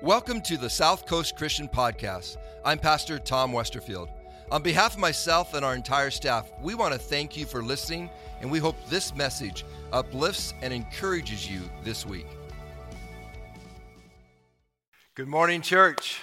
Welcome 0.00 0.42
to 0.42 0.56
the 0.56 0.70
South 0.70 1.06
Coast 1.06 1.34
Christian 1.34 1.66
Podcast. 1.66 2.36
I'm 2.64 2.78
Pastor 2.78 3.18
Tom 3.18 3.50
Westerfield. 3.50 4.08
On 4.52 4.62
behalf 4.62 4.94
of 4.94 5.00
myself 5.00 5.54
and 5.54 5.64
our 5.64 5.74
entire 5.74 6.12
staff, 6.12 6.48
we 6.62 6.76
want 6.76 6.92
to 6.92 7.00
thank 7.00 7.36
you 7.36 7.44
for 7.44 7.64
listening, 7.64 8.08
and 8.40 8.48
we 8.48 8.60
hope 8.60 8.76
this 8.88 9.12
message 9.16 9.64
uplifts 9.92 10.54
and 10.62 10.72
encourages 10.72 11.50
you 11.50 11.62
this 11.82 12.06
week. 12.06 12.28
Good 15.16 15.26
morning, 15.26 15.62
church. 15.62 16.20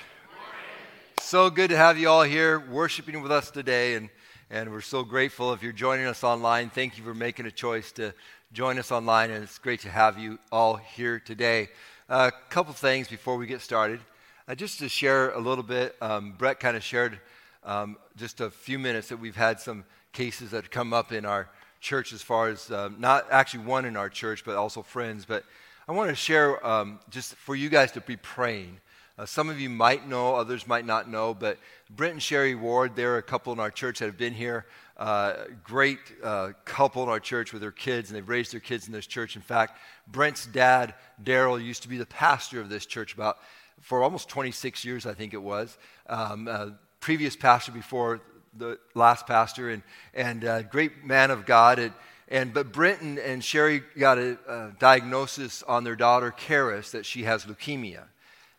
So 1.19 1.49
good 1.49 1.69
to 1.71 1.77
have 1.77 1.97
you 1.97 2.07
all 2.07 2.23
here 2.23 2.61
worshiping 2.61 3.21
with 3.21 3.31
us 3.33 3.51
today, 3.51 3.95
and, 3.95 4.07
and 4.49 4.71
we're 4.71 4.79
so 4.79 5.03
grateful 5.03 5.51
if 5.51 5.61
you're 5.61 5.73
joining 5.73 6.05
us 6.05 6.23
online. 6.23 6.69
Thank 6.69 6.97
you 6.97 7.03
for 7.03 7.13
making 7.13 7.45
a 7.45 7.51
choice 7.51 7.91
to 7.93 8.13
join 8.53 8.79
us 8.79 8.93
online, 8.93 9.31
and 9.31 9.43
it's 9.43 9.57
great 9.57 9.81
to 9.81 9.89
have 9.89 10.17
you 10.17 10.39
all 10.49 10.77
here 10.77 11.19
today. 11.19 11.67
A 12.07 12.31
couple 12.49 12.71
things 12.71 13.07
before 13.07 13.35
we 13.35 13.47
get 13.47 13.61
started. 13.61 13.99
Uh, 14.47 14.53
just 14.53 14.77
to 14.77 14.87
share 14.87 15.31
a 15.31 15.39
little 15.39 15.63
bit, 15.63 15.95
um, 16.01 16.33
Brett 16.37 16.59
kind 16.59 16.77
of 16.77 16.83
shared 16.83 17.19
um, 17.63 17.97
just 18.15 18.41
a 18.41 18.51
few 18.51 18.77
minutes 18.77 19.07
that 19.09 19.17
we've 19.17 19.35
had 19.35 19.59
some 19.59 19.83
cases 20.13 20.51
that 20.51 20.69
come 20.69 20.93
up 20.93 21.11
in 21.11 21.25
our 21.25 21.49
church 21.81 22.13
as 22.13 22.21
far 22.21 22.49
as 22.49 22.69
um, 22.69 22.97
not 22.99 23.25
actually 23.31 23.63
one 23.63 23.85
in 23.85 23.97
our 23.97 24.07
church, 24.07 24.45
but 24.45 24.55
also 24.55 24.83
friends. 24.83 25.25
But 25.25 25.45
I 25.87 25.93
want 25.93 26.11
to 26.11 26.15
share 26.15 26.63
um, 26.63 26.99
just 27.09 27.33
for 27.33 27.55
you 27.55 27.69
guys 27.69 27.91
to 27.93 28.01
be 28.01 28.17
praying. 28.17 28.77
Uh, 29.17 29.25
some 29.25 29.49
of 29.49 29.59
you 29.59 29.71
might 29.71 30.07
know, 30.07 30.35
others 30.35 30.67
might 30.67 30.85
not 30.85 31.09
know, 31.09 31.33
but 31.33 31.57
Brent 31.89 32.13
and 32.13 32.21
Sherry 32.21 32.53
Ward, 32.53 32.95
they're 32.95 33.17
a 33.17 33.23
couple 33.23 33.51
in 33.51 33.59
our 33.59 33.71
church 33.71 33.97
that 33.97 34.05
have 34.05 34.17
been 34.17 34.33
here. 34.33 34.67
Uh, 34.97 35.33
great 35.63 35.99
uh, 36.23 36.51
couple 36.63 37.03
in 37.03 37.09
our 37.09 37.19
church 37.19 37.51
with 37.51 37.61
their 37.61 37.71
kids, 37.71 38.09
and 38.09 38.15
they've 38.15 38.29
raised 38.29 38.53
their 38.53 38.61
kids 38.61 38.87
in 38.87 38.93
this 38.93 39.05
church. 39.05 39.35
In 39.35 39.41
fact, 39.41 39.77
Brent's 40.07 40.45
dad, 40.45 40.93
Daryl, 41.21 41.61
used 41.61 41.81
to 41.81 41.89
be 41.89 41.97
the 41.97 42.05
pastor 42.05 42.61
of 42.61 42.69
this 42.69 42.85
church 42.85 43.13
about 43.13 43.37
for 43.81 44.01
almost 44.01 44.29
26 44.29 44.85
years, 44.85 45.05
I 45.05 45.13
think 45.13 45.33
it 45.33 45.41
was. 45.41 45.77
Um, 46.07 46.47
uh, 46.47 46.69
previous 47.01 47.35
pastor 47.35 47.71
before 47.71 48.21
the 48.57 48.79
last 48.93 49.27
pastor, 49.27 49.69
and 49.69 49.83
and 50.13 50.45
uh, 50.45 50.61
great 50.63 51.03
man 51.03 51.29
of 51.29 51.45
God. 51.45 51.77
And, 51.77 51.93
and 52.29 52.53
but 52.53 52.71
Brent 52.71 53.01
and, 53.01 53.19
and 53.19 53.43
Sherry 53.43 53.83
got 53.99 54.17
a, 54.17 54.37
a 54.47 54.71
diagnosis 54.79 55.61
on 55.63 55.83
their 55.83 55.95
daughter 55.95 56.33
Karis 56.35 56.91
that 56.91 57.05
she 57.05 57.23
has 57.23 57.45
leukemia, 57.45 58.03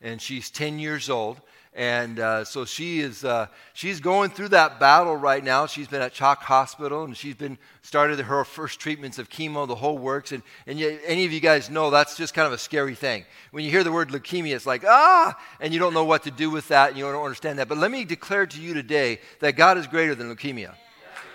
and 0.02 0.20
she's 0.20 0.50
10 0.50 0.78
years 0.78 1.08
old. 1.08 1.40
And 1.76 2.20
uh, 2.20 2.44
so 2.46 2.64
she 2.64 3.00
is, 3.00 3.22
uh, 3.22 3.48
she's 3.74 4.00
going 4.00 4.30
through 4.30 4.48
that 4.48 4.80
battle 4.80 5.14
right 5.14 5.44
now. 5.44 5.66
She's 5.66 5.86
been 5.86 6.00
at 6.00 6.14
CHOC 6.14 6.42
Hospital 6.42 7.04
and 7.04 7.14
she's 7.14 7.34
been 7.34 7.58
started 7.82 8.18
her 8.18 8.44
first 8.44 8.80
treatments 8.80 9.18
of 9.18 9.28
chemo, 9.28 9.68
the 9.68 9.74
whole 9.74 9.98
works. 9.98 10.32
And, 10.32 10.42
and 10.66 10.78
you, 10.78 10.98
any 11.04 11.26
of 11.26 11.32
you 11.32 11.40
guys 11.40 11.68
know 11.68 11.90
that's 11.90 12.16
just 12.16 12.32
kind 12.32 12.46
of 12.46 12.54
a 12.54 12.58
scary 12.58 12.94
thing. 12.94 13.26
When 13.50 13.62
you 13.62 13.70
hear 13.70 13.84
the 13.84 13.92
word 13.92 14.08
leukemia, 14.08 14.56
it's 14.56 14.64
like, 14.64 14.84
ah, 14.86 15.38
and 15.60 15.74
you 15.74 15.78
don't 15.78 15.92
know 15.92 16.04
what 16.04 16.22
to 16.22 16.30
do 16.30 16.50
with 16.50 16.66
that 16.68 16.88
and 16.88 16.98
you 16.98 17.04
don't 17.04 17.22
understand 17.22 17.58
that. 17.58 17.68
But 17.68 17.76
let 17.76 17.90
me 17.90 18.06
declare 18.06 18.46
to 18.46 18.58
you 18.58 18.72
today 18.72 19.20
that 19.40 19.52
God 19.52 19.76
is 19.76 19.86
greater 19.86 20.14
than 20.14 20.34
leukemia. 20.34 20.74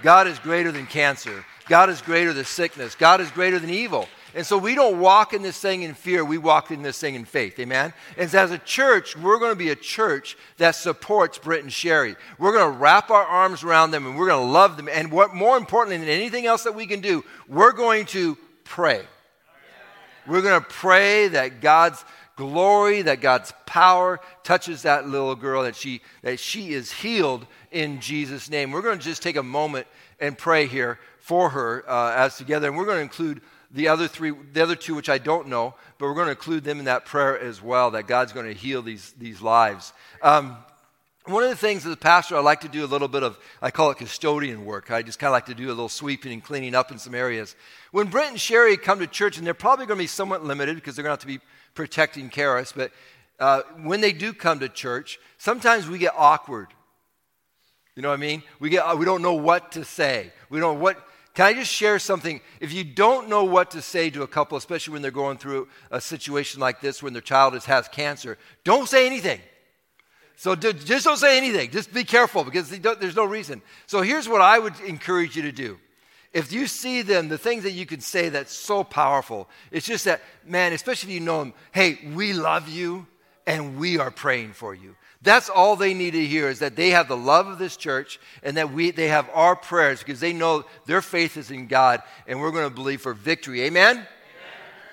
God 0.02 0.26
is 0.26 0.39
greater 0.39 0.72
than 0.72 0.88
cancer. 0.88 1.45
God 1.70 1.92
is 1.92 2.02
greater 2.02 2.33
than 2.33 2.45
sickness. 2.45 2.95
God 2.95 3.22
is 3.22 3.30
greater 3.30 3.59
than 3.59 3.70
evil. 3.70 4.08
And 4.33 4.45
so 4.45 4.57
we 4.57 4.75
don't 4.75 4.99
walk 4.99 5.33
in 5.33 5.41
this 5.41 5.59
thing 5.59 5.83
in 5.83 5.93
fear, 5.93 6.23
we 6.23 6.37
walk 6.37 6.71
in 6.71 6.81
this 6.81 6.99
thing 6.99 7.15
in 7.15 7.25
faith. 7.25 7.59
Amen? 7.59 7.93
And 8.17 8.33
as 8.33 8.51
a 8.51 8.57
church, 8.57 9.17
we're 9.17 9.39
going 9.39 9.51
to 9.51 9.57
be 9.57 9.69
a 9.69 9.75
church 9.75 10.37
that 10.57 10.75
supports 10.75 11.37
Brent 11.37 11.63
and 11.63 11.73
Sherry. 11.73 12.15
We're 12.37 12.53
going 12.53 12.71
to 12.71 12.77
wrap 12.77 13.11
our 13.11 13.25
arms 13.25 13.63
around 13.63 13.91
them 13.91 14.05
and 14.05 14.17
we're 14.17 14.27
going 14.27 14.45
to 14.45 14.52
love 14.52 14.77
them. 14.77 14.89
And 14.91 15.11
what 15.11 15.35
more 15.35 15.57
importantly 15.57 15.97
than 15.97 16.07
anything 16.07 16.45
else 16.45 16.63
that 16.63 16.75
we 16.75 16.85
can 16.85 17.02
do, 17.02 17.25
we're 17.47 17.73
going 17.73 18.05
to 18.07 18.37
pray. 18.63 19.02
We're 20.27 20.41
going 20.41 20.61
to 20.61 20.67
pray 20.67 21.27
that 21.29 21.61
God's 21.61 22.05
glory, 22.35 23.02
that 23.02 23.21
God's 23.21 23.53
power 23.65 24.19
touches 24.43 24.83
that 24.83 25.07
little 25.07 25.35
girl, 25.35 25.63
that 25.63 25.75
she, 25.75 26.02
that 26.21 26.39
she 26.39 26.73
is 26.73 26.91
healed 26.91 27.45
in 27.71 27.99
Jesus' 27.99 28.49
name. 28.49 28.71
We're 28.71 28.81
going 28.81 28.97
to 28.97 29.03
just 29.03 29.21
take 29.21 29.35
a 29.35 29.43
moment 29.43 29.87
and 30.19 30.37
pray 30.37 30.67
here 30.67 30.99
for 31.20 31.49
her 31.49 31.83
uh, 31.89 32.14
as 32.15 32.37
together. 32.37 32.67
And 32.67 32.77
we're 32.77 32.86
going 32.86 32.97
to 32.97 33.03
include 33.03 33.41
the 33.73 33.87
other 33.87 34.08
three, 34.08 34.33
the 34.54 34.61
other 34.61 34.76
two, 34.76 34.95
which 34.95 35.09
I 35.09 35.17
don't 35.17 35.48
know, 35.48 35.73
but 35.98 36.08
we're 36.08 36.14
going 36.14 36.27
to 36.27 36.32
include 36.32 36.64
them 36.64 36.80
in 36.80 36.86
that 36.86 37.05
prayer 37.05 37.39
as 37.39 37.61
well, 37.61 37.92
that 37.92 38.08
God's 38.08 38.33
going 38.33 38.48
to 38.48 38.54
heal 38.54 38.82
these, 38.82 39.14
these 39.17 39.42
lives. 39.42 39.93
Um, 40.21 40.58
one 41.26 41.43
of 41.43 41.49
the 41.49 41.55
things 41.55 41.86
as 41.86 41.93
a 41.93 41.98
pastor, 41.98 42.36
I 42.36 42.39
like 42.39 42.61
to 42.61 42.67
do 42.67 42.83
a 42.83 42.87
little 42.87 43.08
bit 43.08 43.21
of, 43.21 43.37
I 43.61 43.70
call 43.70 43.92
it 43.92 43.98
custodian 43.98 44.65
work. 44.65 44.89
I 44.89 45.04
just 45.04 45.20
kind 45.20 45.30
of 45.30 45.33
like 45.33 45.45
to 45.45 45.54
do 45.54 45.67
a 45.67 45.70
little 45.70 45.87
sweeping 45.87 46.33
and 46.33 46.43
cleaning 46.43 46.73
up 46.73 46.92
in 46.92 46.98
some 46.98 47.14
areas. 47.14 47.55
When 47.92 48.08
Brent 48.08 48.32
and 48.32 48.42
Sherry 48.42 48.76
come 48.76 48.99
to 48.99 49.08
church, 49.08 49.37
and 49.37 49.45
they're 49.45 49.54
probably 49.54 49.86
going 49.86 49.99
to 49.99 50.03
be 50.03 50.08
somewhat 50.08 50.43
limited 50.43 50.76
because 50.76 50.95
they're 50.95 51.03
going 51.03 51.15
to 51.15 51.21
have 51.21 51.32
to 51.32 51.39
be 51.39 51.39
protecting 51.76 52.30
Karis, 52.30 52.73
but 52.76 52.92
uh, 53.39 53.61
when 53.83 54.02
they 54.02 54.14
do 54.14 54.33
come 54.33 54.59
to 54.59 54.70
church, 54.70 55.20
sometimes 55.38 55.88
we 55.88 55.99
get 55.99 56.14
awkward. 56.17 56.67
You 57.95 58.02
know 58.02 58.09
what 58.09 58.15
I 58.15 58.21
mean? 58.21 58.42
We, 58.59 58.70
get, 58.70 58.98
we 58.98 59.05
don't 59.05 59.21
know 59.21 59.33
what 59.33 59.73
to 59.73 59.83
say. 59.83 60.32
We 60.49 60.59
don't 60.59 60.76
know 60.76 60.82
what, 60.82 60.98
can 61.33 61.45
I 61.45 61.53
just 61.53 61.71
share 61.71 61.97
something? 61.97 62.42
If 62.59 62.73
you 62.73 62.83
don't 62.83 63.30
know 63.30 63.45
what 63.45 63.71
to 63.71 63.81
say 63.81 64.09
to 64.09 64.23
a 64.23 64.27
couple, 64.27 64.58
especially 64.58 64.93
when 64.93 65.02
they're 65.02 65.11
going 65.11 65.37
through 65.37 65.69
a 65.89 66.02
situation 66.02 66.59
like 66.59 66.81
this, 66.81 67.02
when 67.02 67.14
their 67.14 67.21
child 67.21 67.58
has 67.64 67.87
cancer, 67.87 68.37
don't 68.64 68.87
say 68.87 69.05
anything. 69.05 69.39
So 70.36 70.55
just 70.55 71.05
don't 71.05 71.17
say 71.17 71.37
anything. 71.37 71.70
Just 71.70 71.93
be 71.93 72.03
careful 72.03 72.43
because 72.43 72.70
there's 72.70 73.15
no 73.15 73.25
reason. 73.25 73.61
So 73.86 74.02
here's 74.02 74.27
what 74.27 74.41
I 74.41 74.59
would 74.59 74.80
encourage 74.81 75.36
you 75.36 75.43
to 75.43 75.52
do. 75.52 75.77
If 76.33 76.52
you 76.52 76.65
see 76.65 77.02
them, 77.02 77.30
the 77.30 77.37
things 77.37 77.64
that 77.64 77.71
you 77.71 77.86
can 77.86 78.02
say 78.02 78.30
that's 78.30 78.53
so 78.53 78.83
powerful, 78.83 79.49
it's 79.70 79.86
just 79.86 80.05
that, 80.05 80.21
man, 80.45 80.73
especially 80.73 81.14
if 81.14 81.20
you 81.20 81.25
know 81.25 81.39
them, 81.39 81.53
hey, 81.71 81.99
we 82.14 82.33
love 82.33 82.67
you 82.67 83.05
and 83.45 83.77
we 83.77 83.99
are 83.99 84.11
praying 84.11 84.53
for 84.53 84.73
you. 84.73 84.95
That's 85.23 85.49
all 85.49 85.76
they 85.76 85.93
need 85.93 86.11
to 86.11 86.26
hear 86.26 86.49
is 86.49 86.59
that 86.59 86.76
they 86.76 86.89
have 86.92 87.08
the 87.08 87.17
love 87.17 87.48
of 87.48 87.59
this 87.59 87.77
church 87.77 88.20
and 88.42 88.58
that 88.58 88.73
we, 88.73 88.89
they 88.89 89.08
have 89.09 89.30
our 89.33 89.55
prayers 89.55 89.99
because 89.99 90.20
they 90.20 90.33
know 90.33 90.65
their 90.87 91.02
faith 91.02 91.37
is 91.37 91.52
in 91.52 91.67
God 91.67 92.02
and 92.26 92.42
we're 92.42 92.52
going 92.52 92.67
to 92.67 92.73
believe 92.73 93.02
for 93.02 93.14
victory. 93.14 93.61
Amen? 93.64 94.08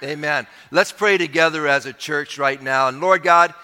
Amen? 0.03 0.11
Amen. 0.11 0.47
Let's 0.71 0.93
pray 0.93 1.17
together 1.17 1.67
as 1.67 1.87
a 1.87 1.95
church 1.95 2.37
right 2.39 2.63
now. 2.63 2.89
And 2.89 3.01
Lord 3.01 3.23
God, 3.23 3.55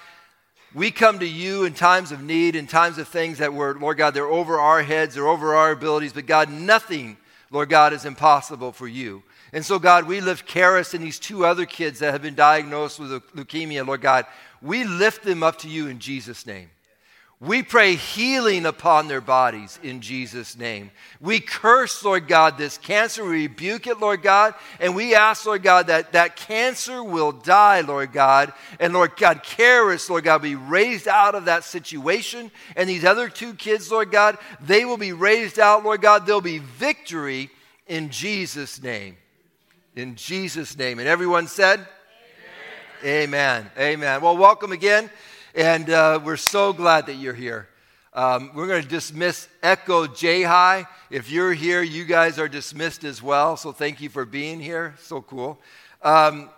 we 0.73 0.91
come 0.91 1.19
to 1.19 1.29
you 1.29 1.65
in 1.65 1.75
times 1.75 2.13
of 2.13 2.23
need, 2.23 2.57
in 2.57 2.67
times 2.67 2.97
of 2.97 3.09
things 3.09 3.39
that 3.39 3.53
were, 3.53 3.79
Lord 3.79 3.99
God, 3.99 4.15
they're 4.15 4.27
over 4.27 4.59
our 4.59 4.83
heads, 4.83 5.15
they're 5.15 5.29
over 5.29 5.55
our 5.55 5.71
abilities, 5.71 6.15
but 6.15 6.27
God, 6.27 6.51
nothing, 6.51 7.19
Lord 7.51 7.69
God, 7.69 7.93
is 7.93 8.07
impossible 8.07 8.73
for 8.73 8.89
you. 8.89 9.23
And 9.53 9.65
so, 9.65 9.79
God, 9.79 10.09
we 10.09 10.21
lift 10.21 10.49
Karis 10.49 10.95
and 10.95 11.05
these 11.05 11.21
two 11.21 11.47
other 11.47 11.65
kids 11.65 12.01
that 12.01 12.11
have 12.11 12.23
been 12.23 12.35
diagnosed 12.35 12.99
with 12.99 13.11
leukemia, 13.37 13.87
Lord 13.87 14.01
God. 14.01 14.27
We 14.65 14.85
lift 14.85 15.25
them 15.25 15.43
up 15.43 15.59
to 15.59 15.69
you 15.69 15.89
in 15.89 15.99
Jesus' 15.99 16.47
name. 16.47 16.71
We 17.39 17.63
pray 17.63 17.97
healing 17.97 18.65
upon 18.65 19.07
their 19.07 19.21
bodies 19.21 19.79
in 19.83 20.01
Jesus' 20.01 20.57
name. 20.57 20.91
We 21.21 21.41
curse, 21.41 22.03
Lord 22.03 22.27
God, 22.27 22.57
this 22.57 22.79
cancer. 22.79 23.23
We 23.23 23.43
rebuke 23.43 23.87
it, 23.87 24.01
Lord 24.01 24.23
God. 24.23 24.55
And 24.81 24.97
we 24.97 25.15
ask, 25.15 25.45
Lord 25.45 25.63
God, 25.63 25.89
that 25.89 26.13
that 26.13 26.37
cancer 26.37 27.05
will 27.05 27.33
die, 27.33 27.83
Lord 27.83 28.15
God. 28.15 28.55
And 28.81 28.95
Lord 28.95 29.17
God, 29.17 29.43
Karis, 29.43 30.09
Lord 30.09 30.25
God, 30.25 30.41
be 30.41 30.55
raised 30.55 31.09
out 31.09 31.35
of 31.35 31.45
that 31.45 31.65
situation. 31.65 32.51
And 32.75 32.89
these 32.89 33.05
other 33.05 33.29
two 33.29 33.53
kids, 33.53 33.91
Lord 33.91 34.11
God, 34.11 34.39
they 34.63 34.87
will 34.87 34.97
be 34.97 35.13
raised 35.13 35.59
out, 35.59 35.85
Lord 35.85 36.01
God. 36.01 36.25
There'll 36.25 36.41
be 36.41 36.59
victory 36.59 37.51
in 37.87 38.09
Jesus' 38.09 38.83
name 38.83 39.19
in 39.97 40.17
Jesus' 40.17 40.77
name. 40.77 40.99
And 40.99 41.09
everyone 41.09 41.47
said, 41.47 41.87
Amen. 43.03 43.71
Amen. 43.79 44.21
Well, 44.21 44.37
welcome 44.37 44.73
again. 44.73 45.11
And 45.55 45.91
uh, 45.91 46.21
we're 46.23 46.37
so 46.37 46.73
glad 46.73 47.07
that 47.07 47.15
you're 47.15 47.35
here. 47.35 47.69
Um, 48.13 48.51
we're 48.55 48.67
going 48.67 48.83
to 48.83 48.89
dismiss 48.89 49.49
Echo 49.63 50.07
J 50.07 50.43
High. 50.43 50.87
If 51.11 51.31
you're 51.31 51.53
here, 51.53 51.83
you 51.83 52.05
guys 52.05 52.39
are 52.39 52.49
dismissed 52.49 53.05
as 53.05 53.23
well. 53.23 53.57
So 53.57 53.73
thank 53.73 54.01
you 54.01 54.09
for 54.09 54.25
being 54.25 54.61
here. 54.61 54.95
So 55.01 55.23
cool. 55.23 55.59
Um, 56.03 56.51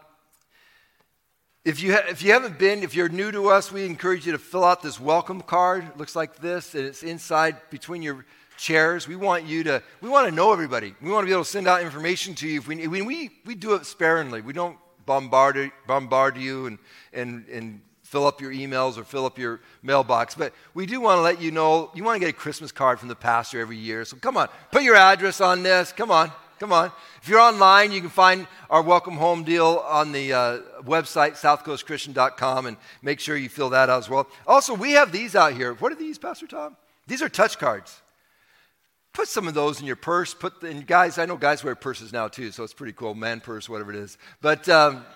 if 1.65 1.83
you, 1.83 1.95
ha- 1.95 2.05
if 2.09 2.23
you 2.23 2.33
haven't 2.33 2.59
been, 2.59 2.83
if 2.83 2.95
you're 2.95 3.09
new 3.09 3.33
to 3.33 3.49
us, 3.49 3.73
we 3.73 3.85
encourage 3.85 4.27
you 4.27 4.32
to 4.32 4.39
fill 4.39 4.65
out 4.65 4.82
this 4.82 5.00
welcome 5.00 5.41
card. 5.41 5.85
It 5.85 5.97
looks 5.97 6.15
like 6.15 6.37
this, 6.37 6.75
and 6.75 6.85
it's 6.85 7.03
inside 7.03 7.56
between 7.71 8.03
your 8.03 8.25
chairs. 8.56 9.09
We 9.09 9.17
want 9.17 9.44
you 9.44 9.65
to, 9.65 9.82
we 10.00 10.09
want 10.09 10.29
to 10.29 10.35
know 10.35 10.53
everybody. 10.53 10.94
We 11.03 11.11
want 11.11 11.25
to 11.25 11.27
be 11.27 11.32
able 11.32 11.44
to 11.44 11.50
send 11.50 11.67
out 11.67 11.82
information 11.82 12.35
to 12.37 12.49
you. 12.49 12.59
If 12.59 12.69
we, 12.69 12.87
we, 12.87 13.03
we, 13.03 13.31
we 13.44 13.55
do 13.55 13.75
it 13.75 13.85
sparingly. 13.85 14.43
We 14.43 14.53
don't 14.53 14.79
bombard, 15.06 15.70
bombard 15.87 16.37
you 16.37 16.67
and, 16.67 16.79
and, 17.12 17.49
and 17.49 17.81
fill 18.03 18.26
up 18.26 18.41
your 18.41 18.53
emails 18.53 18.99
or 18.99 19.05
fill 19.05 19.25
up 19.25 19.38
your 19.38 19.61
mailbox. 19.82 20.35
But 20.35 20.53
we 20.75 20.87
do 20.87 21.00
want 21.00 21.19
to 21.19 21.23
let 21.23 21.41
you 21.41 21.50
know, 21.50 21.91
you 21.94 22.05
want 22.05 22.17
to 22.17 22.20
get 22.20 22.29
a 22.29 22.32
Christmas 22.32 22.73
card 22.73 22.99
from 22.99 23.08
the 23.08 23.17
pastor 23.17 23.61
every 23.61 23.76
year. 23.76 24.05
So 24.05 24.17
come 24.17 24.37
on, 24.37 24.49
put 24.70 24.82
your 24.82 24.97
address 24.97 25.41
on 25.41 25.62
this. 25.62 25.93
Come 25.93 26.11
on, 26.11 26.31
come 26.58 26.73
on. 26.73 26.93
If 27.23 27.29
you're 27.29 27.41
online, 27.41 27.93
you 27.93 28.00
can 28.00 28.11
find 28.11 28.47
our 28.69 28.82
welcome 28.82 29.14
home 29.14 29.44
deal 29.44 29.82
on 29.88 30.12
the 30.12 30.32
uh, 30.32 30.58
website, 30.82 31.32
southcoastchristian.com, 31.32 32.67
and 32.67 32.76
make 33.03 33.20
sure 33.20 33.37
you 33.37 33.49
fill 33.49 33.70
that 33.70 33.88
out 33.88 33.99
as 33.99 34.08
well. 34.08 34.29
Also, 34.47 34.75
we 34.75 34.93
have 34.93 35.12
these 35.12 35.35
out 35.35 35.55
here. 35.55 35.75
What 35.75 35.93
are 35.93 35.97
these, 35.97 36.19
Pastor 36.19 36.47
Tom? 36.47 36.76
These 37.06 37.23
are 37.23 37.29
touch 37.29 37.58
cards 37.58 38.00
put 39.17 39.29
some 39.29 39.49
of 39.49 39.55
those 39.55 39.81
in 39.81 39.87
your 39.87 39.97
purse. 39.97 40.35
Put 40.35 40.61
the, 40.61 40.69
and 40.69 40.87
guys, 40.87 41.19
I 41.19 41.25
know 41.25 41.37
guys 41.39 41.65
wear 41.65 41.75
purses 41.75 42.13
now 42.13 42.29
too, 42.29 42.53
so 42.53 42.63
it's 42.63 42.75
pretty 42.75 42.93
cool, 42.93 43.15
man 43.15 43.41
purse, 43.41 43.67
whatever 43.67 43.91
it 43.91 43.97
is. 43.97 44.19
But 44.43 44.69
um, 44.69 45.07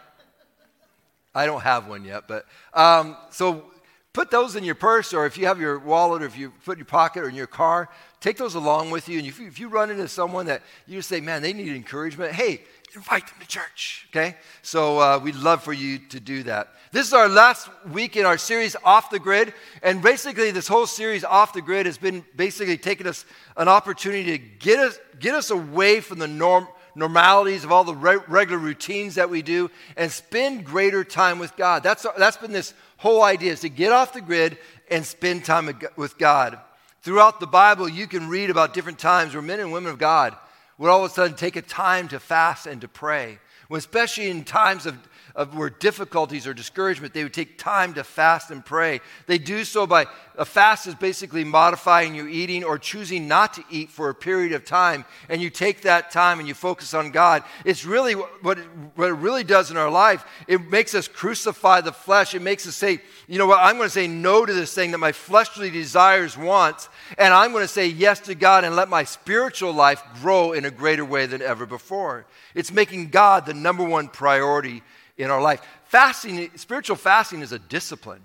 I 1.34 1.44
don't 1.44 1.60
have 1.60 1.86
one 1.86 2.04
yet, 2.04 2.26
but 2.26 2.46
um, 2.72 3.14
so 3.28 3.69
put 4.12 4.30
those 4.30 4.56
in 4.56 4.64
your 4.64 4.74
purse, 4.74 5.14
or 5.14 5.26
if 5.26 5.38
you 5.38 5.46
have 5.46 5.60
your 5.60 5.78
wallet, 5.78 6.22
or 6.22 6.26
if 6.26 6.36
you 6.36 6.52
put 6.64 6.72
in 6.72 6.78
your 6.78 6.86
pocket 6.86 7.22
or 7.22 7.28
in 7.28 7.34
your 7.34 7.46
car, 7.46 7.88
take 8.20 8.36
those 8.36 8.54
along 8.54 8.90
with 8.90 9.08
you. 9.08 9.18
And 9.18 9.26
if 9.26 9.38
you, 9.38 9.46
if 9.46 9.58
you 9.60 9.68
run 9.68 9.90
into 9.90 10.08
someone 10.08 10.46
that 10.46 10.62
you 10.86 10.98
just 10.98 11.08
say, 11.08 11.20
man, 11.20 11.42
they 11.42 11.52
need 11.52 11.68
encouragement, 11.68 12.32
hey, 12.32 12.62
invite 12.94 13.26
them 13.26 13.36
to 13.40 13.46
church. 13.46 14.08
Okay? 14.10 14.36
So 14.62 14.98
uh, 14.98 15.20
we'd 15.22 15.36
love 15.36 15.62
for 15.62 15.72
you 15.72 15.98
to 16.10 16.20
do 16.20 16.42
that. 16.44 16.74
This 16.92 17.06
is 17.06 17.12
our 17.12 17.28
last 17.28 17.68
week 17.92 18.16
in 18.16 18.26
our 18.26 18.36
series, 18.36 18.74
Off 18.82 19.10
the 19.10 19.20
Grid. 19.20 19.54
And 19.82 20.02
basically, 20.02 20.50
this 20.50 20.66
whole 20.66 20.88
series, 20.88 21.22
Off 21.22 21.52
the 21.52 21.62
Grid, 21.62 21.86
has 21.86 21.98
been 21.98 22.24
basically 22.34 22.76
taking 22.76 23.06
us 23.06 23.24
an 23.56 23.68
opportunity 23.68 24.36
to 24.36 24.38
get 24.38 24.80
us, 24.80 24.98
get 25.20 25.36
us 25.36 25.50
away 25.50 26.00
from 26.00 26.18
the 26.18 26.26
norm 26.26 26.66
normalities, 26.96 27.62
of 27.62 27.70
all 27.70 27.84
the 27.84 27.94
re- 27.94 28.18
regular 28.26 28.58
routines 28.58 29.14
that 29.14 29.30
we 29.30 29.42
do, 29.42 29.70
and 29.96 30.10
spend 30.10 30.64
greater 30.64 31.04
time 31.04 31.38
with 31.38 31.54
God. 31.56 31.84
That's, 31.84 32.04
that's 32.18 32.36
been 32.36 32.52
this 32.52 32.74
whole 33.00 33.22
idea 33.22 33.50
is 33.50 33.60
to 33.60 33.70
get 33.70 33.92
off 33.92 34.12
the 34.12 34.20
grid 34.20 34.58
and 34.90 35.06
spend 35.06 35.42
time 35.42 35.74
with 35.96 36.18
God. 36.18 36.58
Throughout 37.00 37.40
the 37.40 37.46
Bible, 37.46 37.88
you 37.88 38.06
can 38.06 38.28
read 38.28 38.50
about 38.50 38.74
different 38.74 38.98
times 38.98 39.32
where 39.32 39.42
men 39.42 39.58
and 39.58 39.72
women 39.72 39.90
of 39.90 39.98
God 39.98 40.36
would 40.76 40.90
all 40.90 41.02
of 41.02 41.10
a 41.10 41.14
sudden 41.14 41.34
take 41.34 41.56
a 41.56 41.62
time 41.62 42.08
to 42.08 42.20
fast 42.20 42.66
and 42.66 42.82
to 42.82 42.88
pray. 42.88 43.38
Especially 43.70 44.28
in 44.28 44.44
times 44.44 44.84
of 44.84 44.98
of 45.34 45.56
where 45.56 45.70
difficulties 45.70 46.46
or 46.46 46.54
discouragement, 46.54 47.14
they 47.14 47.22
would 47.22 47.34
take 47.34 47.58
time 47.58 47.94
to 47.94 48.04
fast 48.04 48.50
and 48.50 48.64
pray. 48.64 49.00
They 49.26 49.38
do 49.38 49.64
so 49.64 49.86
by 49.86 50.06
a 50.36 50.44
fast 50.44 50.86
is 50.86 50.94
basically 50.94 51.44
modifying 51.44 52.14
your 52.14 52.26
eating 52.26 52.64
or 52.64 52.78
choosing 52.78 53.28
not 53.28 53.52
to 53.54 53.64
eat 53.70 53.90
for 53.90 54.08
a 54.08 54.14
period 54.14 54.52
of 54.52 54.64
time, 54.64 55.04
and 55.28 55.42
you 55.42 55.50
take 55.50 55.82
that 55.82 56.10
time 56.10 56.38
and 56.38 56.48
you 56.48 56.54
focus 56.54 56.94
on 56.94 57.10
God. 57.10 57.44
It's 57.64 57.84
really 57.84 58.14
what 58.14 58.58
it, 58.58 58.64
what 58.94 59.10
it 59.10 59.14
really 59.14 59.44
does 59.44 59.70
in 59.70 59.76
our 59.76 59.90
life. 59.90 60.24
It 60.48 60.70
makes 60.70 60.94
us 60.94 61.08
crucify 61.08 61.82
the 61.82 61.92
flesh. 61.92 62.34
It 62.34 62.40
makes 62.40 62.66
us 62.66 62.74
say, 62.74 63.02
you 63.28 63.38
know 63.38 63.46
what, 63.46 63.60
I'm 63.60 63.76
going 63.76 63.86
to 63.86 63.92
say 63.92 64.06
no 64.06 64.46
to 64.46 64.52
this 64.52 64.74
thing 64.74 64.92
that 64.92 64.98
my 64.98 65.12
fleshly 65.12 65.68
desires 65.68 66.38
wants, 66.38 66.88
and 67.18 67.34
I'm 67.34 67.52
going 67.52 67.64
to 67.64 67.68
say 67.68 67.86
yes 67.88 68.20
to 68.20 68.34
God 68.34 68.64
and 68.64 68.74
let 68.74 68.88
my 68.88 69.04
spiritual 69.04 69.72
life 69.72 70.02
grow 70.22 70.52
in 70.52 70.64
a 70.64 70.70
greater 70.70 71.04
way 71.04 71.26
than 71.26 71.42
ever 71.42 71.66
before. 71.66 72.24
It's 72.54 72.72
making 72.72 73.10
God 73.10 73.44
the 73.44 73.54
number 73.54 73.84
one 73.84 74.08
priority 74.08 74.82
in 75.22 75.30
our 75.30 75.40
life. 75.40 75.60
Fasting, 75.84 76.50
spiritual 76.56 76.96
fasting 76.96 77.40
is 77.40 77.52
a 77.52 77.58
discipline. 77.58 78.22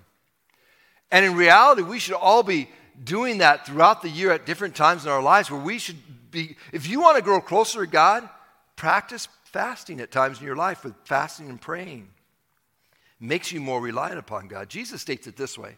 And 1.10 1.24
in 1.24 1.34
reality, 1.34 1.82
we 1.82 1.98
should 1.98 2.14
all 2.14 2.42
be 2.42 2.68
doing 3.02 3.38
that 3.38 3.66
throughout 3.66 4.02
the 4.02 4.08
year 4.08 4.32
at 4.32 4.46
different 4.46 4.74
times 4.74 5.04
in 5.04 5.10
our 5.10 5.22
lives 5.22 5.50
where 5.50 5.60
we 5.60 5.78
should 5.78 5.96
be, 6.30 6.56
if 6.72 6.88
you 6.88 7.00
want 7.00 7.16
to 7.16 7.22
grow 7.22 7.40
closer 7.40 7.84
to 7.84 7.90
God, 7.90 8.28
practice 8.74 9.28
fasting 9.44 10.00
at 10.00 10.10
times 10.10 10.40
in 10.40 10.46
your 10.46 10.56
life 10.56 10.84
with 10.84 10.94
fasting 11.04 11.48
and 11.48 11.60
praying. 11.60 12.08
It 13.20 13.26
makes 13.26 13.52
you 13.52 13.60
more 13.60 13.80
reliant 13.80 14.18
upon 14.18 14.48
God. 14.48 14.68
Jesus 14.68 15.00
states 15.00 15.26
it 15.26 15.36
this 15.36 15.56
way. 15.56 15.76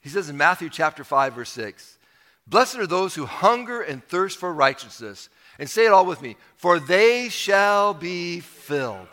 He 0.00 0.08
says 0.08 0.28
in 0.28 0.36
Matthew 0.36 0.70
chapter 0.70 1.04
5, 1.04 1.34
verse 1.34 1.50
6, 1.50 1.98
Blessed 2.46 2.78
are 2.78 2.86
those 2.86 3.14
who 3.14 3.26
hunger 3.26 3.80
and 3.80 4.02
thirst 4.04 4.38
for 4.38 4.52
righteousness. 4.52 5.28
And 5.58 5.68
say 5.68 5.86
it 5.86 5.92
all 5.92 6.06
with 6.06 6.22
me, 6.22 6.36
for 6.56 6.78
they 6.80 7.28
shall 7.28 7.92
be 7.92 8.40
filled. 8.40 9.08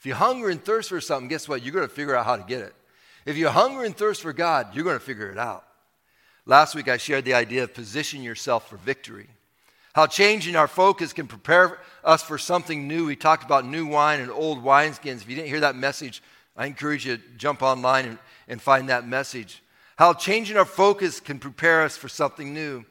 If 0.00 0.06
you 0.06 0.14
hunger 0.14 0.48
and 0.48 0.64
thirst 0.64 0.88
for 0.88 1.00
something, 1.00 1.28
guess 1.28 1.46
what? 1.46 1.62
You're 1.62 1.74
going 1.74 1.86
to 1.86 1.94
figure 1.94 2.16
out 2.16 2.24
how 2.24 2.36
to 2.36 2.42
get 2.42 2.62
it. 2.62 2.74
If 3.26 3.36
you 3.36 3.50
hunger 3.50 3.84
and 3.84 3.94
thirst 3.94 4.22
for 4.22 4.32
God, 4.32 4.74
you're 4.74 4.82
going 4.82 4.98
to 4.98 5.04
figure 5.04 5.30
it 5.30 5.36
out. 5.36 5.62
Last 6.46 6.74
week, 6.74 6.88
I 6.88 6.96
shared 6.96 7.26
the 7.26 7.34
idea 7.34 7.64
of 7.64 7.74
position 7.74 8.22
yourself 8.22 8.70
for 8.70 8.78
victory. 8.78 9.28
How 9.92 10.06
changing 10.06 10.56
our 10.56 10.68
focus 10.68 11.12
can 11.12 11.26
prepare 11.26 11.78
us 12.02 12.22
for 12.22 12.38
something 12.38 12.88
new. 12.88 13.04
We 13.04 13.14
talked 13.14 13.44
about 13.44 13.66
new 13.66 13.86
wine 13.86 14.20
and 14.20 14.30
old 14.30 14.64
wineskins. 14.64 15.16
If 15.16 15.28
you 15.28 15.36
didn't 15.36 15.48
hear 15.48 15.60
that 15.60 15.76
message, 15.76 16.22
I 16.56 16.64
encourage 16.64 17.04
you 17.04 17.18
to 17.18 17.22
jump 17.36 17.60
online 17.60 18.06
and, 18.06 18.18
and 18.48 18.62
find 18.62 18.88
that 18.88 19.06
message. 19.06 19.62
How 19.98 20.14
changing 20.14 20.56
our 20.56 20.64
focus 20.64 21.20
can 21.20 21.38
prepare 21.38 21.82
us 21.82 21.98
for 21.98 22.08
something 22.08 22.54
new. 22.54 22.86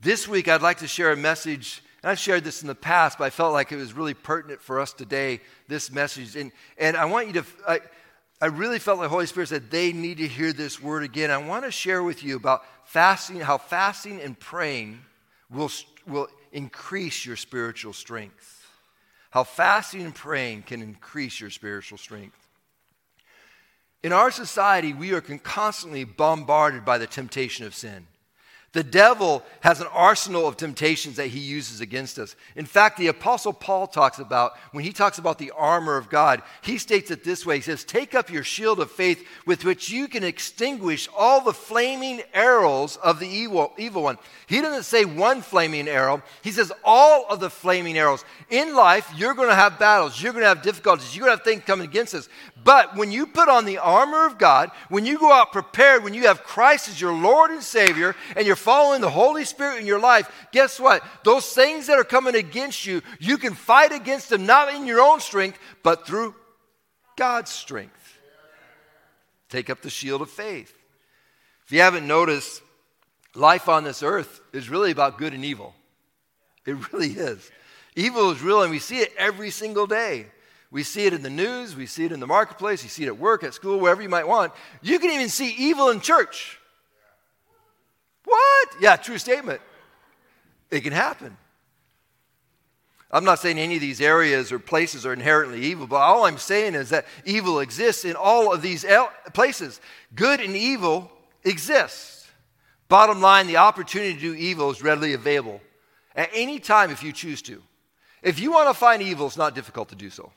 This 0.00 0.26
week, 0.26 0.48
I'd 0.48 0.62
like 0.62 0.78
to 0.78 0.88
share 0.88 1.12
a 1.12 1.16
message 1.18 1.82
and 2.02 2.10
I've 2.10 2.18
shared 2.18 2.42
this 2.42 2.62
in 2.62 2.68
the 2.68 2.74
past, 2.74 3.18
but 3.18 3.24
I 3.24 3.30
felt 3.30 3.52
like 3.52 3.70
it 3.70 3.76
was 3.76 3.92
really 3.92 4.14
pertinent 4.14 4.60
for 4.60 4.80
us 4.80 4.92
today, 4.92 5.40
this 5.68 5.92
message. 5.92 6.34
And, 6.34 6.50
and 6.76 6.96
I 6.96 7.04
want 7.04 7.28
you 7.28 7.34
to, 7.34 7.44
I, 7.66 7.80
I 8.40 8.46
really 8.46 8.80
felt 8.80 8.98
like 8.98 9.06
the 9.06 9.10
Holy 9.10 9.26
Spirit 9.26 9.50
said 9.50 9.70
they 9.70 9.92
need 9.92 10.18
to 10.18 10.26
hear 10.26 10.52
this 10.52 10.82
word 10.82 11.04
again. 11.04 11.30
I 11.30 11.38
want 11.38 11.64
to 11.64 11.70
share 11.70 12.02
with 12.02 12.24
you 12.24 12.34
about 12.34 12.64
fasting, 12.84 13.38
how 13.38 13.56
fasting 13.56 14.20
and 14.20 14.38
praying 14.38 15.00
will, 15.48 15.70
will 16.06 16.26
increase 16.50 17.24
your 17.24 17.36
spiritual 17.36 17.92
strength. 17.92 18.66
How 19.30 19.44
fasting 19.44 20.02
and 20.02 20.14
praying 20.14 20.62
can 20.62 20.82
increase 20.82 21.40
your 21.40 21.50
spiritual 21.50 21.98
strength. 21.98 22.36
In 24.02 24.12
our 24.12 24.32
society, 24.32 24.92
we 24.92 25.12
are 25.12 25.20
constantly 25.20 26.02
bombarded 26.02 26.84
by 26.84 26.98
the 26.98 27.06
temptation 27.06 27.64
of 27.64 27.76
sin. 27.76 28.08
The 28.72 28.82
devil 28.82 29.42
has 29.60 29.82
an 29.82 29.86
arsenal 29.92 30.48
of 30.48 30.56
temptations 30.56 31.16
that 31.16 31.26
he 31.26 31.40
uses 31.40 31.82
against 31.82 32.18
us. 32.18 32.34
In 32.56 32.64
fact, 32.64 32.96
the 32.96 33.08
Apostle 33.08 33.52
Paul 33.52 33.86
talks 33.86 34.18
about, 34.18 34.52
when 34.70 34.82
he 34.82 34.94
talks 34.94 35.18
about 35.18 35.38
the 35.38 35.50
armor 35.50 35.98
of 35.98 36.08
God, 36.08 36.42
he 36.62 36.78
states 36.78 37.10
it 37.10 37.22
this 37.22 37.44
way 37.44 37.56
He 37.56 37.62
says, 37.62 37.84
Take 37.84 38.14
up 38.14 38.30
your 38.30 38.42
shield 38.42 38.80
of 38.80 38.90
faith 38.90 39.26
with 39.44 39.66
which 39.66 39.90
you 39.90 40.08
can 40.08 40.24
extinguish 40.24 41.06
all 41.14 41.42
the 41.42 41.52
flaming 41.52 42.22
arrows 42.32 42.96
of 42.96 43.20
the 43.20 43.28
evil, 43.28 43.74
evil 43.76 44.04
one. 44.04 44.16
He 44.46 44.62
doesn't 44.62 44.84
say 44.84 45.04
one 45.04 45.42
flaming 45.42 45.86
arrow, 45.86 46.22
he 46.40 46.50
says 46.50 46.72
all 46.82 47.26
of 47.28 47.40
the 47.40 47.50
flaming 47.50 47.98
arrows. 47.98 48.24
In 48.48 48.74
life, 48.74 49.12
you're 49.14 49.34
going 49.34 49.50
to 49.50 49.54
have 49.54 49.78
battles, 49.78 50.22
you're 50.22 50.32
going 50.32 50.44
to 50.44 50.48
have 50.48 50.62
difficulties, 50.62 51.14
you're 51.14 51.26
going 51.26 51.36
to 51.36 51.42
have 51.42 51.44
things 51.44 51.64
coming 51.66 51.86
against 51.86 52.14
us. 52.14 52.26
But 52.64 52.96
when 52.96 53.12
you 53.12 53.26
put 53.26 53.50
on 53.50 53.66
the 53.66 53.78
armor 53.78 54.24
of 54.24 54.38
God, 54.38 54.70
when 54.88 55.04
you 55.04 55.18
go 55.18 55.30
out 55.30 55.52
prepared, 55.52 56.04
when 56.04 56.14
you 56.14 56.28
have 56.28 56.42
Christ 56.42 56.88
as 56.88 57.00
your 57.00 57.12
Lord 57.12 57.50
and 57.50 57.62
Savior, 57.62 58.14
and 58.34 58.46
you're 58.46 58.56
following 58.62 59.00
the 59.00 59.10
Holy 59.10 59.44
Spirit 59.44 59.80
in 59.80 59.86
your 59.86 60.00
life, 60.00 60.30
guess 60.52 60.80
what? 60.80 61.02
Those 61.24 61.46
things 61.52 61.88
that 61.88 61.98
are 61.98 62.04
coming 62.04 62.34
against 62.34 62.86
you, 62.86 63.02
you 63.18 63.36
can 63.36 63.54
fight 63.54 63.92
against 63.92 64.30
them 64.30 64.46
not 64.46 64.72
in 64.72 64.86
your 64.86 65.00
own 65.00 65.20
strength, 65.20 65.58
but 65.82 66.06
through 66.06 66.34
God's 67.16 67.50
strength. 67.50 68.18
Take 69.48 69.68
up 69.68 69.82
the 69.82 69.90
shield 69.90 70.22
of 70.22 70.30
faith. 70.30 70.74
If 71.66 71.72
you 71.72 71.80
haven't 71.80 72.06
noticed, 72.06 72.62
life 73.34 73.68
on 73.68 73.84
this 73.84 74.02
earth 74.02 74.40
is 74.52 74.70
really 74.70 74.90
about 74.90 75.18
good 75.18 75.34
and 75.34 75.44
evil. 75.44 75.74
It 76.64 76.92
really 76.92 77.10
is. 77.10 77.50
Evil 77.94 78.30
is 78.30 78.42
real, 78.42 78.62
and 78.62 78.70
we 78.70 78.78
see 78.78 78.98
it 78.98 79.12
every 79.18 79.50
single 79.50 79.86
day. 79.86 80.26
We 80.70 80.84
see 80.84 81.04
it 81.04 81.12
in 81.12 81.22
the 81.22 81.28
news, 81.28 81.76
we 81.76 81.84
see 81.84 82.06
it 82.06 82.12
in 82.12 82.20
the 82.20 82.26
marketplace, 82.26 82.82
you 82.82 82.88
see 82.88 83.02
it 83.02 83.08
at 83.08 83.18
work, 83.18 83.44
at 83.44 83.52
school, 83.52 83.78
wherever 83.78 84.00
you 84.00 84.08
might 84.08 84.26
want. 84.26 84.54
You 84.80 84.98
can 84.98 85.10
even 85.10 85.28
see 85.28 85.54
evil 85.58 85.90
in 85.90 86.00
church. 86.00 86.58
What? 88.24 88.68
Yeah, 88.80 88.96
true 88.96 89.18
statement. 89.18 89.60
It 90.70 90.80
can 90.82 90.92
happen. 90.92 91.36
I'm 93.10 93.24
not 93.24 93.40
saying 93.40 93.58
any 93.58 93.74
of 93.74 93.82
these 93.82 94.00
areas 94.00 94.50
or 94.50 94.58
places 94.58 95.04
are 95.04 95.12
inherently 95.12 95.60
evil, 95.60 95.86
but 95.86 95.96
all 95.96 96.24
I'm 96.24 96.38
saying 96.38 96.74
is 96.74 96.88
that 96.88 97.04
evil 97.26 97.60
exists 97.60 98.06
in 98.06 98.16
all 98.16 98.52
of 98.52 98.62
these 98.62 98.86
places. 99.34 99.80
Good 100.14 100.40
and 100.40 100.56
evil 100.56 101.12
exist. 101.44 102.26
Bottom 102.88 103.20
line, 103.20 103.46
the 103.46 103.58
opportunity 103.58 104.14
to 104.14 104.20
do 104.20 104.34
evil 104.34 104.70
is 104.70 104.82
readily 104.82 105.12
available 105.12 105.60
at 106.16 106.30
any 106.32 106.58
time 106.58 106.90
if 106.90 107.02
you 107.02 107.12
choose 107.12 107.42
to. 107.42 107.62
If 108.22 108.40
you 108.40 108.52
want 108.52 108.68
to 108.68 108.74
find 108.74 109.02
evil, 109.02 109.26
it's 109.26 109.36
not 109.36 109.54
difficult 109.54 109.90
to 109.90 109.94
do 109.94 110.08
so. 110.08 110.32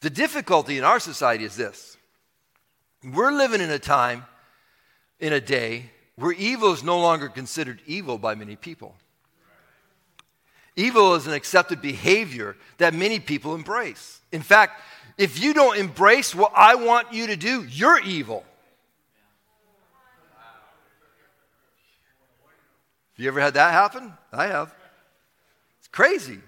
The 0.00 0.10
difficulty 0.10 0.76
in 0.76 0.84
our 0.84 1.00
society 1.00 1.44
is 1.44 1.56
this 1.56 1.96
we're 3.14 3.32
living 3.32 3.62
in 3.62 3.70
a 3.70 3.78
time, 3.78 4.26
in 5.20 5.32
a 5.32 5.40
day, 5.40 5.90
where 6.16 6.32
evil 6.32 6.72
is 6.72 6.82
no 6.82 7.00
longer 7.00 7.28
considered 7.28 7.80
evil 7.86 8.18
by 8.18 8.34
many 8.34 8.56
people. 8.56 8.94
Evil 10.76 11.14
is 11.14 11.26
an 11.26 11.32
accepted 11.32 11.80
behavior 11.80 12.56
that 12.78 12.94
many 12.94 13.20
people 13.20 13.54
embrace. 13.54 14.20
In 14.32 14.42
fact, 14.42 14.80
if 15.16 15.40
you 15.42 15.54
don't 15.54 15.78
embrace 15.78 16.34
what 16.34 16.52
I 16.54 16.74
want 16.74 17.12
you 17.12 17.28
to 17.28 17.36
do, 17.36 17.64
you're 17.64 18.00
evil. 18.00 18.44
Have 23.12 23.22
you 23.22 23.28
ever 23.28 23.40
had 23.40 23.54
that 23.54 23.72
happen? 23.72 24.12
I 24.32 24.48
have. 24.48 24.74
It's 25.78 25.88
crazy. 25.88 26.40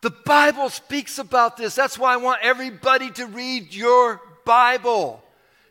The 0.00 0.10
Bible 0.10 0.68
speaks 0.68 1.18
about 1.18 1.56
this. 1.56 1.74
That's 1.74 1.98
why 1.98 2.14
I 2.14 2.18
want 2.18 2.40
everybody 2.42 3.10
to 3.12 3.26
read 3.26 3.74
your 3.74 4.20
Bible 4.44 5.22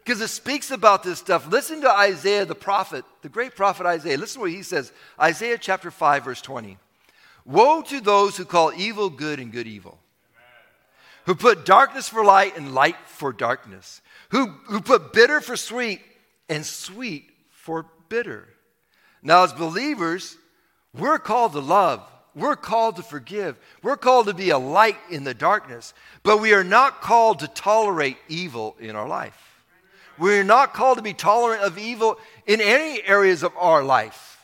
because 0.03 0.21
it 0.21 0.29
speaks 0.29 0.71
about 0.71 1.03
this 1.03 1.19
stuff. 1.19 1.47
Listen 1.47 1.81
to 1.81 1.91
Isaiah 1.91 2.45
the 2.45 2.55
prophet, 2.55 3.05
the 3.21 3.29
great 3.29 3.55
prophet 3.55 3.85
Isaiah. 3.85 4.17
Listen 4.17 4.39
to 4.39 4.41
what 4.41 4.51
he 4.51 4.63
says 4.63 4.91
Isaiah 5.19 5.57
chapter 5.57 5.91
5, 5.91 6.25
verse 6.25 6.41
20. 6.41 6.77
Woe 7.45 7.81
to 7.83 8.01
those 8.01 8.37
who 8.37 8.45
call 8.45 8.71
evil 8.75 9.09
good 9.09 9.39
and 9.39 9.51
good 9.51 9.67
evil, 9.67 9.99
who 11.25 11.35
put 11.35 11.65
darkness 11.65 12.07
for 12.07 12.23
light 12.23 12.57
and 12.57 12.73
light 12.73 12.97
for 13.07 13.31
darkness, 13.33 14.01
who, 14.29 14.47
who 14.65 14.81
put 14.81 15.13
bitter 15.13 15.41
for 15.41 15.55
sweet 15.55 16.01
and 16.49 16.65
sweet 16.65 17.29
for 17.49 17.85
bitter. 18.09 18.47
Now, 19.23 19.43
as 19.43 19.53
believers, 19.53 20.37
we're 20.93 21.19
called 21.19 21.53
to 21.53 21.59
love 21.59 22.07
We're 22.33 22.55
called 22.55 22.95
to 22.95 23.03
forgive. 23.03 23.59
We're 23.83 23.97
called 23.97 24.27
to 24.27 24.33
be 24.33 24.51
a 24.51 24.57
light 24.57 24.97
in 25.09 25.23
the 25.23 25.33
darkness. 25.33 25.93
But 26.23 26.39
we 26.39 26.53
are 26.53 26.63
not 26.63 27.01
called 27.01 27.39
to 27.39 27.47
tolerate 27.47 28.17
evil 28.29 28.75
in 28.79 28.95
our 28.95 29.07
life. 29.07 29.50
We're 30.21 30.43
not 30.43 30.75
called 30.75 30.99
to 30.99 31.01
be 31.03 31.15
tolerant 31.15 31.63
of 31.63 31.79
evil 31.79 32.19
in 32.45 32.61
any 32.61 33.01
areas 33.01 33.41
of 33.41 33.53
our 33.57 33.83
life. 33.83 34.39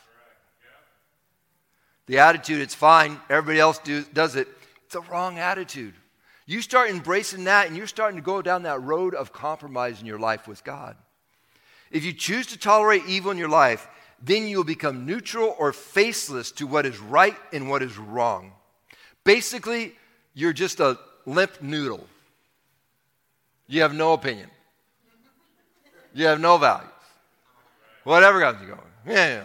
The 2.06 2.18
attitude, 2.18 2.60
it's 2.60 2.74
fine, 2.74 3.20
everybody 3.30 3.60
else 3.60 3.78
do, 3.78 4.02
does 4.12 4.34
it, 4.34 4.48
it's 4.86 4.96
a 4.96 5.00
wrong 5.02 5.38
attitude. 5.38 5.94
You 6.46 6.62
start 6.62 6.90
embracing 6.90 7.44
that 7.44 7.68
and 7.68 7.76
you're 7.76 7.86
starting 7.86 8.16
to 8.18 8.24
go 8.24 8.42
down 8.42 8.64
that 8.64 8.82
road 8.82 9.14
of 9.14 9.32
compromise 9.32 10.00
in 10.00 10.06
your 10.06 10.18
life 10.18 10.48
with 10.48 10.64
God. 10.64 10.96
If 11.92 12.04
you 12.04 12.12
choose 12.12 12.48
to 12.48 12.58
tolerate 12.58 13.04
evil 13.06 13.30
in 13.30 13.38
your 13.38 13.48
life, 13.48 13.86
then 14.20 14.48
you'll 14.48 14.64
become 14.64 15.06
neutral 15.06 15.54
or 15.60 15.72
faceless 15.72 16.50
to 16.52 16.66
what 16.66 16.86
is 16.86 16.98
right 16.98 17.36
and 17.52 17.70
what 17.70 17.84
is 17.84 17.96
wrong. 17.96 18.50
Basically, 19.22 19.94
you're 20.34 20.52
just 20.52 20.80
a 20.80 20.98
limp 21.24 21.62
noodle. 21.62 22.04
You 23.68 23.82
have 23.82 23.94
no 23.94 24.12
opinion. 24.12 24.50
You 26.18 26.26
have 26.26 26.40
no 26.40 26.58
values. 26.58 26.90
Whatever 28.02 28.40
comes, 28.40 28.60
you 28.60 28.66
go. 28.66 28.80
Yeah, 29.06 29.14
yeah. 29.14 29.44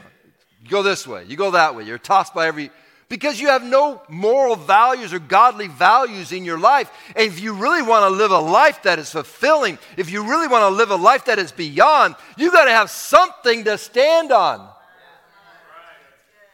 You 0.64 0.70
go 0.70 0.82
this 0.82 1.06
way. 1.06 1.24
You 1.28 1.38
go 1.38 1.52
that 1.52 1.76
way. 1.76 1.84
You're 1.84 2.00
tossed 2.00 2.34
by 2.34 2.48
every 2.48 2.72
because 3.10 3.40
you 3.40 3.50
have 3.50 3.64
no 3.64 4.02
moral 4.10 4.56
values 4.56 5.14
or 5.14 5.20
godly 5.20 5.68
values 5.68 6.32
in 6.32 6.44
your 6.44 6.58
life. 6.58 6.92
And 7.16 7.28
if 7.28 7.40
you 7.40 7.54
really 7.54 7.84
want 7.84 8.06
to 8.06 8.10
live 8.10 8.32
a 8.32 8.40
life 8.40 8.82
that 8.84 8.98
is 8.98 9.12
fulfilling, 9.12 9.78
if 9.98 10.10
you 10.10 10.28
really 10.28 10.48
want 10.48 10.64
to 10.64 10.70
live 10.70 10.90
a 10.90 10.96
life 10.96 11.26
that 11.26 11.38
is 11.38 11.52
beyond, 11.52 12.16
you 12.38 12.52
got 12.52 12.66
to 12.66 12.72
have 12.72 12.90
something 12.90 13.66
to 13.66 13.78
stand 13.78 14.32
on. 14.32 14.68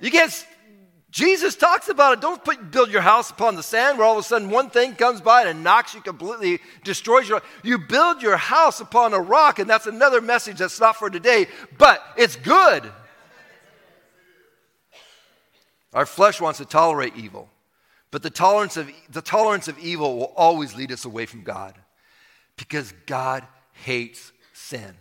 You 0.02 0.12
can't. 0.12 0.48
Jesus 1.12 1.56
talks 1.56 1.90
about 1.90 2.14
it. 2.14 2.22
Don't 2.22 2.44
put, 2.44 2.70
build 2.70 2.92
your 2.92 3.02
house 3.02 3.32
upon 3.32 3.56
the 3.56 3.64
sand 3.64 3.98
where 3.98 4.06
all 4.06 4.14
of 4.14 4.20
a 4.20 4.24
sudden 4.24 4.50
one 4.50 4.70
thing 4.70 4.94
comes 4.94 5.22
by 5.22 5.44
and 5.44 5.64
knocks 5.64 5.96
you 5.96 6.02
completely, 6.02 6.60
destroys 6.84 7.28
you. 7.28 7.40
You 7.64 7.80
build 7.80 8.22
your 8.22 8.38
house 8.38 8.80
upon 8.80 9.14
a 9.14 9.20
rock, 9.20 9.58
and 9.58 9.68
that's 9.68 9.88
another 9.88 10.22
message 10.22 10.60
that's 10.60 10.80
not 10.80 10.98
for 10.98 11.10
today, 11.10 11.48
but 11.78 12.04
it's 12.16 12.36
good. 12.36 12.92
Our 15.94 16.06
flesh 16.06 16.40
wants 16.40 16.60
to 16.60 16.66
tolerate 16.66 17.16
evil, 17.16 17.50
but 18.12 18.22
the 18.22 18.30
tolerance 18.30 18.78
of, 18.78 18.92
the 19.10 19.24
tolerance 19.24 19.68
of 19.68 19.80
evil 19.80 20.16
will 20.16 20.34
always 20.36 20.76
lead 20.76 20.92
us 20.92 21.06
away 21.06 21.26
from 21.26 21.42
God 21.42 21.74
because 22.56 22.94
God 23.08 23.48
hates 23.74 24.32
sin. 24.54 24.94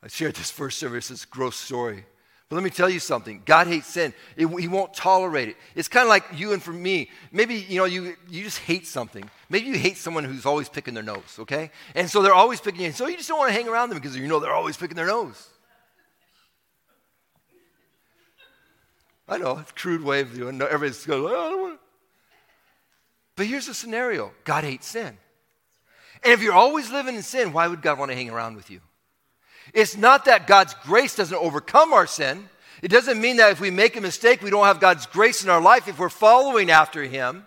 I 0.00 0.06
shared 0.06 0.36
this 0.36 0.52
first 0.52 0.78
service, 0.78 1.08
this 1.08 1.24
gross 1.24 1.56
story. 1.56 2.04
But 2.48 2.56
let 2.56 2.64
me 2.64 2.70
tell 2.70 2.88
you 2.88 3.00
something. 3.00 3.42
God 3.44 3.66
hates 3.66 3.88
sin. 3.88 4.14
It, 4.36 4.46
he 4.46 4.68
won't 4.68 4.94
tolerate 4.94 5.48
it. 5.48 5.56
It's 5.74 5.88
kind 5.88 6.04
of 6.04 6.08
like 6.08 6.24
you 6.34 6.52
and 6.52 6.62
for 6.62 6.72
me. 6.72 7.10
Maybe, 7.32 7.56
you 7.56 7.78
know, 7.78 7.86
you, 7.86 8.14
you 8.30 8.44
just 8.44 8.58
hate 8.58 8.86
something. 8.86 9.28
Maybe 9.50 9.66
you 9.66 9.74
hate 9.74 9.96
someone 9.96 10.22
who's 10.22 10.46
always 10.46 10.68
picking 10.68 10.94
their 10.94 11.02
nose, 11.02 11.38
okay? 11.40 11.72
And 11.96 12.08
so 12.08 12.22
they're 12.22 12.32
always 12.32 12.60
picking 12.60 12.82
you. 12.82 12.92
So 12.92 13.08
you 13.08 13.16
just 13.16 13.28
don't 13.28 13.38
want 13.38 13.48
to 13.50 13.54
hang 13.54 13.68
around 13.68 13.88
them 13.88 13.98
because 13.98 14.16
you 14.16 14.28
know 14.28 14.38
they're 14.38 14.54
always 14.54 14.76
picking 14.76 14.96
their 14.96 15.08
nose. 15.08 15.48
I 19.28 19.38
know, 19.38 19.58
it's 19.58 19.72
a 19.72 19.74
crude 19.74 20.02
way 20.02 20.20
of 20.20 20.32
doing 20.32 20.54
it. 20.54 20.62
Everybody's 20.62 21.04
going, 21.04 21.24
oh, 21.26 21.76
But 23.34 23.46
here's 23.46 23.66
the 23.66 23.74
scenario 23.74 24.30
God 24.44 24.62
hates 24.62 24.86
sin. 24.86 25.18
And 26.22 26.32
if 26.32 26.42
you're 26.42 26.54
always 26.54 26.92
living 26.92 27.16
in 27.16 27.22
sin, 27.22 27.52
why 27.52 27.66
would 27.66 27.82
God 27.82 27.98
want 27.98 28.12
to 28.12 28.16
hang 28.16 28.30
around 28.30 28.54
with 28.54 28.70
you? 28.70 28.80
It's 29.72 29.96
not 29.96 30.24
that 30.26 30.46
God's 30.46 30.74
grace 30.84 31.14
doesn't 31.16 31.36
overcome 31.36 31.92
our 31.92 32.06
sin. 32.06 32.48
It 32.82 32.88
doesn't 32.88 33.20
mean 33.20 33.38
that 33.38 33.52
if 33.52 33.60
we 33.60 33.70
make 33.70 33.96
a 33.96 34.00
mistake, 34.00 34.42
we 34.42 34.50
don't 34.50 34.66
have 34.66 34.80
God's 34.80 35.06
grace 35.06 35.42
in 35.42 35.50
our 35.50 35.60
life 35.60 35.88
if 35.88 35.98
we're 35.98 36.08
following 36.08 36.70
after 36.70 37.02
Him. 37.02 37.46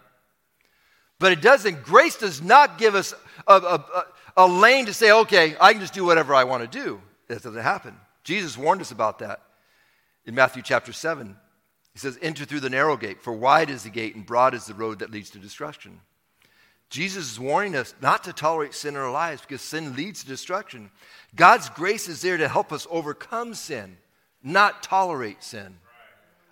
But 1.19 1.31
it 1.31 1.41
doesn't, 1.41 1.83
grace 1.83 2.15
does 2.15 2.41
not 2.41 2.77
give 2.77 2.95
us 2.95 3.13
a, 3.47 3.53
a, 3.53 4.05
a 4.38 4.47
lane 4.47 4.85
to 4.85 4.93
say, 4.93 5.11
okay, 5.11 5.55
I 5.59 5.73
can 5.73 5.81
just 5.81 5.93
do 5.93 6.05
whatever 6.05 6.33
I 6.33 6.45
want 6.45 6.69
to 6.69 6.79
do. 6.79 7.01
That 7.27 7.43
doesn't 7.43 7.61
happen. 7.61 7.95
Jesus 8.23 8.57
warned 8.57 8.81
us 8.81 8.91
about 8.91 9.19
that 9.19 9.41
in 10.25 10.33
Matthew 10.33 10.61
chapter 10.63 10.93
7. 10.93 11.35
He 11.93 11.99
says, 11.99 12.17
Enter 12.21 12.45
through 12.45 12.61
the 12.61 12.69
narrow 12.69 12.97
gate, 12.97 13.21
for 13.21 13.33
wide 13.33 13.69
is 13.69 13.83
the 13.83 13.89
gate 13.89 14.15
and 14.15 14.25
broad 14.25 14.53
is 14.53 14.65
the 14.65 14.73
road 14.73 14.99
that 14.99 15.11
leads 15.11 15.29
to 15.31 15.39
destruction. 15.39 15.99
Jesus 16.89 17.31
is 17.31 17.39
warning 17.39 17.75
us 17.75 17.93
not 18.01 18.24
to 18.24 18.34
tolerate 18.34 18.74
sin 18.74 18.96
in 18.96 19.01
our 19.01 19.12
lives 19.12 19.41
because 19.41 19.62
sin 19.62 19.96
leads 19.96 20.22
to 20.22 20.27
destruction. 20.27 20.89
God's 21.36 21.69
grace 21.69 22.08
is 22.08 22.22
there 22.22 22.38
to 22.38 22.48
help 22.48 22.72
us 22.72 22.88
overcome 22.89 23.53
sin, 23.53 23.98
not 24.43 24.81
tolerate 24.81 25.43
sin. 25.43 25.77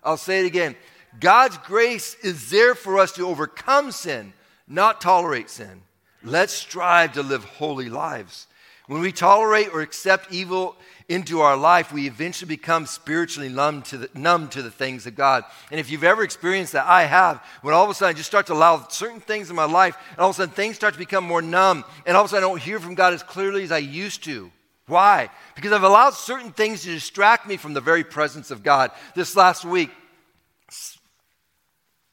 I'll 0.04 0.16
say 0.16 0.40
it 0.40 0.46
again. 0.46 0.76
God's 1.18 1.58
grace 1.58 2.14
is 2.22 2.50
there 2.50 2.74
for 2.74 2.98
us 2.98 3.12
to 3.12 3.26
overcome 3.26 3.90
sin, 3.92 4.32
not 4.68 5.00
tolerate 5.00 5.50
sin. 5.50 5.82
Let's 6.22 6.52
strive 6.52 7.12
to 7.12 7.22
live 7.22 7.44
holy 7.44 7.88
lives. 7.88 8.47
When 8.88 9.02
we 9.02 9.12
tolerate 9.12 9.68
or 9.72 9.82
accept 9.82 10.32
evil 10.32 10.74
into 11.08 11.40
our 11.40 11.58
life, 11.58 11.92
we 11.92 12.06
eventually 12.06 12.48
become 12.48 12.86
spiritually 12.86 13.50
numb 13.50 13.82
to, 13.82 13.98
the, 13.98 14.10
numb 14.14 14.48
to 14.48 14.62
the 14.62 14.70
things 14.70 15.06
of 15.06 15.14
God. 15.14 15.44
And 15.70 15.78
if 15.78 15.90
you've 15.90 16.04
ever 16.04 16.22
experienced 16.22 16.72
that, 16.72 16.86
I 16.86 17.04
have, 17.04 17.44
when 17.60 17.74
all 17.74 17.84
of 17.84 17.90
a 17.90 17.94
sudden 17.94 18.14
I 18.14 18.16
just 18.16 18.30
start 18.30 18.46
to 18.46 18.54
allow 18.54 18.88
certain 18.88 19.20
things 19.20 19.50
in 19.50 19.56
my 19.56 19.66
life, 19.66 19.96
and 20.12 20.20
all 20.20 20.30
of 20.30 20.36
a 20.36 20.38
sudden 20.38 20.54
things 20.54 20.76
start 20.76 20.94
to 20.94 20.98
become 20.98 21.22
more 21.22 21.42
numb, 21.42 21.84
and 22.06 22.16
all 22.16 22.24
of 22.24 22.26
a 22.26 22.28
sudden 22.30 22.44
I 22.44 22.48
don't 22.48 22.62
hear 22.62 22.80
from 22.80 22.94
God 22.94 23.12
as 23.12 23.22
clearly 23.22 23.62
as 23.62 23.72
I 23.72 23.78
used 23.78 24.24
to. 24.24 24.50
Why? 24.86 25.28
Because 25.54 25.72
I've 25.72 25.82
allowed 25.82 26.14
certain 26.14 26.52
things 26.52 26.82
to 26.82 26.88
distract 26.88 27.46
me 27.46 27.58
from 27.58 27.74
the 27.74 27.82
very 27.82 28.04
presence 28.04 28.50
of 28.50 28.62
God. 28.62 28.90
This 29.14 29.36
last 29.36 29.66
week, 29.66 29.90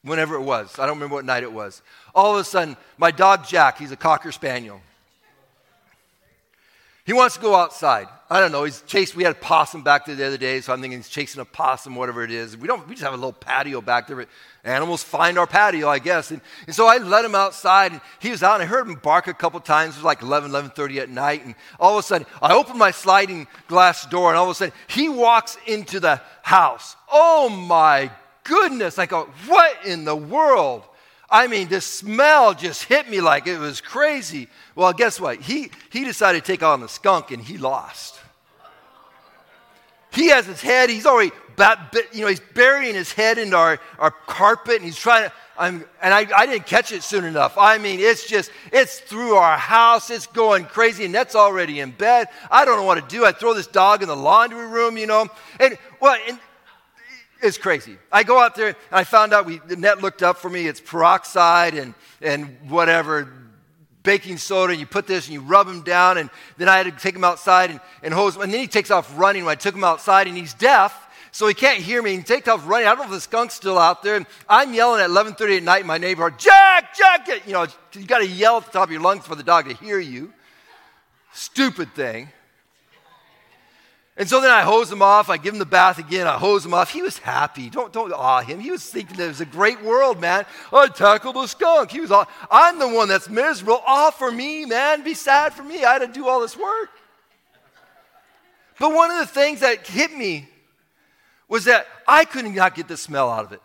whenever 0.04 0.36
it 0.36 0.42
was, 0.42 0.78
I 0.78 0.86
don't 0.86 0.96
remember 0.96 1.16
what 1.16 1.26
night 1.26 1.44
it 1.44 1.54
was, 1.54 1.82
all 2.14 2.34
of 2.34 2.42
a 2.42 2.44
sudden, 2.44 2.76
my 2.98 3.12
dog 3.12 3.48
Jack, 3.48 3.78
he's 3.78 3.94
a 3.94 3.98
Cocker 3.98 4.34
Spaniel. 4.34 4.82
He 7.06 7.14
wants 7.14 7.36
to 7.36 7.42
go 7.42 7.54
outside. 7.54 8.08
I 8.32 8.40
don't 8.40 8.52
know. 8.52 8.64
He's 8.64 8.82
chased. 8.82 9.16
We 9.16 9.24
had 9.24 9.34
a 9.34 9.40
possum 9.40 9.84
back 9.84 10.08
there 10.08 10.16
the 10.16 10.26
other 10.26 10.38
day, 10.38 10.60
so 10.60 10.74
I'm 10.74 10.82
thinking 10.82 10.98
he's 10.98 11.08
chasing 11.08 11.40
a 11.40 11.46
possum, 11.46 11.96
whatever 11.96 12.24
it 12.24 12.32
is. 12.32 12.58
We 12.58 12.68
don't. 12.68 12.88
We 12.88 12.96
just 12.96 13.04
have 13.04 13.14
a 13.14 13.18
little 13.18 13.32
patio 13.32 13.80
back 13.80 14.08
there. 14.08 14.26
Animals 14.64 15.04
find 15.04 15.38
our 15.38 15.46
patio, 15.46 15.88
I 15.88 16.00
guess. 16.00 16.32
And, 16.32 16.42
and 16.66 16.76
so 16.76 16.88
I 16.88 16.98
let 16.98 17.24
him 17.24 17.36
outside, 17.36 17.92
and 17.92 18.02
he 18.20 18.32
was 18.32 18.42
out. 18.42 18.56
And 18.56 18.64
I 18.64 18.66
heard 18.66 18.88
him 18.88 18.96
bark 18.96 19.28
a 19.28 19.36
couple 19.36 19.60
times. 19.60 19.94
It 19.94 20.00
was 20.00 20.04
like 20.04 20.24
11, 20.24 20.50
11:30 20.50 20.98
at 20.98 21.10
night, 21.10 21.46
and 21.46 21.54
all 21.80 22.00
of 22.00 22.04
a 22.04 22.08
sudden, 22.08 22.26
I 22.42 22.56
opened 22.56 22.80
my 22.80 22.90
sliding 22.90 23.46
glass 23.68 24.08
door, 24.08 24.30
and 24.30 24.38
all 24.38 24.46
of 24.46 24.50
a 24.50 24.56
sudden, 24.56 24.74
he 24.88 25.08
walks 25.08 25.60
into 25.68 26.00
the 26.00 26.20
house. 26.42 26.96
Oh 27.12 27.50
my 27.50 28.10
goodness! 28.44 28.98
I 28.98 29.06
go, 29.06 29.30
what 29.46 29.86
in 29.86 30.06
the 30.06 30.16
world? 30.16 30.82
I 31.30 31.48
mean, 31.48 31.68
this 31.68 31.86
smell 31.86 32.54
just 32.54 32.84
hit 32.84 33.10
me 33.10 33.22
like 33.22 33.48
it 33.48 33.58
was 33.58 33.82
crazy. 33.82 34.48
Well, 34.76 34.94
guess 34.94 35.20
what? 35.20 35.42
He, 35.42 35.72
he 35.90 36.04
decided 36.04 36.44
to 36.44 36.52
take 36.52 36.64
on 36.64 36.82
the 36.82 36.90
skunk 36.90 37.32
and 37.32 37.42
he 37.42 37.58
lost. 37.58 38.20
He 40.12 40.30
has 40.30 40.46
his 40.46 40.62
head, 40.62 40.90
he's 40.90 41.06
already, 41.06 41.32
you 42.14 42.22
know, 42.22 42.28
he's 42.28 42.40
burying 42.40 42.96
his 42.96 43.12
head 43.12 43.38
into 43.38 43.58
our, 43.58 43.80
our 44.00 44.12
carpet 44.12 44.78
and 44.78 44.86
he's 44.86 44.98
trying 44.98 45.26
to, 45.26 45.34
I'm, 45.58 45.86
and 46.02 46.14
I, 46.14 46.28
I 46.36 46.46
didn't 46.46 46.66
catch 46.68 46.92
it 46.92 47.04
soon 47.04 47.24
enough. 47.24 47.58
I 47.58 47.78
mean, 47.78 48.00
it's 48.00 48.28
just, 48.28 48.52
it's 48.72 49.00
through 49.00 49.36
our 49.36 49.58
house, 49.58 50.10
it's 50.10 50.28
going 50.28 50.66
crazy, 50.66 51.06
and 51.06 51.16
that's 51.16 51.36
already 51.36 51.80
in 51.80 51.92
bed. 51.92 52.28
I 52.52 52.66
don't 52.66 52.78
know 52.78 52.84
what 52.84 52.96
to 52.96 53.16
do. 53.16 53.26
I 53.26 53.32
throw 53.32 53.54
this 53.54 53.68
dog 53.68 54.02
in 54.02 54.10
the 54.10 54.16
laundry 54.16 54.68
room, 54.68 54.98
you 54.98 55.08
know. 55.08 55.28
And, 55.60 55.78
well, 56.02 56.18
and 56.28 56.40
it's 57.42 57.58
crazy. 57.58 57.98
I 58.12 58.24
go 58.24 58.40
out 58.40 58.56
there 58.56 58.68
and 58.68 58.76
I 58.92 59.04
found 59.04 59.34
out 59.34 59.46
we, 59.46 59.60
the 59.60 59.76
net 59.76 60.02
looked 60.02 60.24
up 60.24 60.38
for 60.38 60.50
me. 60.50 60.68
It's 60.68 60.80
peroxide 60.80 61.76
and, 61.76 61.94
and 62.22 62.58
whatever, 62.70 63.32
baking 64.04 64.38
soda. 64.38 64.72
And 64.72 64.80
you 64.80 64.86
put 64.86 65.08
this 65.08 65.26
and 65.26 65.34
you 65.34 65.42
rub 65.42 65.68
him 65.68 65.82
down. 65.82 66.18
And 66.18 66.30
then 66.58 66.70
I 66.70 66.78
had 66.78 66.86
to 66.86 66.92
take 66.92 67.16
him 67.16 67.24
outside 67.24 67.72
and, 67.72 67.80
and 68.04 68.14
hose 68.14 68.36
him. 68.36 68.44
And 68.44 68.54
then 68.54 68.60
he 68.60 68.68
takes 68.68 68.92
off 68.92 69.18
running 69.18 69.46
when 69.46 69.52
I 69.52 69.56
took 69.56 69.76
him 69.76 69.84
outside 69.84 70.28
and 70.28 70.38
he's 70.38 70.54
deaf. 70.54 71.02
So 71.32 71.48
he 71.48 71.54
can't 71.54 71.82
hear 71.82 72.02
me. 72.02 72.16
He 72.16 72.24
takes 72.24 72.48
off 72.48 72.66
running. 72.66 72.88
I 72.88 72.92
don't 72.92 73.00
know 73.00 73.06
if 73.06 73.12
the 73.12 73.20
skunk's 73.20 73.54
still 73.54 73.78
out 73.78 74.02
there. 74.02 74.16
And 74.16 74.26
I'm 74.48 74.74
yelling 74.74 75.02
at 75.02 75.10
11:30 75.10 75.58
at 75.58 75.64
night 75.64 75.82
in 75.82 75.88
my 75.88 75.98
neighborhood, 75.98 76.40
Jack, 76.40 76.96
Jack! 76.96 77.28
You 77.46 77.52
know, 77.52 77.68
you 77.92 78.06
got 78.06 78.20
to 78.20 78.28
yell 78.28 78.58
at 78.58 78.68
the 78.68 78.72
top 78.72 78.88
of 78.88 78.92
your 78.92 79.02
lungs 79.02 79.26
for 79.28 79.36
the 79.36 79.44
dog 79.44 79.68
to 79.68 79.74
hear 79.76 80.00
you. 80.00 80.32
Stupid 81.34 81.94
thing. 81.94 82.30
And 84.18 84.30
so 84.30 84.40
then 84.40 84.52
I 84.52 84.62
hose 84.62 84.90
him 84.90 85.02
off. 85.02 85.30
I 85.30 85.36
give 85.36 85.54
him 85.54 85.60
the 85.60 85.66
bath 85.66 85.98
again. 85.98 86.26
I 86.26 86.38
hose 86.38 86.66
him 86.66 86.74
off. 86.74 86.90
He 86.90 87.02
was 87.02 87.18
happy. 87.18 87.70
Don't, 87.70 87.92
don't 87.92 88.14
awe 88.14 88.42
him. 88.42 88.62
He 88.62 88.72
was 88.72 88.86
thinking 88.90 89.18
that 89.18 89.26
it 89.26 89.28
was 89.28 89.42
a 89.42 89.46
great 89.46 89.82
world, 89.84 90.22
man. 90.22 90.46
I 90.72 90.88
tackled 90.88 91.36
a 91.36 91.48
skunk. 91.50 91.92
He 91.92 92.00
was 92.00 92.12
all, 92.12 92.26
I'm 92.50 92.80
the 92.80 92.88
one 92.88 93.10
that's 93.10 93.28
miserable. 93.28 93.82
Awe 93.86 94.12
for 94.12 94.32
me, 94.32 94.66
man. 94.66 95.04
Be 95.04 95.14
sad 95.14 95.54
for 95.54 95.64
me. 95.64 95.84
I 95.84 95.94
had 95.94 96.00
to 96.00 96.08
do 96.08 96.30
all 96.30 96.40
this 96.40 96.56
work. 96.56 96.92
But 98.80 98.94
one 98.94 99.12
of 99.12 99.20
the 99.20 99.26
things 99.26 99.60
that 99.60 99.86
hit 99.86 100.14
me 100.16 100.48
was 101.50 101.66
that 101.66 101.86
I 102.08 102.24
couldn't 102.24 102.56
not 102.56 102.74
get 102.76 102.88
the 102.88 102.98
smell 102.98 103.30
out 103.30 103.46
of 103.46 103.52
it. 103.52 103.62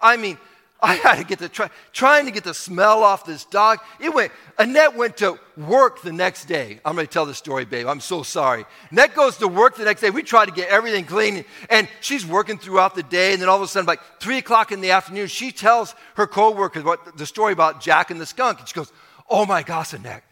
I 0.00 0.16
mean, 0.16 0.38
I 0.84 0.94
had 0.94 1.18
to 1.18 1.24
get 1.24 1.38
the 1.38 1.48
try, 1.48 1.70
trying 1.92 2.24
to 2.24 2.32
get 2.32 2.42
the 2.42 2.52
smell 2.52 3.04
off 3.04 3.24
this 3.24 3.44
dog. 3.44 3.78
It 4.00 4.12
went. 4.12 4.32
Annette 4.58 4.96
went 4.96 5.16
to 5.18 5.38
work 5.56 6.02
the 6.02 6.12
next 6.12 6.46
day. 6.46 6.80
I'm 6.84 6.96
going 6.96 7.06
to 7.06 7.12
tell 7.12 7.24
the 7.24 7.34
story, 7.34 7.64
babe. 7.64 7.86
I'm 7.86 8.00
so 8.00 8.24
sorry. 8.24 8.64
Annette 8.90 9.14
goes 9.14 9.36
to 9.36 9.46
work 9.46 9.76
the 9.76 9.84
next 9.84 10.00
day. 10.00 10.10
We 10.10 10.24
try 10.24 10.44
to 10.44 10.50
get 10.50 10.70
everything 10.70 11.04
clean, 11.04 11.44
and 11.70 11.88
she's 12.00 12.26
working 12.26 12.58
throughout 12.58 12.96
the 12.96 13.04
day. 13.04 13.32
And 13.32 13.40
then 13.40 13.48
all 13.48 13.58
of 13.58 13.62
a 13.62 13.68
sudden, 13.68 13.86
like 13.86 14.00
three 14.18 14.38
o'clock 14.38 14.72
in 14.72 14.80
the 14.80 14.90
afternoon, 14.90 15.28
she 15.28 15.52
tells 15.52 15.94
her 16.16 16.26
coworkers 16.26 16.82
what 16.82 17.16
the 17.16 17.26
story 17.26 17.52
about 17.52 17.80
Jack 17.80 18.10
and 18.10 18.20
the 18.20 18.26
skunk. 18.26 18.58
And 18.58 18.68
she 18.68 18.74
goes, 18.74 18.90
"Oh 19.30 19.46
my 19.46 19.62
gosh, 19.62 19.92
Annette, 19.92 20.24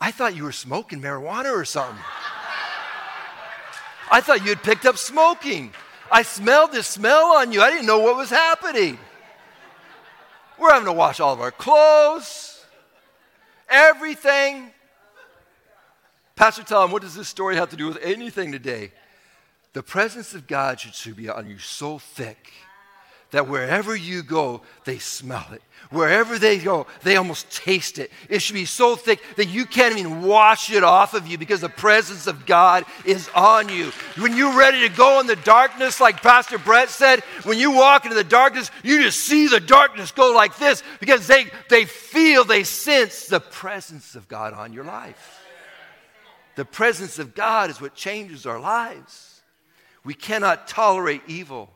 I 0.00 0.12
thought 0.12 0.36
you 0.36 0.44
were 0.44 0.52
smoking 0.52 1.02
marijuana 1.02 1.52
or 1.52 1.64
something. 1.64 1.98
I 4.08 4.20
thought 4.20 4.42
you 4.42 4.50
had 4.50 4.62
picked 4.62 4.86
up 4.86 4.98
smoking. 4.98 5.74
I 6.12 6.22
smelled 6.22 6.70
this 6.70 6.86
smell 6.86 7.32
on 7.38 7.50
you. 7.50 7.60
I 7.60 7.72
didn't 7.72 7.86
know 7.86 7.98
what 7.98 8.16
was 8.16 8.30
happening." 8.30 9.00
We're 10.58 10.72
having 10.72 10.86
to 10.86 10.92
wash 10.92 11.20
all 11.20 11.32
of 11.32 11.40
our 11.40 11.50
clothes, 11.50 12.64
everything. 13.68 14.70
Pastor 16.34 16.62
Tom, 16.62 16.90
what 16.90 17.02
does 17.02 17.14
this 17.14 17.28
story 17.28 17.56
have 17.56 17.70
to 17.70 17.76
do 17.76 17.86
with 17.86 17.98
anything 18.02 18.52
today? 18.52 18.92
The 19.74 19.82
presence 19.82 20.34
of 20.34 20.46
God 20.46 20.80
should 20.80 21.16
be 21.16 21.28
on 21.28 21.48
you 21.48 21.58
so 21.58 21.98
thick 21.98 22.52
that 23.30 23.48
wherever 23.48 23.94
you 23.94 24.22
go, 24.22 24.62
they 24.84 24.98
smell 24.98 25.46
it. 25.52 25.62
Wherever 25.90 26.38
they 26.38 26.58
go, 26.58 26.86
they 27.02 27.16
almost 27.16 27.50
taste 27.50 27.98
it. 27.98 28.10
It 28.28 28.42
should 28.42 28.54
be 28.54 28.64
so 28.64 28.96
thick 28.96 29.20
that 29.36 29.46
you 29.46 29.66
can't 29.66 29.96
even 29.96 30.22
wash 30.22 30.70
it 30.72 30.82
off 30.82 31.14
of 31.14 31.28
you 31.28 31.38
because 31.38 31.60
the 31.60 31.68
presence 31.68 32.26
of 32.26 32.44
God 32.44 32.84
is 33.04 33.28
on 33.34 33.68
you. 33.68 33.92
When 34.18 34.36
you're 34.36 34.56
ready 34.56 34.88
to 34.88 34.94
go 34.94 35.20
in 35.20 35.28
the 35.28 35.36
darkness, 35.36 36.00
like 36.00 36.22
Pastor 36.22 36.58
Brett 36.58 36.90
said, 36.90 37.20
when 37.44 37.58
you 37.58 37.70
walk 37.70 38.04
into 38.04 38.16
the 38.16 38.24
darkness, 38.24 38.70
you 38.82 39.00
just 39.02 39.20
see 39.20 39.46
the 39.46 39.60
darkness 39.60 40.10
go 40.10 40.32
like 40.32 40.58
this 40.58 40.82
because 40.98 41.28
they, 41.28 41.46
they 41.68 41.84
feel, 41.84 42.44
they 42.44 42.64
sense 42.64 43.26
the 43.26 43.40
presence 43.40 44.16
of 44.16 44.26
God 44.26 44.54
on 44.54 44.72
your 44.72 44.84
life. 44.84 45.44
The 46.56 46.64
presence 46.64 47.18
of 47.20 47.34
God 47.34 47.70
is 47.70 47.80
what 47.80 47.94
changes 47.94 48.44
our 48.44 48.58
lives. 48.58 49.42
We 50.04 50.14
cannot 50.14 50.66
tolerate 50.66 51.22
evil 51.28 51.70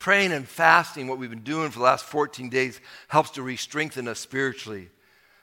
praying 0.00 0.32
and 0.32 0.48
fasting, 0.48 1.06
what 1.06 1.18
we've 1.18 1.30
been 1.30 1.44
doing 1.44 1.70
for 1.70 1.78
the 1.78 1.84
last 1.84 2.04
14 2.06 2.48
days, 2.48 2.80
helps 3.06 3.30
to 3.30 3.42
re 3.42 3.54
strengthen 3.54 4.08
us 4.08 4.18
spiritually 4.18 4.88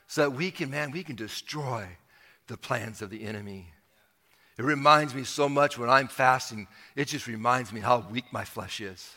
so 0.08 0.24
that 0.24 0.32
we 0.32 0.52
can, 0.52 0.70
man, 0.70 0.92
we 0.92 1.04
can 1.04 1.16
destroy 1.16 1.88
the 2.48 2.58
plans 2.58 3.02
of 3.02 3.10
the 3.10 3.24
enemy. 3.24 3.72
It 4.58 4.66
reminds 4.66 5.14
me 5.14 5.24
so 5.24 5.48
much 5.48 5.78
when 5.78 5.90
I'm 5.90 6.08
fasting, 6.08 6.68
it 6.96 7.06
just 7.08 7.28
reminds 7.28 7.72
me 7.72 7.80
how 7.80 8.06
weak 8.12 8.26
my 8.32 8.44
flesh 8.44 8.82
is. 8.82 9.16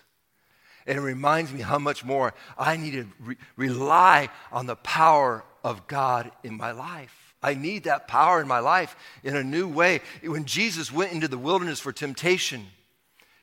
And 0.86 0.98
it 0.98 1.02
reminds 1.02 1.52
me 1.52 1.60
how 1.60 1.78
much 1.78 2.04
more 2.04 2.34
I 2.58 2.76
need 2.76 2.92
to 2.92 3.06
re- 3.20 3.36
rely 3.56 4.28
on 4.52 4.66
the 4.66 4.76
power 4.76 5.44
of 5.64 5.86
God 5.86 6.30
in 6.44 6.56
my 6.56 6.72
life. 6.72 7.34
I 7.42 7.54
need 7.54 7.84
that 7.84 8.08
power 8.08 8.40
in 8.40 8.48
my 8.48 8.58
life 8.58 8.96
in 9.22 9.36
a 9.36 9.44
new 9.44 9.66
way. 9.66 10.00
When 10.22 10.44
Jesus 10.44 10.92
went 10.92 11.12
into 11.12 11.28
the 11.28 11.38
wilderness 11.38 11.80
for 11.80 11.92
temptation, 11.92 12.66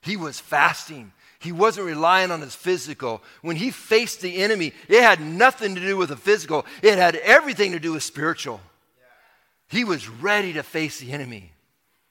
he 0.01 0.17
was 0.17 0.39
fasting. 0.39 1.13
He 1.39 1.51
wasn't 1.51 1.85
relying 1.85 2.31
on 2.31 2.41
his 2.41 2.55
physical. 2.55 3.21
When 3.41 3.55
he 3.55 3.69
faced 3.69 4.21
the 4.21 4.37
enemy, 4.37 4.73
it 4.87 5.01
had 5.01 5.21
nothing 5.21 5.75
to 5.75 5.81
do 5.81 5.95
with 5.95 6.09
the 6.09 6.17
physical, 6.17 6.65
it 6.81 6.97
had 6.97 7.15
everything 7.15 7.73
to 7.73 7.79
do 7.79 7.93
with 7.93 8.03
spiritual. 8.03 8.59
He 9.69 9.83
was 9.83 10.07
ready 10.07 10.53
to 10.53 10.63
face 10.63 10.99
the 10.99 11.11
enemy 11.11 11.51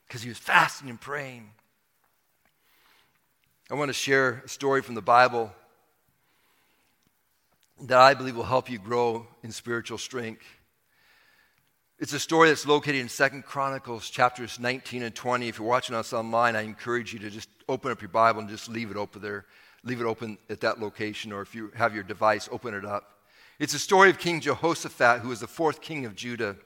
because 0.06 0.22
he 0.22 0.28
was 0.28 0.38
fasting 0.38 0.90
and 0.90 1.00
praying. 1.00 1.50
I 3.70 3.74
want 3.74 3.88
to 3.88 3.94
share 3.94 4.42
a 4.44 4.48
story 4.48 4.82
from 4.82 4.94
the 4.94 5.02
Bible 5.02 5.52
that 7.82 7.98
I 7.98 8.14
believe 8.14 8.36
will 8.36 8.44
help 8.44 8.70
you 8.70 8.78
grow 8.78 9.26
in 9.42 9.50
spiritual 9.50 9.98
strength. 9.98 10.44
It's 11.98 12.12
a 12.12 12.20
story 12.20 12.50
that's 12.50 12.66
located 12.66 12.96
in 12.96 13.08
Second 13.08 13.46
Chronicles 13.46 14.10
chapters 14.10 14.60
19 14.60 15.02
and 15.02 15.14
20. 15.14 15.48
If 15.48 15.58
you're 15.58 15.66
watching 15.66 15.96
us 15.96 16.12
online, 16.12 16.54
I 16.54 16.60
encourage 16.60 17.14
you 17.14 17.18
to 17.20 17.30
just 17.30 17.48
open 17.70 17.90
up 17.90 18.02
your 18.02 18.10
Bible 18.10 18.40
and 18.40 18.50
just 18.50 18.68
leave 18.68 18.90
it 18.90 18.98
open 18.98 19.22
there. 19.22 19.46
Leave 19.82 20.02
it 20.02 20.04
open 20.04 20.36
at 20.50 20.60
that 20.60 20.78
location, 20.78 21.32
or 21.32 21.40
if 21.40 21.54
you 21.54 21.72
have 21.74 21.94
your 21.94 22.02
device, 22.02 22.50
open 22.52 22.74
it 22.74 22.84
up. 22.84 23.20
It's 23.58 23.72
a 23.72 23.78
story 23.78 24.10
of 24.10 24.18
King 24.18 24.42
Jehoshaphat, 24.42 25.22
who 25.22 25.30
was 25.30 25.40
the 25.40 25.46
fourth 25.46 25.80
king 25.80 26.04
of 26.04 26.14
Judah. 26.14 26.56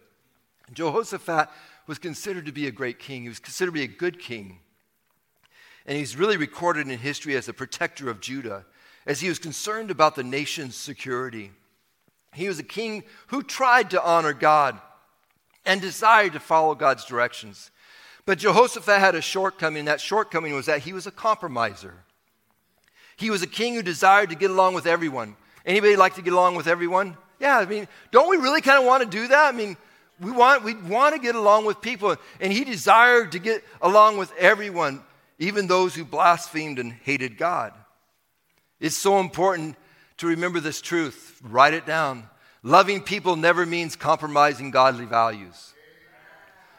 Jehoshaphat 0.73 1.49
was 1.87 1.99
considered 1.99 2.47
to 2.47 2.53
be 2.53 2.67
a 2.67 2.73
great 2.73 2.99
king. 2.99 3.23
He 3.23 3.29
was 3.29 3.39
considered 3.39 3.71
to 3.71 3.75
be 3.75 3.85
a 3.85 3.87
good 3.87 4.19
king. 4.19 4.59
And 5.87 5.97
he's 5.97 6.17
really 6.17 6.39
recorded 6.39 6.89
in 6.89 6.99
history 6.99 7.37
as 7.37 7.49
a 7.49 7.53
protector 7.53 8.11
of 8.11 8.21
Judah, 8.21 8.65
as 9.07 9.21
he 9.21 9.29
was 9.29 9.39
concerned 9.39 9.93
about 9.93 10.17
the 10.17 10.25
nation's 10.25 10.75
security. 10.75 11.53
He 12.35 12.49
was 12.49 12.59
a 12.59 12.65
king 12.65 13.05
who 13.29 13.45
tried 13.45 13.91
to 13.91 14.05
honor 14.05 14.33
God 14.33 14.81
and 15.65 15.81
desired 15.81 16.33
to 16.33 16.41
follow 16.41 16.75
God's 16.75 17.05
directions. 17.05 17.71
But 18.27 18.39
Jehoshaphat 18.39 18.99
had 18.99 19.15
a 19.15 19.21
shortcoming, 19.21 19.81
and 19.81 19.89
that 19.89 20.01
shortcoming 20.01 20.55
was 20.55 20.67
that 20.67 20.81
he 20.81 20.93
was 20.93 21.07
a 21.07 21.11
compromiser. 21.11 21.95
He 23.17 23.31
was 23.31 23.43
a 23.43 23.47
king 23.47 23.75
who 23.75 23.83
desired 23.83 24.31
to 24.31 24.37
get 24.37 24.51
along 24.51 24.75
with 24.75 24.87
everyone. 24.87 25.37
Anybody 25.67 25.97
like 25.97 26.15
to 26.15 26.23
get 26.23 26.33
along 26.33 26.55
with 26.55 26.67
everyone? 26.67 27.17
Yeah, 27.39 27.59
I 27.59 27.67
mean, 27.67 27.89
don't 28.11 28.29
we 28.29 28.37
really 28.37 28.61
kind 28.61 28.79
of 28.79 28.85
want 28.85 29.03
to 29.03 29.09
do 29.09 29.29
that? 29.29 29.55
I 29.55 29.57
mean, 29.57 29.77
we 30.21 30.31
want, 30.31 30.63
we 30.65 30.75
want 30.75 31.15
to 31.15 31.21
get 31.21 31.35
along 31.35 31.65
with 31.65 31.81
people. 31.81 32.17
And 32.41 32.53
he 32.53 32.65
desired 32.65 33.33
to 33.33 33.39
get 33.39 33.65
along 33.81 34.19
with 34.19 34.33
everyone, 34.39 35.03
even 35.39 35.67
those 35.67 35.95
who 35.95 36.05
blasphemed 36.05 36.79
and 36.79 36.93
hated 36.93 37.39
God. 37.39 37.73
It's 38.79 38.97
so 38.97 39.21
important 39.21 39.77
to 40.19 40.27
remember 40.27 40.61
this 40.61 40.81
truth. 40.81 41.41
Write 41.43 41.75
it 41.75 41.87
down. 41.87 42.29
Loving 42.63 43.01
people 43.01 43.37
never 43.37 43.65
means 43.65 43.97
compromising 43.97 44.71
godly 44.71 45.07
values. 45.07 45.73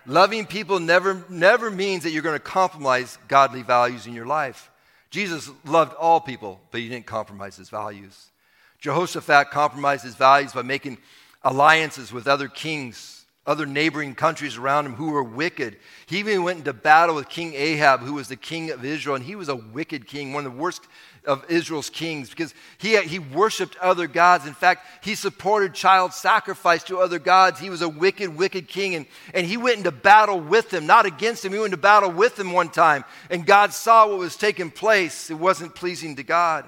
Loving 0.05 0.45
people 0.45 0.79
never, 0.79 1.23
never 1.29 1.69
means 1.69 2.03
that 2.03 2.11
you're 2.11 2.21
going 2.23 2.35
to 2.35 2.39
compromise 2.39 3.17
godly 3.27 3.61
values 3.61 4.07
in 4.07 4.13
your 4.13 4.25
life. 4.25 4.69
Jesus 5.09 5.49
loved 5.65 5.93
all 5.95 6.19
people, 6.21 6.59
but 6.71 6.79
he 6.79 6.89
didn't 6.89 7.05
compromise 7.05 7.57
his 7.57 7.69
values. 7.69 8.31
Jehoshaphat 8.79 9.51
compromised 9.51 10.03
his 10.03 10.15
values 10.15 10.53
by 10.53 10.63
making 10.63 10.97
alliances 11.43 12.11
with 12.11 12.27
other 12.27 12.47
kings, 12.47 13.25
other 13.45 13.65
neighboring 13.65 14.15
countries 14.15 14.57
around 14.57 14.85
him 14.85 14.95
who 14.95 15.11
were 15.11 15.23
wicked. 15.23 15.77
He 16.05 16.19
even 16.19 16.43
went 16.43 16.59
into 16.59 16.73
battle 16.73 17.15
with 17.15 17.29
King 17.29 17.53
Ahab, 17.53 18.01
who 18.01 18.13
was 18.13 18.27
the 18.27 18.35
king 18.35 18.71
of 18.71 18.85
Israel, 18.85 19.15
and 19.15 19.25
he 19.25 19.35
was 19.35 19.49
a 19.49 19.55
wicked 19.55 20.07
king, 20.07 20.33
one 20.33 20.45
of 20.45 20.53
the 20.53 20.57
worst 20.57 20.83
of 21.25 21.45
Israel's 21.49 21.89
kings 21.89 22.29
because 22.29 22.53
he, 22.77 22.99
he 23.01 23.19
worshiped 23.19 23.77
other 23.77 24.07
gods. 24.07 24.47
In 24.47 24.53
fact, 24.53 24.85
he 25.03 25.15
supported 25.15 25.73
child 25.73 26.13
sacrifice 26.13 26.83
to 26.85 26.99
other 26.99 27.19
gods. 27.19 27.59
He 27.59 27.69
was 27.69 27.81
a 27.81 27.89
wicked, 27.89 28.35
wicked 28.35 28.67
king, 28.67 28.95
and, 28.95 29.05
and 29.33 29.45
he 29.45 29.57
went 29.57 29.77
into 29.77 29.91
battle 29.91 30.39
with 30.39 30.69
them, 30.69 30.87
not 30.87 31.05
against 31.05 31.45
him. 31.45 31.51
He 31.51 31.59
went 31.59 31.73
into 31.73 31.81
battle 31.81 32.11
with 32.11 32.35
them 32.35 32.51
one 32.51 32.69
time, 32.69 33.03
and 33.29 33.45
God 33.45 33.73
saw 33.73 34.07
what 34.07 34.17
was 34.17 34.35
taking 34.35 34.71
place. 34.71 35.29
It 35.29 35.35
wasn't 35.35 35.75
pleasing 35.75 36.15
to 36.15 36.23
God. 36.23 36.67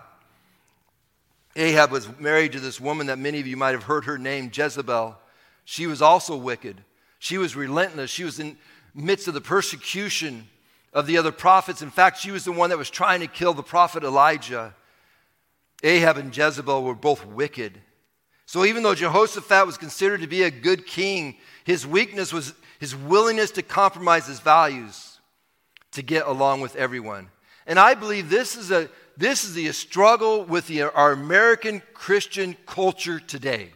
Ahab 1.56 1.92
was 1.92 2.08
married 2.20 2.54
to 2.54 2.60
this 2.60 2.80
woman 2.80 3.08
that 3.08 3.20
many 3.20 3.40
of 3.40 3.48
you 3.48 3.58
might 3.58 3.72
have 3.72 3.84
heard 3.84 4.06
her 4.06 4.18
name, 4.18 4.52
Jezebel. 4.54 5.18
She 5.66 5.88
was 5.88 6.02
also 6.02 6.36
wicked. 6.36 6.84
She 7.20 7.38
was 7.38 7.56
relentless. 7.56 8.10
She 8.10 8.24
was 8.24 8.40
in 8.40 8.58
midst 8.94 9.28
of 9.28 9.34
the 9.34 9.42
persecution 9.42 10.48
of 10.94 11.08
the 11.08 11.18
other 11.18 11.32
prophets. 11.32 11.82
In 11.82 11.90
fact, 11.90 12.20
she 12.20 12.32
was 12.32 12.46
the 12.46 12.52
one 12.52 12.70
that 12.70 12.78
was 12.78 12.90
trying 12.90 13.20
to 13.22 13.28
kill 13.28 13.54
the 13.54 13.64
prophet 13.64 14.04
Elijah. 14.04 14.76
Ahab 15.84 16.18
and 16.18 16.36
Jezebel 16.36 16.84
were 16.84 16.96
both 16.96 17.26
wicked. 17.26 17.82
So 18.46 18.66
even 18.66 18.84
though 18.84 18.96
Jehoshaphat 18.96 19.66
was 19.66 19.78
considered 19.78 20.22
to 20.22 20.28
be 20.28 20.44
a 20.44 20.52
good 20.52 20.86
king, 20.86 21.38
his 21.64 21.88
weakness 21.88 22.32
was 22.32 22.54
his 22.80 22.96
willingness 22.96 23.52
to 23.52 23.62
compromise 23.62 24.28
his 24.28 24.40
values 24.40 25.20
to 25.92 26.02
get 26.02 26.28
along 26.28 26.62
with 26.62 26.76
everyone. 26.76 27.30
And 27.66 27.80
I 27.80 27.94
believe 27.94 28.30
this 28.30 28.56
is 28.56 28.72
a 28.72 28.90
this 29.16 29.44
is 29.44 29.54
the 29.54 29.72
struggle 29.72 30.44
with 30.44 30.68
the, 30.68 30.82
our 30.84 31.12
American 31.12 31.82
Christian 31.94 32.58
culture 32.66 33.20
today. 33.20 33.72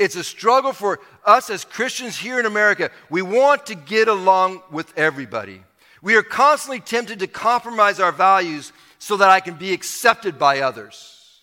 It's 0.00 0.16
a 0.16 0.24
struggle 0.24 0.72
for 0.72 0.98
us 1.26 1.50
as 1.50 1.62
Christians 1.66 2.16
here 2.16 2.40
in 2.40 2.46
America. 2.46 2.90
We 3.10 3.20
want 3.20 3.66
to 3.66 3.74
get 3.74 4.08
along 4.08 4.62
with 4.70 4.96
everybody. 4.96 5.62
We 6.00 6.16
are 6.16 6.22
constantly 6.22 6.80
tempted 6.80 7.18
to 7.18 7.26
compromise 7.26 8.00
our 8.00 8.10
values 8.10 8.72
so 8.98 9.18
that 9.18 9.28
I 9.28 9.40
can 9.40 9.56
be 9.56 9.74
accepted 9.74 10.38
by 10.38 10.60
others. 10.60 11.42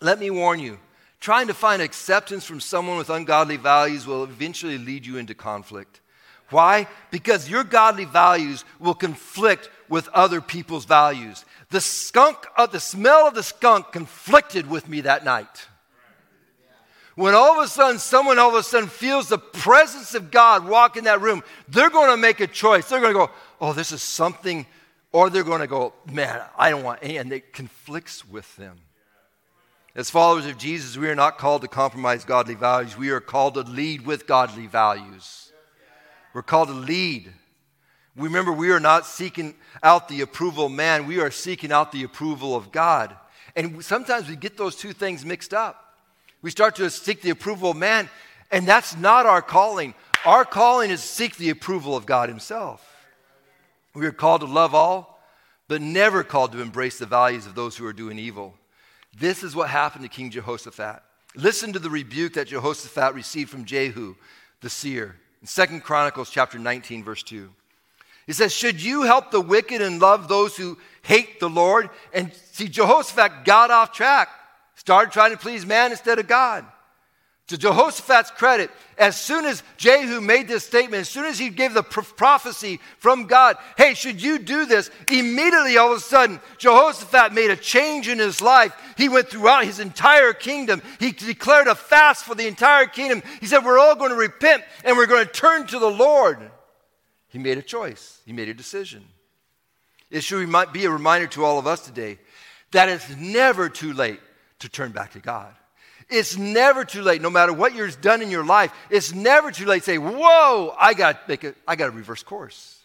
Let 0.00 0.20
me 0.20 0.30
warn 0.30 0.60
you 0.60 0.78
trying 1.18 1.48
to 1.48 1.54
find 1.54 1.82
acceptance 1.82 2.44
from 2.44 2.60
someone 2.60 2.98
with 2.98 3.10
ungodly 3.10 3.56
values 3.56 4.06
will 4.06 4.22
eventually 4.22 4.78
lead 4.78 5.04
you 5.04 5.18
into 5.18 5.34
conflict. 5.34 6.00
Why? 6.50 6.86
Because 7.10 7.48
your 7.48 7.64
godly 7.64 8.04
values 8.04 8.64
will 8.78 8.94
conflict 8.94 9.70
with 9.88 10.08
other 10.08 10.40
people's 10.40 10.84
values. 10.84 11.44
The 11.70 11.80
skunk, 11.80 12.38
uh, 12.56 12.66
the 12.66 12.78
smell 12.78 13.26
of 13.26 13.34
the 13.34 13.42
skunk 13.42 13.90
conflicted 13.90 14.70
with 14.70 14.88
me 14.88 15.00
that 15.00 15.24
night. 15.24 15.66
When 17.14 17.34
all 17.34 17.58
of 17.58 17.64
a 17.64 17.68
sudden, 17.68 17.98
someone 17.98 18.38
all 18.38 18.48
of 18.48 18.54
a 18.54 18.62
sudden 18.62 18.88
feels 18.88 19.28
the 19.28 19.38
presence 19.38 20.14
of 20.14 20.30
God 20.30 20.66
walk 20.66 20.96
in 20.96 21.04
that 21.04 21.20
room, 21.20 21.42
they're 21.68 21.90
going 21.90 22.10
to 22.10 22.16
make 22.16 22.40
a 22.40 22.46
choice. 22.46 22.88
They're 22.88 23.00
going 23.00 23.12
to 23.12 23.18
go, 23.18 23.30
Oh, 23.60 23.72
this 23.72 23.92
is 23.92 24.02
something 24.02 24.66
or 25.12 25.28
they're 25.28 25.44
going 25.44 25.60
to 25.60 25.66
go, 25.66 25.92
man, 26.10 26.40
I 26.58 26.70
don't 26.70 26.82
want 26.82 27.00
any, 27.02 27.18
and 27.18 27.32
it 27.32 27.52
conflicts 27.52 28.26
with 28.26 28.56
them. 28.56 28.78
As 29.94 30.08
followers 30.08 30.46
of 30.46 30.56
Jesus, 30.56 30.96
we 30.96 31.08
are 31.10 31.14
not 31.14 31.36
called 31.36 31.60
to 31.62 31.68
compromise 31.68 32.24
godly 32.24 32.54
values. 32.54 32.96
We 32.96 33.10
are 33.10 33.20
called 33.20 33.54
to 33.54 33.60
lead 33.60 34.06
with 34.06 34.26
godly 34.26 34.66
values. 34.66 35.52
We're 36.32 36.42
called 36.42 36.68
to 36.68 36.74
lead. 36.74 37.30
Remember, 38.16 38.52
we 38.52 38.70
are 38.70 38.80
not 38.80 39.04
seeking 39.04 39.54
out 39.82 40.08
the 40.08 40.22
approval 40.22 40.66
of 40.66 40.72
man, 40.72 41.06
we 41.06 41.20
are 41.20 41.30
seeking 41.30 41.72
out 41.72 41.92
the 41.92 42.04
approval 42.04 42.56
of 42.56 42.72
God. 42.72 43.14
And 43.54 43.84
sometimes 43.84 44.28
we 44.28 44.36
get 44.36 44.56
those 44.56 44.76
two 44.76 44.94
things 44.94 45.26
mixed 45.26 45.52
up. 45.52 45.81
We 46.42 46.50
start 46.50 46.76
to 46.76 46.90
seek 46.90 47.22
the 47.22 47.30
approval 47.30 47.70
of 47.70 47.76
man, 47.76 48.10
and 48.50 48.66
that's 48.66 48.96
not 48.96 49.26
our 49.26 49.40
calling. 49.40 49.94
Our 50.26 50.44
calling 50.44 50.90
is 50.90 51.00
seek 51.00 51.36
the 51.36 51.50
approval 51.50 51.96
of 51.96 52.04
God 52.04 52.28
Himself. 52.28 52.88
We 53.94 54.06
are 54.06 54.12
called 54.12 54.40
to 54.40 54.46
love 54.46 54.74
all, 54.74 55.20
but 55.68 55.80
never 55.80 56.24
called 56.24 56.52
to 56.52 56.60
embrace 56.60 56.98
the 56.98 57.06
values 57.06 57.46
of 57.46 57.54
those 57.54 57.76
who 57.76 57.86
are 57.86 57.92
doing 57.92 58.18
evil. 58.18 58.54
This 59.18 59.42
is 59.42 59.54
what 59.54 59.68
happened 59.68 60.04
to 60.04 60.08
King 60.08 60.30
Jehoshaphat. 60.30 61.02
Listen 61.34 61.72
to 61.72 61.78
the 61.78 61.90
rebuke 61.90 62.34
that 62.34 62.48
Jehoshaphat 62.48 63.14
received 63.14 63.50
from 63.50 63.64
Jehu, 63.64 64.16
the 64.60 64.70
seer. 64.70 65.16
In 65.40 65.46
2 65.46 65.80
Chronicles 65.80 66.30
chapter 66.30 66.58
19, 66.58 67.04
verse 67.04 67.22
2. 67.22 67.50
He 68.26 68.32
says, 68.32 68.52
Should 68.52 68.82
you 68.82 69.02
help 69.02 69.30
the 69.30 69.40
wicked 69.40 69.82
and 69.82 70.00
love 70.00 70.28
those 70.28 70.56
who 70.56 70.78
hate 71.02 71.40
the 71.40 71.50
Lord? 71.50 71.90
And 72.12 72.32
see, 72.34 72.68
Jehoshaphat 72.68 73.44
got 73.44 73.70
off 73.70 73.92
track, 73.92 74.28
started 74.74 75.12
trying 75.12 75.32
to 75.32 75.36
please 75.36 75.66
man 75.66 75.90
instead 75.90 76.18
of 76.18 76.28
God. 76.28 76.64
To 77.48 77.58
Jehoshaphat's 77.58 78.30
credit, 78.30 78.70
as 78.96 79.20
soon 79.20 79.44
as 79.44 79.62
Jehu 79.76 80.20
made 80.20 80.48
this 80.48 80.64
statement, 80.64 81.02
as 81.02 81.08
soon 81.08 81.26
as 81.26 81.38
he 81.38 81.50
gave 81.50 81.74
the 81.74 81.82
prophecy 81.82 82.80
from 82.98 83.26
God, 83.26 83.56
hey, 83.76 83.94
should 83.94 84.22
you 84.22 84.38
do 84.38 84.64
this? 84.64 84.90
Immediately, 85.08 85.76
all 85.76 85.92
of 85.92 85.98
a 85.98 86.00
sudden, 86.00 86.40
Jehoshaphat 86.58 87.34
made 87.34 87.50
a 87.50 87.56
change 87.56 88.08
in 88.08 88.18
his 88.18 88.40
life. 88.40 88.72
He 88.96 89.08
went 89.08 89.28
throughout 89.28 89.64
his 89.64 89.80
entire 89.80 90.32
kingdom. 90.32 90.80
He 91.00 91.12
declared 91.12 91.66
a 91.66 91.74
fast 91.74 92.24
for 92.24 92.34
the 92.34 92.46
entire 92.46 92.86
kingdom. 92.86 93.22
He 93.40 93.46
said, 93.46 93.64
We're 93.64 93.78
all 93.78 93.96
going 93.96 94.12
to 94.12 94.16
repent 94.16 94.62
and 94.84 94.96
we're 94.96 95.06
going 95.06 95.26
to 95.26 95.32
turn 95.32 95.66
to 95.66 95.78
the 95.78 95.90
Lord. 95.90 96.38
He 97.28 97.38
made 97.38 97.58
a 97.58 97.62
choice, 97.62 98.20
he 98.24 98.32
made 98.32 98.48
a 98.48 98.54
decision. 98.54 99.04
It 100.10 100.22
should 100.22 100.48
be 100.72 100.84
a 100.84 100.90
reminder 100.90 101.26
to 101.28 101.44
all 101.44 101.58
of 101.58 101.66
us 101.66 101.84
today 101.84 102.18
that 102.70 102.88
it's 102.88 103.14
never 103.16 103.68
too 103.68 103.92
late 103.92 104.20
to 104.62 104.68
turn 104.68 104.92
back 104.92 105.12
to 105.12 105.20
God. 105.20 105.54
It's 106.08 106.36
never 106.36 106.84
too 106.84 107.02
late, 107.02 107.22
no 107.22 107.30
matter 107.30 107.52
what 107.52 107.74
you've 107.74 108.00
done 108.00 108.22
in 108.22 108.30
your 108.30 108.44
life. 108.44 108.72
It's 108.90 109.14
never 109.14 109.50
too 109.50 109.66
late 109.66 109.80
to 109.80 109.84
say, 109.84 109.98
Whoa, 109.98 110.74
I 110.78 110.94
got 110.94 111.28
to 111.28 111.90
reverse 111.90 112.22
course. 112.22 112.80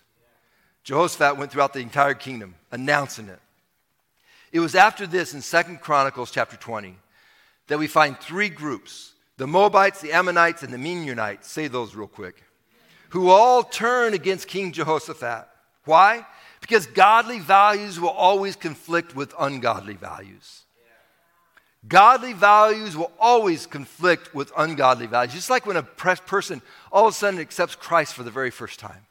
Jehoshaphat 0.83 1.37
went 1.37 1.51
throughout 1.51 1.73
the 1.73 1.79
entire 1.79 2.13
kingdom 2.13 2.55
announcing 2.71 3.27
it. 3.27 3.39
It 4.53 4.61
was 4.61 4.75
after 4.75 5.05
this 5.05 5.33
in 5.33 5.41
Second 5.41 5.81
Chronicles 5.81 6.31
chapter 6.31 6.55
20 6.55 6.95
that 7.67 7.77
we 7.77 7.87
find 7.87 8.17
three 8.17 8.49
groups 8.49 9.13
the 9.35 9.45
Moabites, 9.47 10.01
the 10.01 10.13
Ammonites, 10.13 10.63
and 10.63 10.73
the 10.73 10.77
Meunites. 10.77 11.43
Say 11.43 11.67
those 11.67 11.95
real 11.95 12.07
quick. 12.07 12.41
Who 13.09 13.29
all 13.29 13.63
turn 13.63 14.13
against 14.13 14.47
King 14.47 14.71
Jehoshaphat. 14.71 15.47
Why? 15.85 16.25
Because 16.59 16.87
godly 16.87 17.39
values 17.39 17.99
will 17.99 18.09
always 18.09 18.55
conflict 18.55 19.15
with 19.15 19.33
ungodly 19.39 19.93
values. 19.93 20.63
Godly 21.87 22.33
values 22.33 22.97
will 22.97 23.11
always 23.19 23.65
conflict 23.65 24.33
with 24.33 24.51
ungodly 24.57 25.07
values. 25.07 25.33
Just 25.33 25.49
like 25.49 25.65
when 25.65 25.77
a 25.77 25.83
person 25.83 26.61
all 26.91 27.07
of 27.07 27.13
a 27.13 27.15
sudden 27.15 27.39
accepts 27.39 27.75
Christ 27.75 28.13
for 28.13 28.23
the 28.23 28.31
very 28.31 28.51
first 28.51 28.79
time. 28.79 29.05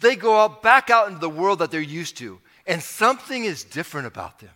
They 0.00 0.16
go 0.16 0.38
out 0.38 0.62
back 0.62 0.90
out 0.90 1.08
into 1.08 1.20
the 1.20 1.30
world 1.30 1.58
that 1.60 1.70
they're 1.70 1.80
used 1.80 2.16
to, 2.18 2.40
and 2.66 2.82
something 2.82 3.44
is 3.44 3.64
different 3.64 4.06
about 4.06 4.38
them. 4.40 4.50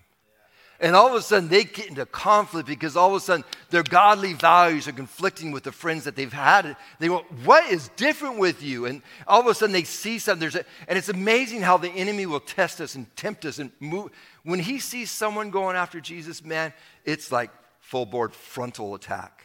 And 0.82 0.96
all 0.96 1.08
of 1.08 1.14
a 1.14 1.20
sudden, 1.20 1.50
they 1.50 1.64
get 1.64 1.88
into 1.88 2.06
conflict 2.06 2.66
because 2.66 2.96
all 2.96 3.10
of 3.10 3.16
a 3.16 3.20
sudden 3.20 3.44
their 3.68 3.82
godly 3.82 4.32
values 4.32 4.88
are 4.88 4.92
conflicting 4.92 5.52
with 5.52 5.62
the 5.62 5.72
friends 5.72 6.04
that 6.04 6.16
they've 6.16 6.32
had. 6.32 6.74
They 6.98 7.08
go, 7.08 7.18
What 7.44 7.70
is 7.70 7.90
different 7.96 8.38
with 8.38 8.62
you? 8.62 8.86
And 8.86 9.02
all 9.26 9.40
of 9.40 9.46
a 9.46 9.54
sudden 9.54 9.74
they 9.74 9.84
see 9.84 10.18
something. 10.18 10.40
There's 10.40 10.54
a, 10.54 10.64
and 10.88 10.96
it's 10.96 11.10
amazing 11.10 11.60
how 11.60 11.76
the 11.76 11.90
enemy 11.90 12.24
will 12.24 12.40
test 12.40 12.80
us 12.80 12.94
and 12.94 13.14
tempt 13.14 13.44
us 13.44 13.58
and 13.58 13.70
move. 13.78 14.10
When 14.42 14.58
he 14.58 14.78
sees 14.78 15.10
someone 15.10 15.50
going 15.50 15.76
after 15.76 16.00
Jesus, 16.00 16.42
man, 16.42 16.72
it's 17.04 17.30
like 17.30 17.50
full 17.80 18.06
board 18.06 18.32
frontal 18.32 18.94
attack. 18.94 19.44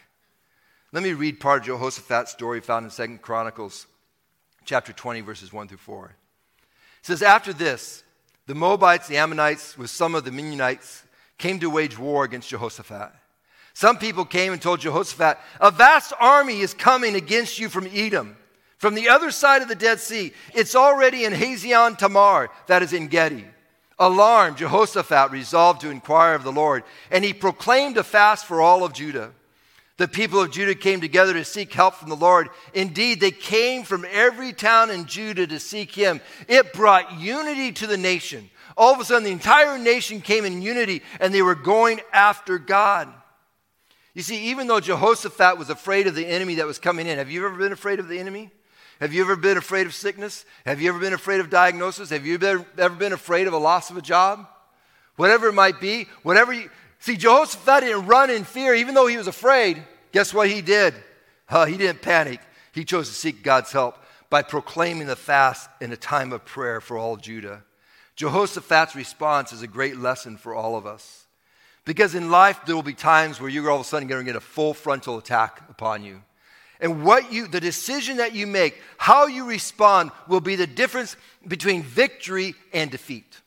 Let 0.93 1.03
me 1.03 1.11
read 1.11 1.41
part 1.41 1.61
of 1.61 1.65
Jehoshaphat's 1.65 2.31
story 2.31 2.61
found 2.61 2.85
in 2.85 2.91
Second 2.91 3.21
Chronicles 3.21 3.87
chapter 4.63 4.93
20, 4.93 5.19
verses 5.19 5.51
1 5.51 5.67
through 5.67 5.77
4. 5.79 6.05
It 6.05 7.05
says, 7.05 7.21
After 7.21 7.51
this, 7.51 8.03
the 8.47 8.55
Moabites, 8.55 9.09
the 9.09 9.17
Ammonites, 9.17 9.77
with 9.77 9.89
some 9.89 10.15
of 10.15 10.23
the 10.23 10.31
Meunites, 10.31 11.03
came 11.37 11.59
to 11.59 11.69
wage 11.69 11.97
war 11.97 12.23
against 12.23 12.49
Jehoshaphat. 12.49 13.11
Some 13.73 13.97
people 13.97 14.23
came 14.23 14.53
and 14.53 14.61
told 14.61 14.79
Jehoshaphat, 14.79 15.37
A 15.59 15.69
vast 15.69 16.13
army 16.19 16.61
is 16.61 16.73
coming 16.73 17.15
against 17.15 17.59
you 17.59 17.67
from 17.67 17.87
Edom, 17.93 18.37
from 18.77 18.95
the 18.95 19.09
other 19.09 19.31
side 19.31 19.61
of 19.61 19.67
the 19.67 19.75
Dead 19.75 19.99
Sea. 19.99 20.31
It's 20.53 20.75
already 20.75 21.25
in 21.25 21.33
Hazazon 21.33 21.97
Tamar, 21.97 22.49
that 22.67 22.83
is 22.83 22.93
En 22.93 23.07
Gedi. 23.07 23.45
Alarmed, 23.99 24.57
Jehoshaphat 24.57 25.31
resolved 25.31 25.81
to 25.81 25.89
inquire 25.89 26.35
of 26.35 26.43
the 26.43 26.51
Lord, 26.51 26.83
and 27.11 27.23
he 27.23 27.33
proclaimed 27.33 27.97
a 27.97 28.03
fast 28.03 28.45
for 28.45 28.61
all 28.61 28.83
of 28.83 28.93
Judah. 28.93 29.31
The 29.97 30.07
people 30.09 30.41
of 30.41 30.51
Judah 30.51 30.75
came 30.75 30.99
together 30.99 31.33
to 31.33 31.45
seek 31.45 31.73
help 31.73 31.95
from 31.95 32.09
the 32.09 32.17
Lord. 32.17 32.49
Indeed, 32.73 33.21
they 33.21 33.31
came 33.31 33.83
from 33.83 34.05
every 34.11 34.51
town 34.51 34.91
in 34.91 35.05
Judah 35.05 35.47
to 35.47 35.59
seek 35.59 35.95
him. 35.95 36.19
It 36.49 36.73
brought 36.73 37.17
unity 37.17 37.71
to 37.73 37.87
the 37.87 37.97
nation. 37.97 38.49
All 38.77 38.93
of 38.93 38.99
a 38.99 39.05
sudden, 39.05 39.23
the 39.23 39.31
entire 39.31 39.77
nation 39.77 40.21
came 40.21 40.45
in 40.45 40.61
unity 40.61 41.01
and 41.19 41.33
they 41.33 41.41
were 41.41 41.55
going 41.55 42.01
after 42.11 42.57
God. 42.57 43.07
You 44.13 44.21
see, 44.21 44.49
even 44.49 44.67
though 44.67 44.79
Jehoshaphat 44.79 45.57
was 45.57 45.69
afraid 45.69 46.07
of 46.07 46.15
the 46.15 46.25
enemy 46.25 46.55
that 46.55 46.67
was 46.67 46.79
coming 46.79 47.07
in, 47.07 47.17
have 47.17 47.29
you 47.29 47.45
ever 47.45 47.57
been 47.57 47.71
afraid 47.71 47.99
of 47.99 48.07
the 48.07 48.19
enemy? 48.19 48.49
Have 48.99 49.13
you 49.13 49.21
ever 49.21 49.35
been 49.35 49.57
afraid 49.57 49.87
of 49.87 49.93
sickness? 49.93 50.45
Have 50.65 50.81
you 50.81 50.89
ever 50.89 50.99
been 50.99 51.13
afraid 51.13 51.41
of 51.41 51.49
diagnosis? 51.49 52.09
Have 52.11 52.25
you 52.25 52.39
ever 52.41 52.95
been 52.95 53.13
afraid 53.13 53.47
of 53.47 53.53
a 53.53 53.57
loss 53.57 53.89
of 53.89 53.97
a 53.97 54.01
job? 54.01 54.47
Whatever 55.17 55.47
it 55.47 55.53
might 55.53 55.81
be, 55.81 56.07
whatever 56.23 56.53
you 56.53 56.69
see, 56.99 57.17
Jehoshaphat 57.17 57.83
didn't 57.83 58.07
run 58.07 58.29
in 58.29 58.45
fear, 58.45 58.73
even 58.73 58.95
though 58.95 59.07
he 59.07 59.17
was 59.17 59.27
afraid. 59.27 59.83
Guess 60.13 60.33
what 60.33 60.49
he 60.49 60.61
did? 60.61 60.93
Uh, 61.49 61.65
he 61.65 61.77
didn't 61.77 62.01
panic. 62.01 62.39
He 62.71 62.85
chose 62.85 63.09
to 63.09 63.15
seek 63.15 63.43
God's 63.43 63.71
help 63.71 63.97
by 64.29 64.41
proclaiming 64.41 65.07
the 65.07 65.15
fast 65.15 65.69
in 65.81 65.91
a 65.91 65.97
time 65.97 66.31
of 66.31 66.45
prayer 66.45 66.79
for 66.79 66.97
all 66.97 67.17
Judah. 67.17 67.63
Jehoshaphat's 68.15 68.95
response 68.95 69.51
is 69.51 69.61
a 69.61 69.67
great 69.67 69.97
lesson 69.97 70.37
for 70.37 70.55
all 70.55 70.77
of 70.77 70.85
us. 70.85 71.25
Because 71.83 72.15
in 72.15 72.31
life, 72.31 72.59
there 72.65 72.75
will 72.75 72.83
be 72.83 72.93
times 72.93 73.39
where 73.39 73.49
you're 73.49 73.69
all 73.69 73.81
of 73.81 73.85
a 73.85 73.89
sudden 73.89 74.07
going 74.07 74.25
to 74.25 74.31
get 74.31 74.35
a 74.35 74.41
full 74.41 74.73
frontal 74.73 75.17
attack 75.17 75.61
upon 75.69 76.03
you. 76.03 76.21
And 76.79 77.03
what 77.03 77.31
you, 77.31 77.47
the 77.47 77.59
decision 77.59 78.17
that 78.17 78.33
you 78.33 78.47
make, 78.47 78.81
how 78.97 79.27
you 79.27 79.45
respond, 79.45 80.11
will 80.27 80.41
be 80.41 80.55
the 80.55 80.67
difference 80.67 81.15
between 81.47 81.83
victory 81.83 82.55
and 82.73 82.89
defeat. 82.89 83.41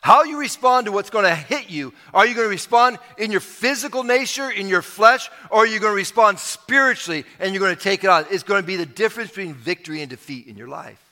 How 0.00 0.24
you 0.24 0.38
respond 0.38 0.86
to 0.86 0.92
what's 0.92 1.10
going 1.10 1.24
to 1.24 1.34
hit 1.34 1.70
you. 1.70 1.94
Are 2.12 2.26
you 2.26 2.34
going 2.34 2.46
to 2.46 2.50
respond 2.50 2.98
in 3.16 3.30
your 3.30 3.40
physical 3.40 4.02
nature, 4.02 4.50
in 4.50 4.68
your 4.68 4.82
flesh, 4.82 5.30
or 5.50 5.60
are 5.60 5.66
you 5.66 5.80
going 5.80 5.92
to 5.92 5.96
respond 5.96 6.38
spiritually 6.38 7.24
and 7.38 7.54
you're 7.54 7.60
going 7.60 7.74
to 7.74 7.82
take 7.82 8.04
it 8.04 8.10
on? 8.10 8.26
It's 8.30 8.42
going 8.42 8.62
to 8.62 8.66
be 8.66 8.76
the 8.76 8.86
difference 8.86 9.30
between 9.30 9.54
victory 9.54 10.00
and 10.02 10.10
defeat 10.10 10.46
in 10.46 10.56
your 10.56 10.68
life. 10.68 11.03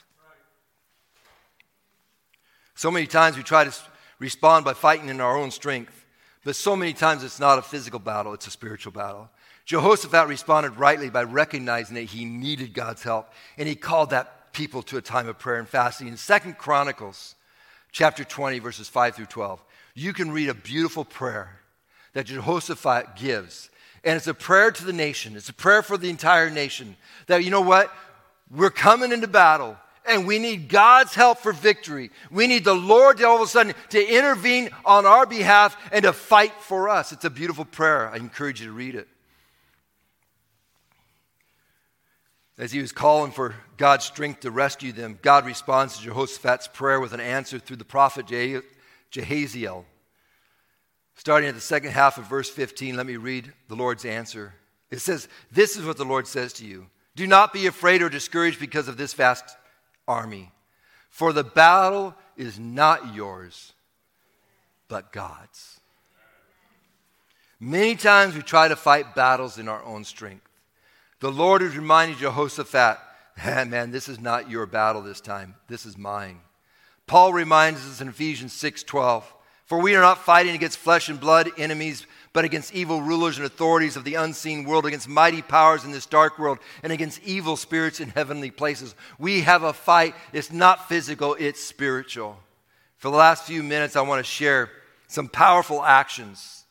So 2.83 2.90
many 2.90 3.07
times 3.07 3.37
we 3.37 3.45
try 3.45 3.62
to 3.62 3.73
respond 4.18 4.64
by 4.64 4.73
fighting 4.73 5.09
in 5.09 5.21
our 5.21 5.37
own 5.37 5.53
strength, 5.53 6.05
but 6.42 6.57
so 6.57 6.75
many 6.75 6.92
times 6.92 7.23
it's 7.23 7.38
not 7.38 7.61
a 7.61 7.62
physical 7.62 8.01
battle, 8.01 8.35
it's 8.35 8.49
a 8.49 8.51
spiritual 8.51 8.90
battle. 8.90 9.31
Jehoshaphat 9.66 10.27
responded 10.27 10.77
rightly 10.77 11.09
by 11.09 11.23
recognizing 11.23 11.95
that 11.95 12.07
he 12.07 12.25
needed 12.25 12.75
God's 12.75 13.05
help, 13.05 13.33
and 13.57 13.68
he 13.68 13.77
called 13.77 14.11
that 14.11 14.53
people 14.53 14.83
to 14.83 14.97
a 14.97 15.01
time 15.01 15.29
of 15.29 15.38
prayer 15.38 15.61
and 15.61 15.68
fasting. 15.68 16.09
In 16.09 16.16
Second 16.16 16.59
Chronicles, 16.59 17.37
chapter 17.92 18.25
20, 18.25 18.59
verses 18.59 18.88
5 18.88 19.14
through 19.14 19.27
12, 19.27 19.62
you 19.95 20.12
can 20.12 20.33
read 20.33 20.49
a 20.49 20.55
beautiful 20.55 21.05
prayer 21.05 21.61
that 22.14 22.27
Jehoshaphat 22.27 23.14
gives. 23.14 23.71
And 24.03 24.16
it's 24.16 24.27
a 24.27 24.35
prayer 24.35 24.73
to 24.73 24.85
the 24.85 24.92
nation. 24.92 25.37
It's 25.37 25.49
a 25.49 25.55
prayer 25.55 25.85
for 25.85 25.97
the 25.97 26.11
entire 26.11 26.51
nation. 26.51 26.97
That, 27.29 27.45
you 27.45 27.53
know 27.53 27.61
what? 27.61 27.95
We're 28.51 28.71
coming 28.71 29.12
into 29.12 29.29
battle 29.29 29.77
and 30.07 30.27
we 30.27 30.38
need 30.38 30.69
God's 30.69 31.15
help 31.15 31.38
for 31.38 31.53
victory. 31.53 32.11
We 32.31 32.47
need 32.47 32.65
the 32.65 32.75
Lord 32.75 33.19
to 33.19 33.27
all 33.27 33.37
of 33.37 33.43
a 33.43 33.47
sudden 33.47 33.75
to 33.91 34.05
intervene 34.05 34.71
on 34.85 35.07
our 35.07 35.27
behalf 35.27 35.77
and 35.93 36.03
to 36.05 36.12
fight 36.12 36.53
for 36.61 36.88
us. 36.88 37.12
It's 37.12 37.25
a 37.25 37.31
beautiful 37.31 37.65
prayer. 37.65 38.09
I 38.09 38.17
encourage 38.17 38.61
you 38.61 38.67
to 38.67 38.73
read 38.73 38.95
it. 38.95 39.09
As 42.59 42.71
he 42.71 42.81
was 42.81 42.93
calling 42.93 43.33
for 43.33 43.55
God's 43.77 44.05
strength 44.05 44.41
to 44.41 44.51
rescue 44.51 44.93
them, 44.93 45.19
God 45.23 45.47
responds 45.47 45.97
to 45.97 46.05
Jehoshaphat's 46.05 46.69
prayer 46.69 47.01
with 47.01 47.12
an 47.12 47.21
answer 47.21 47.59
through 47.59 47.77
the 47.77 47.85
prophet 47.85 48.27
Jehaziel. 48.27 49.85
Starting 51.15 51.49
at 51.49 51.55
the 51.55 51.61
second 51.61 51.93
half 51.93 52.19
of 52.19 52.27
verse 52.27 52.51
15, 52.51 52.97
let 52.97 53.07
me 53.07 53.17
read 53.17 53.53
the 53.69 53.75
Lord's 53.75 54.05
answer. 54.05 54.55
It 54.91 55.01
says, 55.01 55.29
This 55.51 55.77
is 55.77 55.85
what 55.85 55.97
the 55.97 56.05
Lord 56.05 56.27
says 56.27 56.53
to 56.55 56.67
you 56.67 56.87
Do 57.17 57.27
not 57.27 57.53
be 57.53 57.67
afraid 57.67 58.03
or 58.03 58.09
discouraged 58.09 58.61
because 58.61 58.88
of 58.88 58.97
this 58.97 59.15
vast 59.15 59.57
army. 60.12 60.53
For 61.11 61.33
the 61.33 61.44
battle 61.44 62.14
is 62.37 62.59
not 62.59 63.14
yours, 63.14 63.72
but 64.88 65.12
God's. 65.12 65.81
Many 67.59 67.94
times 67.94 68.35
we 68.35 68.42
try 68.42 68.68
to 68.68 68.77
fight 68.77 69.14
battles 69.14 69.59
in 69.59 69.68
our 69.68 69.83
own 69.85 70.05
strength. 70.05 70.48
The 71.20 71.31
Lord 71.31 71.62
is 71.62 71.77
reminding 71.77 72.18
Jehoshaphat, 72.18 72.98
man, 73.68 73.90
this 73.90 74.09
is 74.09 74.20
not 74.20 74.51
your 74.51 74.66
battle 74.66 75.03
this 75.03 75.20
time. 75.20 75.55
This 75.68 75.87
is 75.87 75.96
mine. 75.96 76.40
Paul 77.07 77.33
reminds 77.33 77.87
us 77.87 78.01
in 78.01 78.09
Ephesians 78.09 78.53
6:12, 78.53 79.25
"For 79.66 79.79
we 79.79 79.94
are 79.94 80.01
not 80.01 80.25
fighting 80.25 80.55
against 80.55 80.79
flesh 80.79 81.09
and 81.09 81.20
blood 81.20 81.51
enemies, 81.57 82.07
but 82.33 82.45
against 82.45 82.75
evil 82.75 83.03
rulers 83.03 83.37
and 83.37 83.45
authorities 83.47 83.97
of 83.97 84.05
the 84.05 84.14
unseen 84.14 84.64
world, 84.64 84.87
against 84.87 85.09
mighty 85.09 85.42
powers 85.42 85.85
in 85.85 85.92
this 85.92 86.07
dark 86.07 86.38
world, 86.38 86.59
and 86.83 86.92
against 86.92 87.23
evil 87.23 87.57
spirits 87.57 88.01
in 88.01 88.09
heavenly 88.11 88.51
places." 88.51 88.95
We 89.18 89.42
have 89.42 89.62
a 89.62 89.73
fight. 89.73 90.14
It's 90.33 90.51
not 90.51 90.88
physical, 90.88 91.37
it's 91.38 91.62
spiritual. 91.62 92.42
For 92.99 93.11
the 93.11 93.16
last 93.16 93.45
few 93.45 93.62
minutes, 93.62 93.97
I 93.97 94.01
want 94.03 94.25
to 94.25 94.31
share 94.31 94.71
some 95.09 95.29
powerful 95.29 95.85
actions 95.85 96.64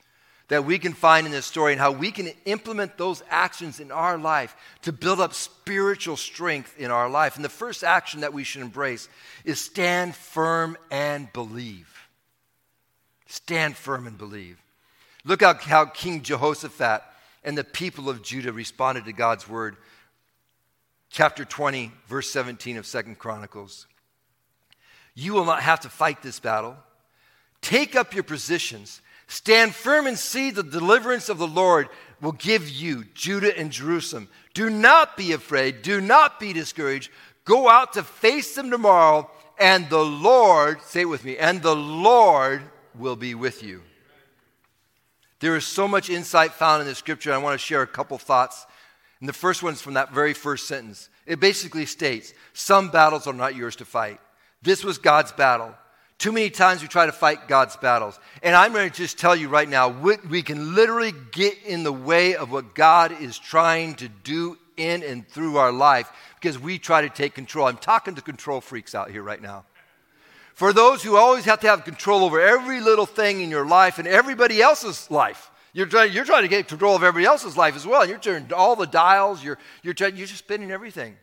that 0.47 0.65
we 0.65 0.79
can 0.79 0.93
find 0.93 1.25
in 1.25 1.31
this 1.31 1.45
story 1.45 1.71
and 1.71 1.79
how 1.79 1.91
we 1.91 2.11
can 2.11 2.27
implement 2.43 2.97
those 2.97 3.23
actions 3.29 3.79
in 3.79 3.89
our 3.89 4.17
life 4.17 4.53
to 4.81 4.91
build 4.91 5.21
up 5.21 5.33
spiritual 5.33 6.17
strength 6.17 6.77
in 6.77 6.91
our 6.91 7.09
life. 7.09 7.37
And 7.37 7.45
the 7.45 7.49
first 7.49 7.85
action 7.85 8.19
that 8.19 8.33
we 8.33 8.43
should 8.43 8.61
embrace 8.61 9.07
is 9.45 9.61
stand 9.61 10.13
firm 10.13 10.77
and 10.89 11.31
believe. 11.31 11.87
Stand 13.27 13.77
firm 13.77 14.07
and 14.07 14.17
believe. 14.17 14.60
Look 15.23 15.41
at 15.41 15.61
how 15.61 15.85
King 15.85 16.21
Jehoshaphat 16.21 17.03
and 17.43 17.57
the 17.57 17.63
people 17.63 18.09
of 18.09 18.21
Judah 18.21 18.53
responded 18.53 19.05
to 19.05 19.13
God's 19.13 19.47
word. 19.47 19.77
Chapter 21.09 21.45
20, 21.45 21.91
verse 22.07 22.29
17 22.29 22.77
of 22.77 22.85
Second 22.85 23.19
Chronicles. 23.19 23.87
You 25.13 25.33
will 25.33 25.45
not 25.45 25.61
have 25.61 25.81
to 25.81 25.89
fight 25.89 26.21
this 26.21 26.39
battle. 26.39 26.75
Take 27.61 27.95
up 27.95 28.13
your 28.13 28.23
positions 28.23 29.01
Stand 29.31 29.73
firm 29.73 30.07
and 30.07 30.19
see 30.19 30.51
the 30.51 30.61
deliverance 30.61 31.29
of 31.29 31.37
the 31.37 31.47
Lord 31.47 31.87
will 32.19 32.33
give 32.33 32.67
you, 32.67 33.05
Judah 33.13 33.57
and 33.57 33.71
Jerusalem. 33.71 34.27
Do 34.53 34.69
not 34.69 35.15
be 35.15 35.31
afraid. 35.31 35.83
Do 35.83 36.01
not 36.01 36.37
be 36.37 36.51
discouraged. 36.51 37.09
Go 37.45 37.69
out 37.69 37.93
to 37.93 38.03
face 38.03 38.55
them 38.55 38.69
tomorrow, 38.69 39.31
and 39.57 39.89
the 39.89 40.03
Lord, 40.03 40.81
say 40.81 41.01
it 41.01 41.05
with 41.05 41.23
me, 41.23 41.37
and 41.37 41.61
the 41.61 41.77
Lord 41.77 42.61
will 42.93 43.15
be 43.15 43.33
with 43.33 43.63
you. 43.63 43.83
There 45.41 45.55
is 45.55 45.65
so 45.65 45.87
much 45.87 46.09
insight 46.09 46.53
found 46.53 46.81
in 46.81 46.87
the 46.87 46.95
scripture. 46.95 47.33
I 47.33 47.37
want 47.39 47.59
to 47.59 47.65
share 47.65 47.81
a 47.81 47.87
couple 47.87 48.17
thoughts. 48.17 48.65
And 49.19 49.27
the 49.27 49.33
first 49.33 49.61
one's 49.61 49.81
from 49.81 49.95
that 49.95 50.13
very 50.13 50.33
first 50.33 50.67
sentence. 50.67 51.09
It 51.25 51.39
basically 51.39 51.85
states 51.85 52.33
some 52.53 52.89
battles 52.89 53.27
are 53.27 53.33
not 53.33 53.55
yours 53.55 53.75
to 53.77 53.85
fight. 53.85 54.19
This 54.61 54.83
was 54.83 54.97
God's 54.97 55.31
battle. 55.31 55.73
Too 56.19 56.31
many 56.31 56.51
times 56.51 56.83
we 56.83 56.87
try 56.87 57.07
to 57.07 57.11
fight 57.11 57.47
God's 57.47 57.75
battles. 57.75 58.19
And 58.43 58.55
I'm 58.55 58.73
going 58.73 58.89
to 58.89 58.95
just 58.95 59.17
tell 59.17 59.35
you 59.35 59.49
right 59.49 59.67
now, 59.67 59.89
we 59.89 60.43
can 60.43 60.75
literally 60.75 61.13
get 61.31 61.57
in 61.65 61.83
the 61.83 61.91
way 61.91 62.35
of 62.35 62.51
what 62.51 62.75
God 62.75 63.11
is 63.19 63.39
trying 63.39 63.95
to 63.95 64.07
do 64.07 64.57
in 64.77 65.01
and 65.01 65.27
through 65.27 65.57
our 65.57 65.71
life 65.71 66.11
because 66.39 66.59
we 66.59 66.77
try 66.77 67.01
to 67.01 67.09
take 67.09 67.33
control. 67.33 67.65
I'm 67.65 67.77
talking 67.77 68.13
to 68.15 68.21
control 68.21 68.61
freaks 68.61 68.93
out 68.93 69.09
here 69.09 69.23
right 69.23 69.41
now. 69.41 69.65
For 70.53 70.73
those 70.73 71.01
who 71.01 71.15
always 71.15 71.45
have 71.45 71.59
to 71.61 71.67
have 71.67 71.85
control 71.85 72.23
over 72.23 72.39
every 72.39 72.81
little 72.81 73.05
thing 73.05 73.41
in 73.41 73.49
your 73.49 73.65
life 73.65 73.99
and 73.99 74.07
everybody 74.07 74.61
else's 74.61 75.09
life. 75.09 75.49
You're 75.73 75.85
trying, 75.85 76.11
you're 76.11 76.25
trying 76.25 76.43
to 76.43 76.49
get 76.49 76.67
control 76.67 76.95
of 76.95 77.03
everybody 77.03 77.25
else's 77.25 77.55
life 77.55 77.75
as 77.75 77.85
well. 77.85 78.01
and 78.01 78.09
You're 78.09 78.19
turning 78.19 78.51
all 78.51 78.75
the 78.75 78.85
dials, 78.85 79.43
you're, 79.43 79.57
you're, 79.83 79.93
trying, 79.93 80.17
you're 80.17 80.27
just 80.27 80.39
spinning 80.39 80.71
everything. 80.71 81.15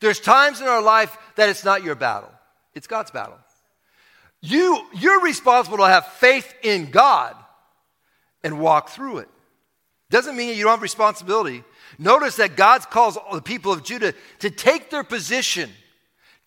There's 0.00 0.20
times 0.20 0.60
in 0.60 0.66
our 0.66 0.82
life 0.82 1.16
that 1.36 1.48
it's 1.48 1.64
not 1.64 1.82
your 1.82 1.94
battle, 1.94 2.32
it's 2.74 2.86
God's 2.86 3.10
battle. 3.10 3.38
You, 4.40 4.84
you're 4.94 5.22
responsible 5.22 5.78
to 5.78 5.86
have 5.86 6.06
faith 6.06 6.52
in 6.62 6.90
God 6.90 7.36
and 8.42 8.58
walk 8.58 8.88
through 8.88 9.18
it. 9.18 9.28
Doesn't 10.10 10.36
mean 10.36 10.56
you 10.56 10.64
don't 10.64 10.72
have 10.72 10.82
responsibility. 10.82 11.62
Notice 11.98 12.36
that 12.36 12.56
God 12.56 12.90
calls 12.90 13.16
the 13.32 13.40
people 13.40 13.72
of 13.72 13.84
Judah 13.84 14.12
to 14.40 14.50
take 14.50 14.90
their 14.90 15.04
position. 15.04 15.70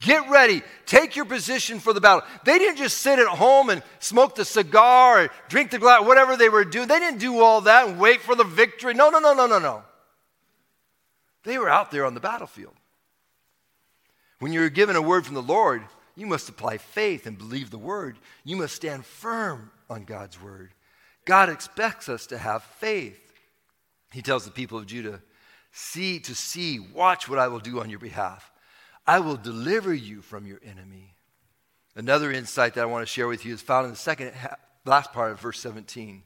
Get 0.05 0.29
ready. 0.29 0.61
Take 0.85 1.15
your 1.15 1.25
position 1.25 1.79
for 1.79 1.91
the 1.91 1.99
battle. 1.99 2.21
They 2.45 2.59
didn't 2.59 2.77
just 2.77 2.99
sit 2.99 3.17
at 3.17 3.25
home 3.25 3.71
and 3.71 3.81
smoke 3.97 4.35
the 4.35 4.45
cigar 4.45 5.23
or 5.23 5.29
drink 5.49 5.71
the 5.71 5.79
glass, 5.79 6.05
whatever 6.05 6.37
they 6.37 6.47
were 6.47 6.63
doing. 6.63 6.87
They 6.87 6.99
didn't 6.99 7.19
do 7.19 7.39
all 7.39 7.61
that 7.61 7.87
and 7.87 7.99
wait 7.99 8.21
for 8.21 8.35
the 8.35 8.43
victory. 8.43 8.93
No, 8.93 9.09
no, 9.09 9.17
no, 9.17 9.33
no, 9.33 9.47
no, 9.47 9.57
no. 9.57 9.83
They 11.43 11.57
were 11.57 11.69
out 11.69 11.89
there 11.89 12.05
on 12.05 12.13
the 12.13 12.19
battlefield. 12.19 12.75
When 14.37 14.53
you're 14.53 14.69
given 14.69 14.95
a 14.95 15.01
word 15.01 15.25
from 15.25 15.33
the 15.33 15.41
Lord, 15.41 15.81
you 16.15 16.27
must 16.27 16.49
apply 16.49 16.77
faith 16.77 17.25
and 17.25 17.35
believe 17.35 17.71
the 17.71 17.79
word. 17.79 18.19
You 18.43 18.57
must 18.57 18.75
stand 18.75 19.07
firm 19.07 19.71
on 19.89 20.03
God's 20.03 20.39
word. 20.39 20.69
God 21.25 21.49
expects 21.49 22.09
us 22.09 22.27
to 22.27 22.37
have 22.37 22.61
faith. 22.63 23.33
He 24.11 24.21
tells 24.21 24.45
the 24.45 24.51
people 24.51 24.77
of 24.77 24.85
Judah, 24.85 25.23
See 25.71 26.19
to 26.19 26.35
see, 26.35 26.79
watch 26.79 27.27
what 27.27 27.39
I 27.39 27.47
will 27.47 27.59
do 27.59 27.81
on 27.81 27.89
your 27.89 27.99
behalf. 27.99 28.51
I 29.07 29.19
will 29.19 29.37
deliver 29.37 29.93
you 29.93 30.21
from 30.21 30.45
your 30.45 30.59
enemy. 30.63 31.13
Another 31.95 32.31
insight 32.31 32.73
that 32.73 32.81
I 32.81 32.85
want 32.85 33.03
to 33.03 33.11
share 33.11 33.27
with 33.27 33.45
you 33.45 33.53
is 33.53 33.61
found 33.61 33.85
in 33.85 33.91
the 33.91 33.97
second 33.97 34.33
last 34.85 35.13
part 35.13 35.31
of 35.31 35.39
verse 35.39 35.59
17. 35.59 36.23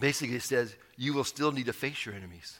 Basically, 0.00 0.36
it 0.36 0.42
says, 0.42 0.74
You 0.96 1.14
will 1.14 1.24
still 1.24 1.52
need 1.52 1.66
to 1.66 1.72
face 1.72 2.04
your 2.04 2.14
enemies. 2.14 2.58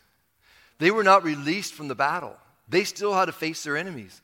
They 0.79 0.91
were 0.91 1.05
not 1.05 1.25
released 1.25 1.75
from 1.75 1.89
the 1.89 1.95
battle, 1.95 2.37
they 2.69 2.85
still 2.85 3.15
had 3.15 3.27
to 3.27 3.33
face 3.33 3.65
their 3.65 3.77
enemies. 3.77 4.21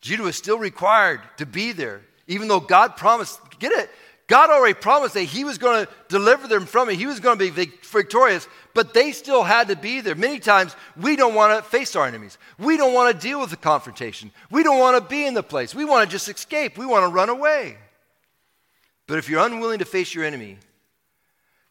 Judah 0.00 0.22
was 0.22 0.36
still 0.36 0.58
required 0.58 1.20
to 1.38 1.46
be 1.46 1.72
there, 1.72 2.02
even 2.28 2.46
though 2.46 2.60
God 2.60 2.96
promised, 2.96 3.40
get 3.58 3.72
it? 3.72 3.90
God 4.28 4.50
already 4.50 4.74
promised 4.74 5.14
that 5.14 5.22
He 5.24 5.42
was 5.42 5.58
going 5.58 5.84
to 5.84 5.92
deliver 6.08 6.46
them 6.46 6.66
from 6.66 6.88
it. 6.88 6.96
He 6.96 7.06
was 7.06 7.18
going 7.18 7.38
to 7.38 7.50
be 7.50 7.70
victorious, 7.82 8.46
but 8.74 8.94
they 8.94 9.10
still 9.10 9.42
had 9.42 9.68
to 9.68 9.76
be 9.76 10.00
there. 10.00 10.14
Many 10.14 10.38
times 10.38 10.76
we 10.96 11.16
don't 11.16 11.34
want 11.34 11.56
to 11.56 11.68
face 11.68 11.96
our 11.96 12.06
enemies. 12.06 12.38
We 12.58 12.76
don't 12.76 12.94
want 12.94 13.14
to 13.14 13.26
deal 13.26 13.40
with 13.40 13.50
the 13.50 13.56
confrontation. 13.56 14.30
We 14.50 14.62
don't 14.62 14.78
want 14.78 15.02
to 15.02 15.08
be 15.08 15.26
in 15.26 15.34
the 15.34 15.42
place. 15.42 15.74
We 15.74 15.84
want 15.84 16.08
to 16.08 16.12
just 16.12 16.28
escape. 16.28 16.78
We 16.78 16.86
want 16.86 17.04
to 17.04 17.08
run 17.08 17.28
away. 17.28 17.76
But 19.06 19.18
if 19.18 19.28
you're 19.28 19.44
unwilling 19.44 19.80
to 19.80 19.84
face 19.84 20.14
your 20.14 20.24
enemy, 20.24 20.58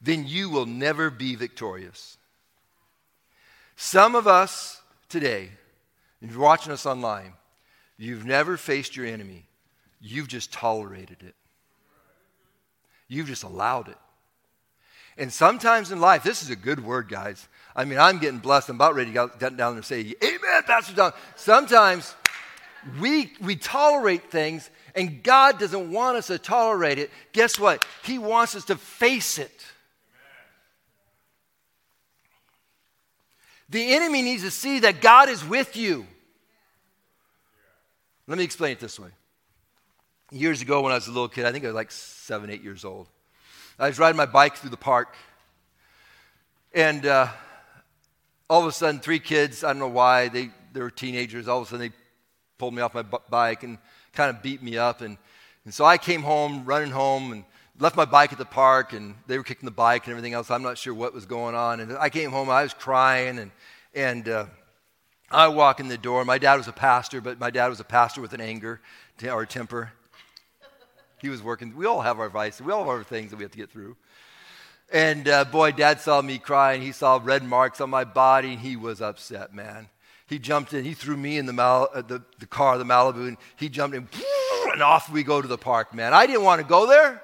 then 0.01 0.27
you 0.27 0.49
will 0.49 0.65
never 0.65 1.09
be 1.09 1.35
victorious. 1.35 2.17
Some 3.75 4.15
of 4.15 4.27
us 4.27 4.81
today, 5.07 5.51
if 6.21 6.31
you're 6.31 6.39
watching 6.39 6.73
us 6.73 6.85
online, 6.85 7.33
You've 7.97 8.25
never 8.25 8.57
faced 8.57 8.95
your 8.95 9.07
enemy, 9.07 9.47
you've 9.99 10.27
just 10.27 10.53
tolerated 10.53 11.17
it. 11.21 11.35
You've 13.07 13.27
just 13.27 13.43
allowed 13.43 13.89
it. 13.89 13.97
And 15.17 15.33
sometimes 15.33 15.91
in 15.91 15.99
life, 15.99 16.23
this 16.23 16.43
is 16.43 16.49
a 16.49 16.55
good 16.55 16.83
word, 16.83 17.09
guys. 17.09 17.47
I 17.75 17.85
mean, 17.85 17.97
I'm 17.97 18.19
getting 18.19 18.39
blessed. 18.39 18.69
I'm 18.69 18.75
about 18.75 18.95
ready 18.95 19.11
to 19.11 19.29
get 19.39 19.39
down 19.39 19.57
there 19.57 19.67
and 19.69 19.85
say, 19.85 20.13
Amen, 20.23 20.63
Pastor 20.65 20.93
John. 20.95 21.13
Sometimes 21.35 22.15
we, 22.99 23.33
we 23.41 23.55
tolerate 23.55 24.29
things, 24.29 24.69
and 24.95 25.23
God 25.23 25.59
doesn't 25.59 25.91
want 25.91 26.17
us 26.17 26.27
to 26.27 26.37
tolerate 26.37 26.99
it. 26.99 27.11
Guess 27.33 27.59
what? 27.59 27.83
He 28.03 28.19
wants 28.19 28.55
us 28.55 28.65
to 28.65 28.75
face 28.75 29.39
it. 29.39 29.65
The 33.69 33.93
enemy 33.95 34.21
needs 34.21 34.43
to 34.43 34.51
see 34.51 34.79
that 34.79 35.01
God 35.01 35.29
is 35.29 35.43
with 35.43 35.75
you. 35.75 36.07
Let 38.27 38.37
me 38.37 38.43
explain 38.43 38.73
it 38.73 38.79
this 38.79 38.99
way. 38.99 39.09
Years 40.29 40.61
ago, 40.61 40.81
when 40.81 40.91
I 40.91 40.95
was 40.95 41.07
a 41.07 41.11
little 41.11 41.29
kid, 41.29 41.45
I 41.45 41.53
think 41.53 41.63
I 41.63 41.67
was 41.67 41.75
like 41.75 41.89
seven, 41.89 42.49
eight 42.49 42.61
years 42.61 42.83
old, 42.83 43.07
I 43.79 43.87
was 43.87 43.97
riding 43.97 44.17
my 44.17 44.25
bike 44.25 44.57
through 44.57 44.71
the 44.71 44.75
park. 44.75 45.15
And 46.73 47.05
uh, 47.05 47.29
all 48.49 48.59
of 48.59 48.67
a 48.67 48.73
sudden, 48.73 48.99
three 48.99 49.19
kids, 49.19 49.63
I 49.63 49.69
don't 49.69 49.79
know 49.79 49.87
why, 49.87 50.27
they, 50.27 50.49
they 50.73 50.81
were 50.81 50.89
teenagers, 50.89 51.47
all 51.47 51.61
of 51.61 51.67
a 51.67 51.69
sudden 51.69 51.87
they 51.87 51.95
pulled 52.57 52.73
me 52.73 52.81
off 52.81 52.93
my 52.93 53.03
bike 53.03 53.63
and 53.63 53.77
kind 54.11 54.29
of 54.29 54.43
beat 54.43 54.61
me 54.61 54.77
up. 54.77 54.99
And, 54.99 55.17
and 55.63 55.73
so 55.73 55.85
I 55.85 55.97
came 55.97 56.23
home, 56.23 56.65
running 56.65 56.91
home, 56.91 57.31
and 57.31 57.45
left 57.79 57.95
my 57.95 58.03
bike 58.03 58.33
at 58.33 58.37
the 58.37 58.43
park, 58.43 58.91
and 58.91 59.15
they 59.27 59.37
were 59.37 59.45
kicking 59.45 59.65
the 59.65 59.71
bike 59.71 60.07
and 60.07 60.11
everything 60.11 60.33
else. 60.33 60.51
I'm 60.51 60.61
not 60.61 60.77
sure 60.77 60.93
what 60.93 61.13
was 61.13 61.25
going 61.25 61.55
on. 61.55 61.79
And 61.79 61.97
I 61.97 62.09
came 62.09 62.31
home, 62.31 62.49
I 62.49 62.63
was 62.63 62.73
crying, 62.73 63.39
and, 63.39 63.51
and 63.95 64.27
uh, 64.27 64.45
I 65.31 65.47
walk 65.47 65.79
in 65.79 65.87
the 65.87 65.97
door. 65.97 66.25
My 66.25 66.37
dad 66.37 66.55
was 66.55 66.67
a 66.67 66.73
pastor, 66.73 67.21
but 67.21 67.39
my 67.39 67.49
dad 67.49 67.69
was 67.69 67.79
a 67.79 67.85
pastor 67.85 68.19
with 68.19 68.33
an 68.33 68.41
anger 68.41 68.81
or 69.23 69.45
temper. 69.45 69.93
He 71.19 71.29
was 71.29 71.41
working. 71.41 71.75
We 71.75 71.85
all 71.85 72.01
have 72.01 72.19
our 72.19 72.29
vices. 72.29 72.61
We 72.61 72.71
all 72.71 72.79
have 72.79 72.89
our 72.89 73.03
things 73.03 73.31
that 73.31 73.37
we 73.37 73.43
have 73.43 73.51
to 73.51 73.57
get 73.57 73.71
through. 73.71 73.95
And 74.91 75.27
uh, 75.27 75.45
boy, 75.45 75.71
dad 75.71 75.99
saw 75.99 76.21
me 76.21 76.37
crying. 76.37 76.81
He 76.81 76.91
saw 76.91 77.19
red 77.21 77.43
marks 77.43 77.81
on 77.81 77.89
my 77.89 78.03
body. 78.03 78.55
He 78.55 78.75
was 78.75 79.01
upset, 79.01 79.53
man. 79.53 79.89
He 80.27 80.39
jumped 80.39 80.73
in. 80.73 80.85
He 80.85 80.93
threw 80.93 81.17
me 81.17 81.37
in 81.37 81.45
the, 81.45 81.53
Mal- 81.53 81.89
uh, 81.93 82.01
the, 82.01 82.21
the 82.39 82.45
car, 82.45 82.77
the 82.77 82.83
Malibu, 82.83 83.27
and 83.27 83.37
he 83.55 83.69
jumped 83.69 83.95
in. 83.95 84.07
And 84.73 84.83
off 84.83 85.09
we 85.09 85.23
go 85.23 85.41
to 85.41 85.47
the 85.47 85.57
park, 85.57 85.93
man. 85.93 86.13
I 86.13 86.27
didn't 86.27 86.43
want 86.43 86.61
to 86.61 86.67
go 86.67 86.85
there. 86.85 87.23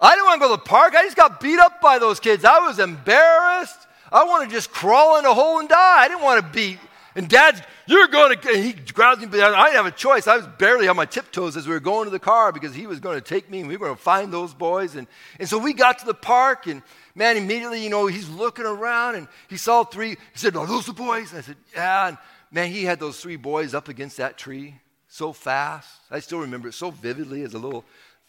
I 0.00 0.14
didn't 0.14 0.24
want 0.24 0.40
to 0.40 0.48
go 0.48 0.56
to 0.56 0.62
the 0.62 0.68
park. 0.68 0.94
I 0.94 1.02
just 1.02 1.16
got 1.16 1.40
beat 1.40 1.58
up 1.58 1.80
by 1.80 1.98
those 1.98 2.20
kids. 2.20 2.44
I 2.44 2.60
was 2.60 2.78
embarrassed. 2.78 3.86
I 4.10 4.24
want 4.24 4.48
to 4.48 4.54
just 4.54 4.70
crawl 4.70 5.18
in 5.18 5.26
a 5.26 5.34
hole 5.34 5.58
and 5.58 5.68
die. 5.68 5.96
I 5.98 6.08
didn't 6.08 6.22
want 6.22 6.44
to 6.44 6.52
be 6.52 6.78
And 7.14 7.28
Dad, 7.28 7.64
you're 7.86 8.08
going 8.08 8.38
to, 8.38 8.56
he 8.56 8.72
grabs 8.72 9.20
me, 9.20 9.26
but 9.26 9.40
I 9.40 9.66
didn't 9.66 9.76
have 9.76 9.86
a 9.86 9.90
choice. 9.90 10.26
I 10.26 10.36
was 10.36 10.46
barely 10.58 10.88
on 10.88 10.96
my 10.96 11.04
tiptoes 11.04 11.56
as 11.56 11.66
we 11.66 11.74
were 11.74 11.80
going 11.80 12.06
to 12.06 12.10
the 12.10 12.18
car 12.18 12.52
because 12.52 12.74
he 12.74 12.86
was 12.86 13.00
going 13.00 13.16
to 13.16 13.20
take 13.20 13.50
me 13.50 13.60
and 13.60 13.68
we 13.68 13.76
were 13.76 13.86
going 13.86 13.96
to 13.96 14.02
find 14.02 14.32
those 14.32 14.54
boys. 14.54 14.94
And, 14.94 15.06
and 15.38 15.48
so 15.48 15.58
we 15.58 15.74
got 15.74 15.98
to 15.98 16.06
the 16.06 16.14
park 16.14 16.66
and 16.66 16.82
man, 17.14 17.36
immediately, 17.36 17.82
you 17.82 17.90
know, 17.90 18.06
he's 18.06 18.28
looking 18.28 18.64
around 18.64 19.16
and 19.16 19.28
he 19.48 19.58
saw 19.58 19.84
three. 19.84 20.10
He 20.10 20.16
said, 20.34 20.56
Are 20.56 20.66
those 20.66 20.86
the 20.86 20.94
boys? 20.94 21.30
And 21.30 21.38
I 21.38 21.42
said, 21.42 21.56
Yeah. 21.74 22.08
And 22.08 22.18
man, 22.50 22.70
he 22.70 22.84
had 22.84 22.98
those 22.98 23.20
three 23.20 23.36
boys 23.36 23.74
up 23.74 23.88
against 23.88 24.16
that 24.16 24.38
tree 24.38 24.76
so 25.08 25.34
fast. 25.34 26.00
I 26.10 26.20
still 26.20 26.40
remember 26.40 26.68
it 26.68 26.74
so 26.74 26.90
vividly 26.90 27.42
as 27.42 27.52
a 27.52 27.58
little, 27.58 27.84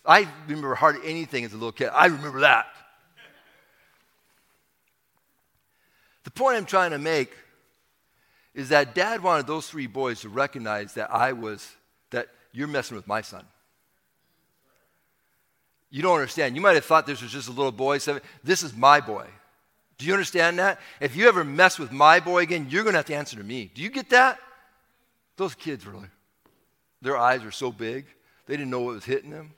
I 0.06 0.28
remember 0.48 0.76
hardly 0.76 1.08
anything 1.10 1.46
as 1.46 1.54
a 1.54 1.56
little 1.56 1.72
kid. 1.72 1.90
I 1.94 2.08
remember 2.08 2.42
that. 2.42 2.68
The 6.26 6.32
point 6.32 6.58
I'm 6.58 6.66
trying 6.66 6.92
to 6.92 7.00
make 7.00 7.34
is 8.54 8.70
that 8.70 8.94
dad 8.94 9.24
wanted 9.24 9.48
those 9.48 9.68
three 9.68 9.88
boys 9.88 10.22
to 10.22 10.30
recognize 10.30 10.94
that 10.94 11.14
I 11.14 11.34
was, 11.34 11.68
that 12.12 12.28
you're 12.52 12.68
messing 12.68 12.96
with 12.96 13.08
my 13.08 13.22
son. 13.22 13.46
You 15.90 16.02
don't 16.02 16.16
understand. 16.16 16.56
You 16.56 16.62
might 16.62 16.76
have 16.76 16.86
thought 16.86 17.06
this 17.06 17.22
was 17.22 17.32
just 17.32 17.48
a 17.48 17.52
little 17.52 17.72
boy. 17.72 18.00
Seven. 18.00 18.22
This 18.44 18.64
is 18.64 18.76
my 18.76 19.00
boy. 19.00 19.28
Do 19.98 20.06
you 20.06 20.14
understand 20.14 20.58
that? 20.60 20.80
If 21.00 21.16
you 21.16 21.28
ever 21.28 21.44
mess 21.44 21.78
with 21.78 21.92
my 21.92 22.20
boy 22.20 22.42
again, 22.42 22.68
you're 22.70 22.84
going 22.84 22.94
to 22.94 22.98
have 22.98 23.06
to 23.06 23.16
answer 23.16 23.38
to 23.38 23.44
me. 23.44 23.72
Do 23.74 23.82
you 23.82 23.90
get 23.90 24.10
that? 24.10 24.40
Those 25.38 25.56
kids 25.56 25.86
really, 25.86 26.10
their 27.02 27.18
eyes 27.18 27.44
were 27.44 27.52
so 27.52 27.72
big, 27.72 28.06
they 28.46 28.56
didn't 28.56 28.70
know 28.70 28.82
what 28.82 28.96
was 28.96 29.06
hitting 29.06 29.32
them. 29.32 29.54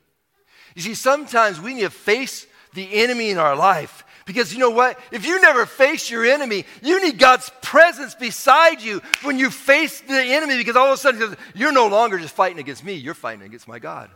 You 0.74 0.82
see, 0.82 0.94
sometimes 0.94 1.60
we 1.60 1.74
need 1.74 1.82
to 1.82 1.90
face 1.90 2.46
the 2.76 2.94
enemy 2.94 3.30
in 3.30 3.38
our 3.38 3.56
life 3.56 4.04
because 4.26 4.52
you 4.52 4.58
know 4.58 4.70
what? 4.70 4.98
If 5.12 5.24
you 5.24 5.40
never 5.40 5.66
face 5.66 6.10
your 6.10 6.24
enemy, 6.24 6.64
you 6.82 7.02
need 7.02 7.18
God's 7.18 7.50
presence 7.62 8.14
beside 8.14 8.82
you 8.82 9.00
when 9.22 9.38
you 9.38 9.50
face 9.50 10.00
the 10.00 10.20
enemy 10.20 10.58
because 10.58 10.76
all 10.76 10.88
of 10.88 10.94
a 10.94 10.96
sudden 10.96 11.36
you're 11.54 11.72
no 11.72 11.86
longer 11.86 12.18
just 12.18 12.34
fighting 12.34 12.58
against 12.58 12.84
me, 12.84 12.94
you're 12.94 13.14
fighting 13.14 13.42
against 13.44 13.68
my 13.68 13.78
God. 13.78 14.10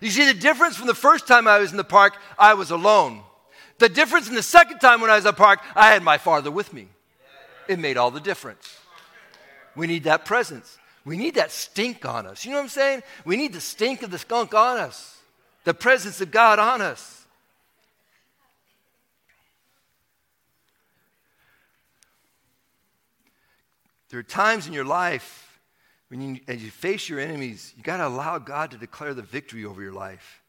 You 0.00 0.10
see, 0.10 0.26
the 0.26 0.38
difference 0.38 0.76
from 0.76 0.88
the 0.88 0.94
first 0.94 1.28
time 1.28 1.46
I 1.46 1.58
was 1.58 1.70
in 1.70 1.76
the 1.76 1.84
park, 1.84 2.16
I 2.38 2.54
was 2.54 2.70
alone. 2.70 3.22
The 3.78 3.88
difference 3.88 4.28
in 4.28 4.34
the 4.34 4.42
second 4.42 4.78
time 4.78 5.00
when 5.00 5.10
I 5.10 5.16
was 5.16 5.26
at 5.26 5.36
the 5.36 5.42
park, 5.42 5.60
I 5.76 5.92
had 5.92 6.02
my 6.02 6.18
father 6.18 6.50
with 6.50 6.72
me. 6.72 6.88
It 7.68 7.78
made 7.78 7.96
all 7.96 8.10
the 8.10 8.20
difference. 8.20 8.78
We 9.76 9.86
need 9.86 10.04
that 10.04 10.24
presence. 10.24 10.78
We 11.04 11.16
need 11.16 11.34
that 11.34 11.50
stink 11.50 12.04
on 12.06 12.26
us. 12.26 12.44
You 12.44 12.52
know 12.52 12.58
what 12.58 12.64
I'm 12.64 12.68
saying? 12.70 13.02
We 13.24 13.36
need 13.36 13.52
the 13.52 13.60
stink 13.60 14.02
of 14.02 14.10
the 14.10 14.18
skunk 14.18 14.54
on 14.54 14.78
us, 14.78 15.11
the 15.64 15.74
presence 15.74 16.20
of 16.20 16.30
God 16.30 16.58
on 16.58 16.80
us. 16.80 17.26
There 24.10 24.20
are 24.20 24.24
times 24.24 24.66
in 24.66 24.74
your 24.74 24.84
life 24.84 25.58
when 26.08 26.20
you, 26.20 26.40
as 26.46 26.62
you 26.62 26.70
face 26.70 27.08
your 27.08 27.18
enemies, 27.18 27.72
you 27.74 27.82
got 27.82 27.96
to 27.96 28.06
allow 28.06 28.38
God 28.38 28.72
to 28.72 28.76
declare 28.76 29.14
the 29.14 29.22
victory 29.22 29.64
over 29.64 29.80
your 29.80 29.94
life. 29.94 30.42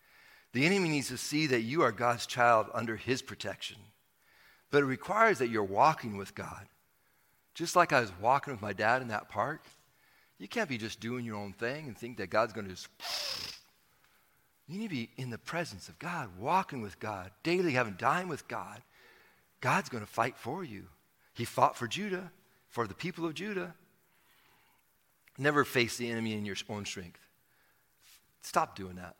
The 0.51 0.65
enemy 0.65 0.89
needs 0.89 1.07
to 1.07 1.17
see 1.17 1.47
that 1.47 1.61
you 1.61 1.83
are 1.83 1.93
God's 1.93 2.25
child 2.25 2.67
under 2.73 2.97
his 2.97 3.21
protection. 3.21 3.77
But 4.71 4.83
it 4.83 4.87
requires 4.87 5.37
that 5.39 5.47
you're 5.47 5.63
walking 5.63 6.17
with 6.17 6.35
God. 6.35 6.67
Just 7.53 7.77
like 7.77 7.93
I 7.93 8.01
was 8.01 8.11
walking 8.19 8.51
with 8.51 8.61
my 8.61 8.73
dad 8.73 9.01
in 9.01 9.07
that 9.07 9.29
park, 9.29 9.63
you 10.37 10.49
can't 10.49 10.67
be 10.67 10.77
just 10.77 10.99
doing 10.99 11.23
your 11.23 11.37
own 11.37 11.53
thing 11.53 11.87
and 11.87 11.97
think 11.97 12.17
that 12.17 12.29
God's 12.29 12.51
going 12.51 12.67
to 12.67 12.73
just. 12.73 12.89
You 14.67 14.79
need 14.79 14.89
to 14.89 14.95
be 14.95 15.09
in 15.17 15.29
the 15.29 15.37
presence 15.37 15.89
of 15.89 15.99
God, 15.99 16.29
walking 16.39 16.81
with 16.81 16.99
God, 16.99 17.31
daily 17.43 17.73
having 17.73 17.95
time 17.95 18.29
with 18.29 18.47
God. 18.47 18.81
God's 19.61 19.89
going 19.89 20.03
to 20.03 20.09
fight 20.09 20.37
for 20.37 20.63
you. 20.63 20.85
He 21.33 21.45
fought 21.45 21.75
for 21.75 21.87
Judah 21.87 22.31
for 22.69 22.87
the 22.87 22.93
people 22.93 23.25
of 23.25 23.33
Judah. 23.33 23.73
Never 25.37 25.63
face 25.63 25.97
the 25.97 26.09
enemy 26.09 26.33
in 26.33 26.45
your 26.45 26.55
own 26.69 26.85
strength. 26.85 27.19
Stop 28.41 28.75
doing 28.75 28.95
that. 28.95 29.15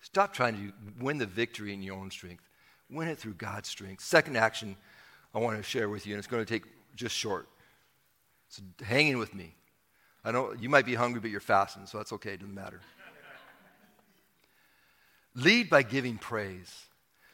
Stop 0.00 0.32
trying 0.32 0.54
to 0.56 0.72
win 1.02 1.18
the 1.18 1.26
victory 1.26 1.72
in 1.72 1.82
your 1.82 1.96
own 1.96 2.10
strength. 2.10 2.48
Win 2.90 3.08
it 3.08 3.18
through 3.18 3.34
God's 3.34 3.68
strength. 3.68 4.02
Second 4.02 4.36
action 4.36 4.76
I 5.34 5.38
want 5.38 5.56
to 5.56 5.62
share 5.62 5.88
with 5.88 6.06
you, 6.06 6.14
and 6.14 6.18
it's 6.18 6.26
going 6.26 6.44
to 6.44 6.48
take 6.48 6.64
just 6.94 7.16
short. 7.16 7.48
So 8.48 8.62
hang 8.84 9.08
in 9.08 9.18
with 9.18 9.34
me. 9.34 9.54
I 10.24 10.32
know 10.32 10.54
you 10.58 10.68
might 10.68 10.86
be 10.86 10.94
hungry, 10.94 11.20
but 11.20 11.30
you're 11.30 11.40
fasting, 11.40 11.86
so 11.86 11.98
that's 11.98 12.12
okay. 12.12 12.34
It 12.34 12.40
doesn't 12.40 12.54
matter. 12.54 12.80
Lead 15.34 15.70
by 15.70 15.82
giving 15.82 16.18
praise. 16.18 16.70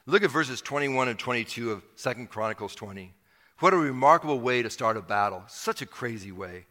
Look 0.06 0.22
at 0.22 0.30
verses 0.30 0.60
21 0.60 1.08
and 1.08 1.18
22 1.18 1.72
of 1.72 1.82
Second 1.96 2.30
Chronicles 2.30 2.74
20. 2.74 3.12
What 3.58 3.74
a 3.74 3.76
remarkable 3.76 4.38
way 4.38 4.62
to 4.62 4.70
start 4.70 4.96
a 4.96 5.02
battle. 5.02 5.42
Such 5.48 5.82
a 5.82 5.86
crazy 5.86 6.30
way. 6.30 6.66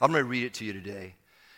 I'm 0.00 0.10
going 0.10 0.24
to 0.24 0.28
read 0.28 0.44
it 0.44 0.54
to 0.54 0.64
you 0.64 0.72
today. 0.72 1.14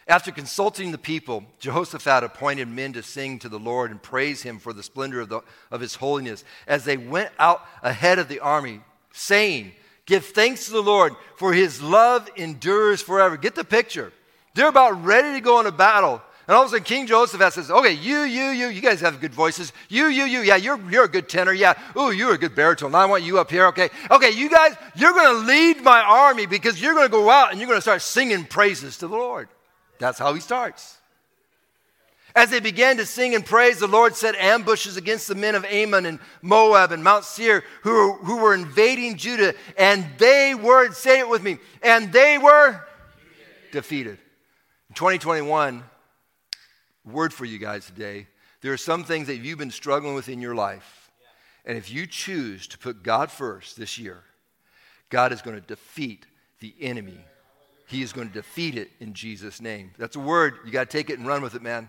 After 0.09 0.33
consulting 0.33 0.91
the 0.91 0.99
people, 0.99 1.45
Jehoshaphat 1.61 2.25
appointed 2.25 2.67
men 2.67 2.93
to 2.95 3.03
sing 3.05 3.39
to 3.39 3.49
the 3.49 3.61
Lord 3.61 3.93
and 3.93 4.03
praise 4.03 4.43
him 4.43 4.59
for 4.59 4.73
the 4.73 4.83
splendor 4.83 5.21
of, 5.21 5.29
the, 5.29 5.43
of 5.71 5.81
his 5.81 5.95
holiness 5.95 6.43
as 6.67 6.85
they 6.85 6.97
went 6.97 7.31
out 7.39 7.65
ahead 7.85 8.19
of 8.19 8.29
the 8.29 8.41
army, 8.41 8.81
saying, 9.13 9.73
Give 10.05 10.25
thanks 10.25 10.67
to 10.67 10.73
the 10.73 10.83
Lord, 10.83 11.15
for 11.37 11.53
his 11.53 11.81
love 11.81 12.29
endures 12.35 13.01
forever. 13.01 13.37
Get 13.37 13.55
the 13.55 13.63
picture. 13.63 14.13
They're 14.55 14.69
about 14.69 15.05
ready 15.05 15.35
to 15.35 15.41
go 15.41 15.61
into 15.61 15.71
battle. 15.71 16.21
And 16.53 16.59
all 16.59 16.65
of 16.65 16.69
a 16.69 16.71
sudden, 16.73 16.85
King 16.85 17.07
Jehoshaphat 17.07 17.55
says, 17.55 17.71
Okay, 17.71 17.95
you, 17.95 18.25
you, 18.25 18.51
you, 18.51 18.67
you 18.67 18.83
guys 18.83 19.01
have 19.01 19.23
good 19.23 19.33
voices. 19.33 19.73
You, 19.89 20.09
you, 20.09 20.25
you, 20.25 20.41
yeah, 20.41 20.57
you're, 20.57 20.79
you're 20.91 21.05
a 21.05 21.09
good 21.09 21.27
tenor. 21.27 21.55
Yeah. 21.55 21.81
Ooh, 21.97 22.11
you're 22.11 22.35
a 22.35 22.39
good 22.39 22.55
baritone. 22.55 22.95
I 22.95 23.07
want 23.07 23.23
you 23.23 23.39
up 23.39 23.51
here. 23.51 23.69
Okay. 23.69 23.89
Okay, 24.11 24.33
you 24.33 24.51
guys, 24.51 24.75
you're 24.95 25.15
going 25.15 25.35
to 25.35 25.47
lead 25.47 25.81
my 25.81 26.03
army 26.03 26.45
because 26.45 26.79
you're 26.79 26.93
going 26.93 27.07
to 27.07 27.11
go 27.11 27.31
out 27.31 27.53
and 27.53 27.59
you're 27.59 27.69
going 27.69 27.79
to 27.79 27.81
start 27.81 28.03
singing 28.03 28.45
praises 28.45 28.99
to 28.99 29.09
the 29.09 29.17
Lord. 29.17 29.49
That's 29.99 30.19
how 30.19 30.35
he 30.35 30.41
starts. 30.41 30.99
As 32.37 32.51
they 32.51 32.61
began 32.61 32.99
to 32.99 33.07
sing 33.07 33.35
and 33.35 33.47
praise, 33.47 33.79
the 33.79 33.87
Lord 33.87 34.15
set 34.15 34.35
ambushes 34.35 34.99
against 34.99 35.29
the 35.29 35.35
men 35.35 35.55
of 35.55 35.65
Ammon 35.65 36.05
and 36.05 36.19
Moab 36.43 36.93
and 36.93 37.03
Mount 37.03 37.25
Seir 37.25 37.65
who, 37.81 38.13
who 38.17 38.43
were 38.43 38.53
invading 38.53 39.17
Judah, 39.17 39.55
and 39.79 40.05
they 40.19 40.55
were, 40.55 40.93
say 40.93 41.19
it 41.19 41.29
with 41.31 41.43
me, 41.43 41.57
and 41.83 42.13
they 42.13 42.37
were 42.37 42.79
defeated. 43.73 44.19
In 44.91 44.95
2021, 44.97 45.85
word 47.05 47.33
for 47.33 47.45
you 47.45 47.59
guys 47.59 47.87
today. 47.87 48.27
There 48.61 48.73
are 48.73 48.79
some 48.79 49.05
things 49.05 49.27
that 49.27 49.39
you've 49.39 49.59
been 49.59 49.71
struggling 49.71 50.15
with 50.15 50.29
in 50.29 50.41
your 50.41 50.55
life. 50.55 51.11
And 51.65 51.79
if 51.79 51.91
you 51.91 52.07
choose 52.07 52.67
to 52.69 52.79
put 52.79 53.03
God 53.03 53.31
first 53.31 53.77
this 53.77 53.99
year, 53.99 54.23
God 55.11 55.33
is 55.33 55.43
going 55.43 55.61
to 55.61 55.67
defeat 55.67 56.27
the 56.61 56.75
enemy. 56.81 57.19
He 57.87 58.03
is 58.03 58.13
going 58.13 58.29
to 58.29 58.35
defeat 58.35 58.77
it 58.77 58.91
in 59.01 59.15
Jesus' 59.15 59.61
name. 59.61 59.93
That's 59.99 60.17
a 60.17 60.21
word. 60.21 60.59
You 60.65 60.73
got 60.73 60.89
to 60.91 60.97
take 60.97 61.11
it 61.11 61.19
and 61.19 61.27
run 61.27 61.43
with 61.43 61.55
it, 61.55 61.63
man. 61.63 61.89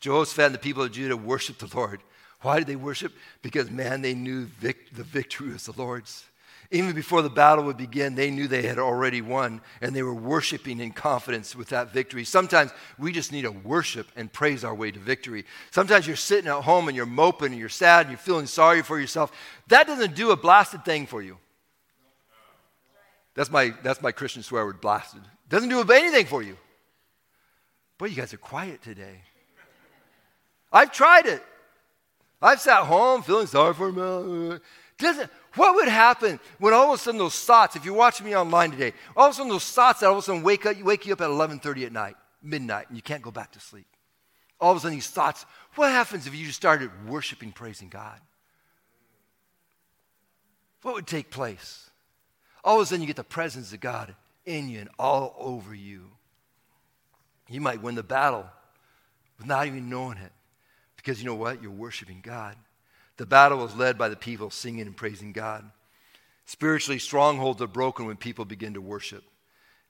Jehoshaphat 0.00 0.46
and 0.46 0.54
the 0.54 0.58
people 0.58 0.82
of 0.82 0.92
Judah 0.92 1.16
worshiped 1.16 1.60
the 1.60 1.76
Lord. 1.76 2.02
Why 2.42 2.58
did 2.58 2.66
they 2.66 2.76
worship? 2.76 3.12
Because, 3.40 3.70
man, 3.70 4.02
they 4.02 4.14
knew 4.14 4.44
vic- 4.44 4.94
the 4.94 5.02
victory 5.02 5.50
was 5.50 5.64
the 5.64 5.72
Lord's. 5.72 6.26
Even 6.70 6.94
before 6.94 7.22
the 7.22 7.30
battle 7.30 7.64
would 7.64 7.76
begin, 7.76 8.14
they 8.14 8.30
knew 8.30 8.48
they 8.48 8.62
had 8.62 8.78
already 8.78 9.20
won 9.20 9.60
and 9.80 9.94
they 9.94 10.02
were 10.02 10.14
worshiping 10.14 10.80
in 10.80 10.92
confidence 10.92 11.54
with 11.54 11.68
that 11.68 11.92
victory. 11.92 12.24
Sometimes 12.24 12.72
we 12.98 13.12
just 13.12 13.32
need 13.32 13.42
to 13.42 13.50
worship 13.50 14.08
and 14.16 14.32
praise 14.32 14.64
our 14.64 14.74
way 14.74 14.90
to 14.90 14.98
victory. 14.98 15.44
Sometimes 15.70 16.06
you're 16.06 16.16
sitting 16.16 16.48
at 16.48 16.62
home 16.62 16.88
and 16.88 16.96
you're 16.96 17.06
moping 17.06 17.52
and 17.52 17.58
you're 17.58 17.68
sad 17.68 18.06
and 18.06 18.10
you're 18.10 18.18
feeling 18.18 18.46
sorry 18.46 18.82
for 18.82 18.98
yourself. 18.98 19.30
That 19.68 19.86
doesn't 19.86 20.14
do 20.14 20.30
a 20.30 20.36
blasted 20.36 20.84
thing 20.84 21.06
for 21.06 21.22
you. 21.22 21.38
That's 23.34 23.50
my, 23.50 23.74
that's 23.82 24.00
my 24.00 24.12
Christian 24.12 24.42
swear 24.42 24.64
word, 24.64 24.80
blasted. 24.80 25.22
Doesn't 25.48 25.68
do 25.68 25.80
anything 25.80 26.26
for 26.26 26.42
you. 26.42 26.56
Boy, 27.98 28.06
you 28.06 28.16
guys 28.16 28.32
are 28.32 28.38
quiet 28.38 28.82
today. 28.82 29.20
I've 30.72 30.92
tried 30.92 31.26
it. 31.26 31.42
I've 32.42 32.60
sat 32.60 32.84
home 32.84 33.22
feeling 33.22 33.46
sorry 33.46 33.74
for 33.74 33.92
me. 33.92 34.58
Doesn't, 34.98 35.30
what 35.54 35.74
would 35.74 35.88
happen 35.88 36.38
when 36.58 36.72
all 36.72 36.92
of 36.92 37.00
a 37.00 37.02
sudden 37.02 37.18
those 37.18 37.38
thoughts, 37.38 37.74
if 37.74 37.84
you're 37.84 37.94
watching 37.94 38.26
me 38.26 38.36
online 38.36 38.70
today, 38.70 38.92
all 39.16 39.26
of 39.26 39.32
a 39.32 39.34
sudden 39.34 39.50
those 39.50 39.68
thoughts 39.68 40.00
that 40.00 40.06
all 40.06 40.12
of 40.12 40.18
a 40.18 40.22
sudden 40.22 40.42
wake, 40.42 40.66
up, 40.66 40.80
wake 40.82 41.06
you 41.06 41.12
up 41.12 41.20
at 41.20 41.30
11.30 41.30 41.86
at 41.86 41.92
night, 41.92 42.14
midnight, 42.42 42.88
and 42.88 42.96
you 42.96 43.02
can't 43.02 43.22
go 43.22 43.30
back 43.30 43.52
to 43.52 43.60
sleep. 43.60 43.86
All 44.60 44.70
of 44.70 44.78
a 44.78 44.80
sudden 44.80 44.96
these 44.96 45.10
thoughts, 45.10 45.44
what 45.74 45.90
happens 45.90 46.26
if 46.26 46.34
you 46.34 46.46
just 46.46 46.56
started 46.56 46.90
worshiping, 47.08 47.50
praising 47.50 47.88
God? 47.88 48.20
What 50.82 50.94
would 50.94 51.06
take 51.06 51.30
place? 51.30 51.90
All 52.62 52.76
of 52.76 52.82
a 52.82 52.86
sudden 52.86 53.00
you 53.00 53.06
get 53.06 53.16
the 53.16 53.24
presence 53.24 53.72
of 53.72 53.80
God 53.80 54.14
in 54.46 54.68
you 54.68 54.80
and 54.80 54.90
all 54.98 55.34
over 55.38 55.74
you. 55.74 56.10
You 57.48 57.60
might 57.60 57.82
win 57.82 57.94
the 57.94 58.02
battle 58.02 58.46
without 59.38 59.66
even 59.66 59.90
knowing 59.90 60.18
it. 60.18 60.32
Because 60.96 61.20
you 61.20 61.26
know 61.26 61.34
what? 61.34 61.62
You're 61.62 61.70
worshiping 61.70 62.20
God. 62.22 62.56
The 63.16 63.26
battle 63.26 63.58
was 63.58 63.76
led 63.76 63.96
by 63.96 64.08
the 64.08 64.16
people 64.16 64.50
singing 64.50 64.86
and 64.86 64.96
praising 64.96 65.32
God. 65.32 65.70
Spiritually, 66.46 66.98
strongholds 66.98 67.62
are 67.62 67.66
broken 67.66 68.06
when 68.06 68.16
people 68.16 68.44
begin 68.44 68.74
to 68.74 68.80
worship, 68.80 69.24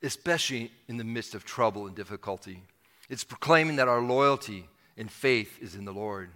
especially 0.02 0.70
in 0.88 0.98
the 0.98 1.04
midst 1.04 1.34
of 1.34 1.44
trouble 1.44 1.86
and 1.86 1.96
difficulty. 1.96 2.62
It's 3.08 3.24
proclaiming 3.24 3.76
that 3.76 3.88
our 3.88 4.00
loyalty 4.00 4.68
and 4.96 5.10
faith 5.10 5.58
is 5.60 5.74
in 5.74 5.84
the 5.84 5.92
Lord. 5.92 6.30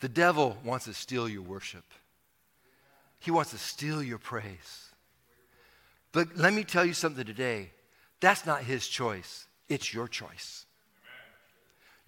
The 0.00 0.08
devil 0.08 0.56
wants 0.64 0.86
to 0.86 0.94
steal 0.94 1.28
your 1.28 1.42
worship, 1.42 1.84
he 3.20 3.30
wants 3.30 3.50
to 3.50 3.58
steal 3.58 4.02
your 4.02 4.18
praise. 4.18 4.84
But 6.10 6.36
let 6.36 6.54
me 6.54 6.64
tell 6.64 6.86
you 6.86 6.94
something 6.94 7.26
today. 7.26 7.70
That's 8.20 8.46
not 8.46 8.62
his 8.62 8.88
choice, 8.88 9.46
it's 9.68 9.92
your 9.92 10.08
choice. 10.08 10.64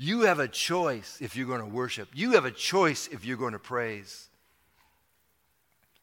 You 0.02 0.22
have 0.22 0.38
a 0.38 0.48
choice 0.48 1.18
if 1.20 1.36
you're 1.36 1.46
going 1.46 1.60
to 1.60 1.66
worship. 1.66 2.08
You 2.14 2.32
have 2.32 2.46
a 2.46 2.50
choice 2.50 3.06
if 3.12 3.26
you're 3.26 3.36
going 3.36 3.52
to 3.52 3.58
praise. 3.58 4.30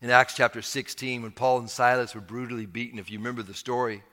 In 0.03 0.11
Acts 0.11 0.35
chapter 0.35 0.61
16, 0.61 1.23
when 1.23 1.31
Paul 1.31 1.57
and 1.57 1.69
Silas 1.69 2.13
were 2.13 2.21
brutally 2.21 2.67
beaten, 2.67 2.99
if 2.99 3.09
you 3.09 3.17
remember 3.17 3.41
the 3.41 3.55
story, 3.55 4.03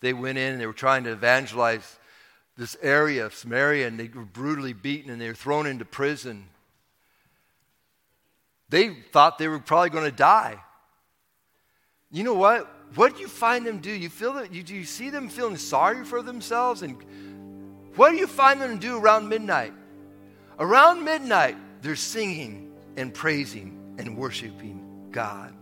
they 0.00 0.12
went 0.12 0.38
in 0.38 0.52
and 0.52 0.60
they 0.60 0.68
were 0.68 0.72
trying 0.72 1.02
to 1.02 1.10
evangelize 1.10 1.98
this 2.56 2.76
area 2.80 3.26
of 3.26 3.34
Samaria 3.34 3.88
and 3.88 3.98
they 3.98 4.06
were 4.06 4.24
brutally 4.24 4.72
beaten 4.72 5.10
and 5.10 5.20
they 5.20 5.26
were 5.26 5.34
thrown 5.34 5.66
into 5.66 5.84
prison. 5.84 6.44
They 8.68 8.90
thought 9.12 9.38
they 9.38 9.48
were 9.48 9.58
probably 9.58 9.90
going 9.90 10.08
to 10.08 10.16
die. 10.16 10.60
You 12.12 12.22
know 12.22 12.34
what? 12.34 12.70
What 12.94 13.16
do 13.16 13.20
you 13.20 13.26
find 13.26 13.66
them 13.66 13.78
do? 13.78 13.90
You 13.90 14.10
feel 14.10 14.34
that 14.34 14.54
you 14.54 14.62
do 14.62 14.76
you 14.76 14.84
see 14.84 15.10
them 15.10 15.28
feeling 15.28 15.56
sorry 15.56 16.04
for 16.04 16.22
themselves 16.22 16.82
and 16.82 16.96
what 17.96 18.10
do 18.10 18.16
you 18.16 18.26
find 18.26 18.60
them 18.60 18.78
to 18.78 18.86
do 18.86 18.98
around 18.98 19.28
midnight? 19.28 19.72
Around 20.58 21.04
midnight, 21.04 21.56
they're 21.82 21.96
singing 21.96 22.72
and 22.96 23.12
praising 23.12 23.96
and 23.98 24.16
worshiping 24.16 25.08
God. 25.10 25.54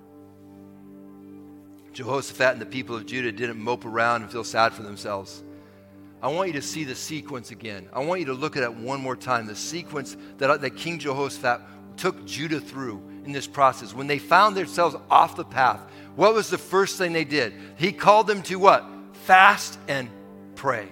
Jehoshaphat 1.93 2.53
and 2.53 2.61
the 2.61 2.67
people 2.67 2.97
of 2.97 3.07
Judah 3.07 3.33
didn't 3.33 3.59
mope 3.59 3.85
around 3.85 4.23
and 4.23 4.31
feel 4.31 4.45
sad 4.45 4.73
for 4.73 4.83
themselves. 4.83 5.43
I 6.23 6.29
want 6.29 6.49
you 6.49 6.55
to 6.55 6.63
see 6.63 6.85
the 6.85 6.95
sequence 6.95 7.51
again. 7.51 7.89
I 7.93 8.05
want 8.05 8.21
you 8.21 8.27
to 8.27 8.33
look 8.33 8.57
at 8.57 8.63
it 8.63 8.73
one 8.73 9.01
more 9.01 9.17
time. 9.17 9.47
The 9.47 9.57
sequence 9.57 10.17
that, 10.39 10.49
uh, 10.49 10.57
that 10.59 10.77
King 10.77 10.99
Jehoshaphat 10.99 11.61
took 11.97 12.25
Judah 12.25 12.61
through 12.61 13.03
in 13.25 13.33
this 13.33 13.47
process. 13.47 13.93
When 13.93 14.07
they 14.07 14.19
found 14.19 14.57
themselves 14.57 14.97
off 15.11 15.37
the 15.37 15.45
path, 15.45 15.81
what 16.15 16.33
was 16.33 16.49
the 16.49 16.59
first 16.59 16.97
thing 16.97 17.13
they 17.13 17.25
did? 17.25 17.55
He 17.77 17.93
called 17.93 18.27
them 18.27 18.43
to 18.43 18.57
what? 18.57 18.85
Fast 19.25 19.79
and 19.89 20.09
pray. 20.55 20.89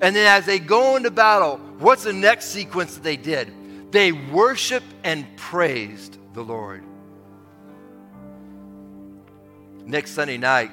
And 0.00 0.14
then 0.14 0.26
as 0.26 0.46
they 0.46 0.58
go 0.58 0.96
into 0.96 1.10
battle, 1.10 1.56
what's 1.78 2.04
the 2.04 2.12
next 2.12 2.46
sequence 2.46 2.94
that 2.94 3.02
they 3.02 3.16
did? 3.16 3.52
They 3.90 4.12
worshiped 4.12 4.86
and 5.02 5.26
praised 5.36 6.18
the 6.34 6.42
Lord. 6.42 6.84
Next 9.84 10.12
Sunday 10.12 10.36
night 10.36 10.70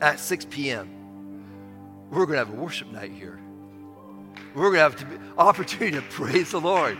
at 0.00 0.20
6 0.20 0.46
p.m., 0.50 0.90
we're 2.10 2.26
going 2.26 2.38
to 2.38 2.44
have 2.44 2.50
a 2.50 2.60
worship 2.60 2.90
night 2.92 3.10
here. 3.10 3.38
We're 4.54 4.72
going 4.72 4.74
to 4.74 4.80
have 4.80 4.98
the 4.98 5.20
opportunity 5.38 5.96
to 5.96 6.02
praise 6.02 6.50
the 6.50 6.60
Lord. 6.60 6.98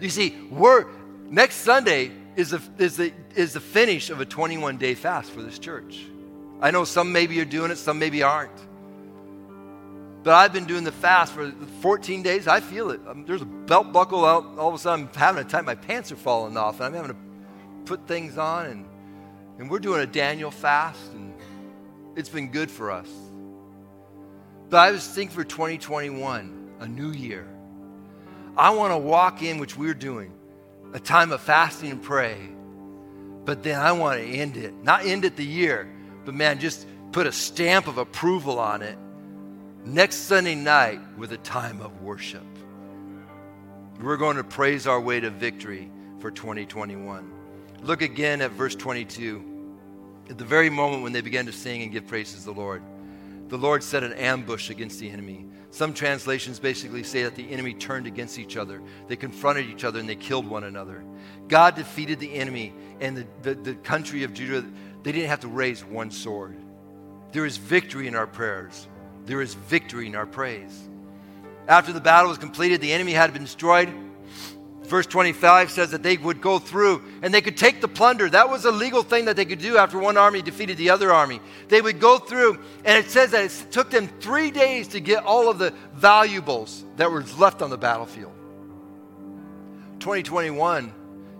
You 0.00 0.10
see, 0.10 0.36
we're, 0.50 0.86
next 1.28 1.56
Sunday 1.56 2.12
is 2.36 2.50
the, 2.50 2.62
is, 2.78 2.96
the, 2.96 3.12
is 3.34 3.52
the 3.52 3.60
finish 3.60 4.10
of 4.10 4.20
a 4.20 4.24
21 4.24 4.76
day 4.76 4.94
fast 4.94 5.30
for 5.30 5.42
this 5.42 5.58
church. 5.58 6.06
I 6.60 6.70
know 6.70 6.84
some 6.84 7.12
maybe 7.12 7.40
are 7.40 7.44
doing 7.44 7.70
it, 7.70 7.76
some 7.76 7.98
maybe 7.98 8.22
aren't. 8.22 8.67
But 10.22 10.34
I've 10.34 10.52
been 10.52 10.66
doing 10.66 10.84
the 10.84 10.92
fast 10.92 11.32
for 11.32 11.50
14 11.80 12.22
days. 12.22 12.48
I 12.48 12.60
feel 12.60 12.90
it. 12.90 13.00
Um, 13.06 13.24
there's 13.24 13.42
a 13.42 13.46
belt 13.46 13.92
buckle 13.92 14.24
out. 14.24 14.58
All 14.58 14.68
of 14.68 14.74
a 14.74 14.78
sudden, 14.78 15.08
I'm 15.12 15.18
having 15.18 15.44
to 15.44 15.48
tighten. 15.48 15.66
My 15.66 15.74
pants 15.74 16.10
are 16.10 16.16
falling 16.16 16.56
off, 16.56 16.80
and 16.80 16.86
I'm 16.86 16.94
having 16.94 17.16
to 17.16 17.16
put 17.84 18.06
things 18.08 18.36
on. 18.36 18.66
And, 18.66 18.84
and 19.58 19.70
we're 19.70 19.78
doing 19.78 20.00
a 20.00 20.06
Daniel 20.06 20.50
fast, 20.50 21.12
and 21.12 21.32
it's 22.16 22.28
been 22.28 22.50
good 22.50 22.70
for 22.70 22.90
us. 22.90 23.08
But 24.70 24.78
I 24.78 24.90
was 24.90 25.06
thinking 25.06 25.34
for 25.34 25.44
2021, 25.44 26.72
a 26.80 26.88
new 26.88 27.10
year. 27.10 27.46
I 28.56 28.70
want 28.70 28.92
to 28.92 28.98
walk 28.98 29.42
in, 29.42 29.58
which 29.58 29.76
we're 29.76 29.94
doing, 29.94 30.32
a 30.92 30.98
time 30.98 31.30
of 31.30 31.40
fasting 31.40 31.92
and 31.92 32.02
pray. 32.02 32.36
But 33.44 33.62
then 33.62 33.80
I 33.80 33.92
want 33.92 34.20
to 34.20 34.26
end 34.26 34.56
it. 34.56 34.74
Not 34.82 35.06
end 35.06 35.24
it 35.24 35.36
the 35.36 35.46
year, 35.46 35.88
but 36.24 36.34
man, 36.34 36.58
just 36.58 36.86
put 37.12 37.26
a 37.26 37.32
stamp 37.32 37.86
of 37.86 37.98
approval 37.98 38.58
on 38.58 38.82
it 38.82 38.98
next 39.84 40.16
Sunday 40.16 40.54
night 40.54 41.00
with 41.16 41.32
a 41.32 41.38
time 41.38 41.80
of 41.80 42.02
worship. 42.02 42.44
We're 44.00 44.16
going 44.16 44.36
to 44.36 44.44
praise 44.44 44.86
our 44.86 45.00
way 45.00 45.20
to 45.20 45.30
victory 45.30 45.90
for 46.20 46.30
2021. 46.30 47.32
Look 47.82 48.02
again 48.02 48.40
at 48.42 48.52
verse 48.52 48.74
22. 48.74 49.44
At 50.30 50.38
the 50.38 50.44
very 50.44 50.70
moment 50.70 51.02
when 51.02 51.12
they 51.12 51.20
began 51.20 51.46
to 51.46 51.52
sing 51.52 51.82
and 51.82 51.92
give 51.92 52.06
praises 52.06 52.40
to 52.40 52.46
the 52.46 52.52
Lord, 52.52 52.82
the 53.48 53.56
Lord 53.56 53.82
set 53.82 54.02
an 54.02 54.12
ambush 54.12 54.68
against 54.70 55.00
the 55.00 55.10
enemy. 55.10 55.46
Some 55.70 55.94
translations 55.94 56.58
basically 56.58 57.02
say 57.02 57.22
that 57.22 57.34
the 57.34 57.50
enemy 57.50 57.74
turned 57.74 58.06
against 58.06 58.38
each 58.38 58.56
other. 58.56 58.82
They 59.06 59.16
confronted 59.16 59.66
each 59.66 59.84
other 59.84 60.00
and 60.00 60.08
they 60.08 60.16
killed 60.16 60.46
one 60.46 60.64
another. 60.64 61.04
God 61.48 61.74
defeated 61.74 62.20
the 62.20 62.34
enemy, 62.34 62.74
and 63.00 63.16
the, 63.16 63.26
the, 63.42 63.54
the 63.54 63.74
country 63.74 64.22
of 64.22 64.34
Judah, 64.34 64.66
they 65.02 65.12
didn't 65.12 65.28
have 65.28 65.40
to 65.40 65.48
raise 65.48 65.84
one 65.84 66.10
sword. 66.10 66.56
There 67.32 67.46
is 67.46 67.56
victory 67.56 68.06
in 68.06 68.14
our 68.14 68.26
prayers, 68.26 68.88
there 69.28 69.42
is 69.42 69.54
victory 69.54 70.06
in 70.06 70.16
our 70.16 70.26
praise. 70.26 70.88
After 71.68 71.92
the 71.92 72.00
battle 72.00 72.30
was 72.30 72.38
completed, 72.38 72.80
the 72.80 72.92
enemy 72.92 73.12
had 73.12 73.32
been 73.32 73.44
destroyed. 73.44 73.92
Verse 74.84 75.06
25 75.06 75.70
says 75.70 75.90
that 75.90 76.02
they 76.02 76.16
would 76.16 76.40
go 76.40 76.58
through 76.58 77.02
and 77.20 77.32
they 77.32 77.42
could 77.42 77.58
take 77.58 77.82
the 77.82 77.88
plunder. 77.88 78.30
That 78.30 78.48
was 78.48 78.64
a 78.64 78.70
legal 78.70 79.02
thing 79.02 79.26
that 79.26 79.36
they 79.36 79.44
could 79.44 79.58
do 79.58 79.76
after 79.76 79.98
one 79.98 80.16
army 80.16 80.40
defeated 80.40 80.78
the 80.78 80.88
other 80.88 81.12
army. 81.12 81.40
They 81.68 81.82
would 81.82 82.00
go 82.00 82.18
through, 82.18 82.58
and 82.86 83.04
it 83.04 83.10
says 83.10 83.32
that 83.32 83.44
it 83.44 83.70
took 83.70 83.90
them 83.90 84.08
three 84.20 84.50
days 84.50 84.88
to 84.88 85.00
get 85.00 85.24
all 85.24 85.50
of 85.50 85.58
the 85.58 85.74
valuables 85.92 86.86
that 86.96 87.10
were 87.10 87.22
left 87.36 87.60
on 87.60 87.68
the 87.68 87.76
battlefield. 87.76 88.32
2021 90.00 90.94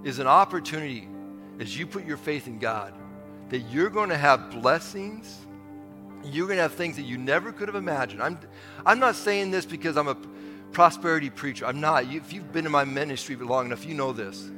is 0.04 0.18
an 0.18 0.26
opportunity 0.26 1.08
as 1.58 1.76
you 1.76 1.86
put 1.86 2.04
your 2.04 2.18
faith 2.18 2.46
in 2.46 2.58
God 2.58 2.92
that 3.48 3.60
you're 3.70 3.88
going 3.88 4.10
to 4.10 4.16
have 4.16 4.50
blessings. 4.50 5.46
You're 6.24 6.46
going 6.46 6.58
to 6.58 6.62
have 6.62 6.74
things 6.74 6.96
that 6.96 7.02
you 7.02 7.18
never 7.18 7.52
could 7.52 7.68
have 7.68 7.74
imagined. 7.74 8.22
I'm, 8.22 8.38
I'm 8.84 8.98
not 8.98 9.14
saying 9.14 9.50
this 9.50 9.64
because 9.64 9.96
I'm 9.96 10.08
a 10.08 10.16
prosperity 10.72 11.30
preacher. 11.30 11.66
I'm 11.66 11.80
not. 11.80 12.10
You, 12.10 12.20
if 12.20 12.32
you've 12.32 12.52
been 12.52 12.66
in 12.66 12.72
my 12.72 12.84
ministry 12.84 13.36
long 13.36 13.66
enough, 13.66 13.84
you 13.86 13.94
know 13.94 14.12
this. 14.12 14.50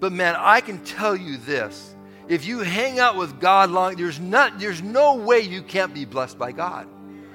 But 0.00 0.12
man, 0.12 0.36
I 0.38 0.60
can 0.60 0.84
tell 0.84 1.16
you 1.16 1.38
this. 1.38 1.94
If 2.28 2.44
you 2.44 2.60
hang 2.60 2.98
out 2.98 3.16
with 3.16 3.40
God 3.40 3.70
long, 3.70 3.96
there's, 3.96 4.20
not, 4.20 4.58
there's 4.60 4.82
no 4.82 5.16
way 5.16 5.40
you 5.40 5.62
can't 5.62 5.94
be 5.94 6.04
blessed 6.04 6.38
by 6.38 6.52
God. 6.52 6.86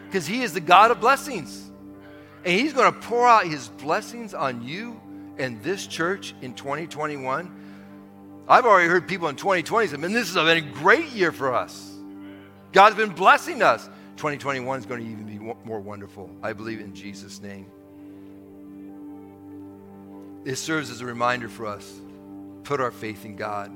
Because 0.05 0.28
He 0.28 0.43
is 0.43 0.53
the 0.53 0.61
God 0.61 0.91
of 0.91 1.01
blessings. 1.01 1.71
And 2.45 2.59
He's 2.59 2.74
going 2.74 2.93
to 2.93 2.99
pour 2.99 3.28
out 3.28 3.47
His 3.47 3.69
blessings 3.69 4.34
on 4.34 4.61
you 4.61 5.01
and 5.38 5.61
this 5.63 5.88
church 5.88 6.36
in 6.41 6.53
2021. 6.53 7.59
I've 8.47 8.65
already 8.65 8.89
heard 8.89 9.07
people 9.07 9.30
in 9.30 9.36
2020 9.36 9.88
say, 9.88 9.97
man, 9.97 10.11
this 10.11 10.34
been 10.34 10.57
a 10.57 10.61
great 10.61 11.09
year 11.09 11.32
for 11.32 11.53
us. 11.53 11.92
God's 12.74 12.95
been 12.95 13.11
blessing 13.11 13.61
us. 13.61 13.86
2021 14.17 14.80
is 14.80 14.86
going 14.86 15.03
to 15.03 15.09
even 15.09 15.26
be 15.26 15.39
more 15.63 15.80
wonderful. 15.80 16.30
I 16.41 16.53
believe 16.53 16.80
in 16.80 16.93
Jesus' 16.93 17.41
name. 17.41 17.67
It 20.43 20.55
serves 20.57 20.89
as 20.89 20.99
a 21.01 21.05
reminder 21.05 21.47
for 21.47 21.65
us 21.65 22.01
put 22.63 22.82
our 22.82 22.91
faith 22.91 23.26
in 23.26 23.36
God. 23.36 23.71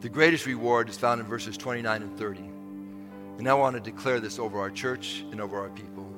The 0.00 0.08
greatest 0.08 0.46
reward 0.46 0.88
is 0.88 0.96
found 0.96 1.20
in 1.20 1.26
verses 1.26 1.56
29 1.56 2.02
and 2.02 2.18
30. 2.18 2.40
And 3.38 3.48
I 3.48 3.54
want 3.54 3.74
to 3.74 3.80
declare 3.80 4.20
this 4.20 4.38
over 4.38 4.58
our 4.58 4.70
church 4.70 5.24
and 5.30 5.40
over 5.40 5.58
our 5.60 5.70
people. 5.70 6.08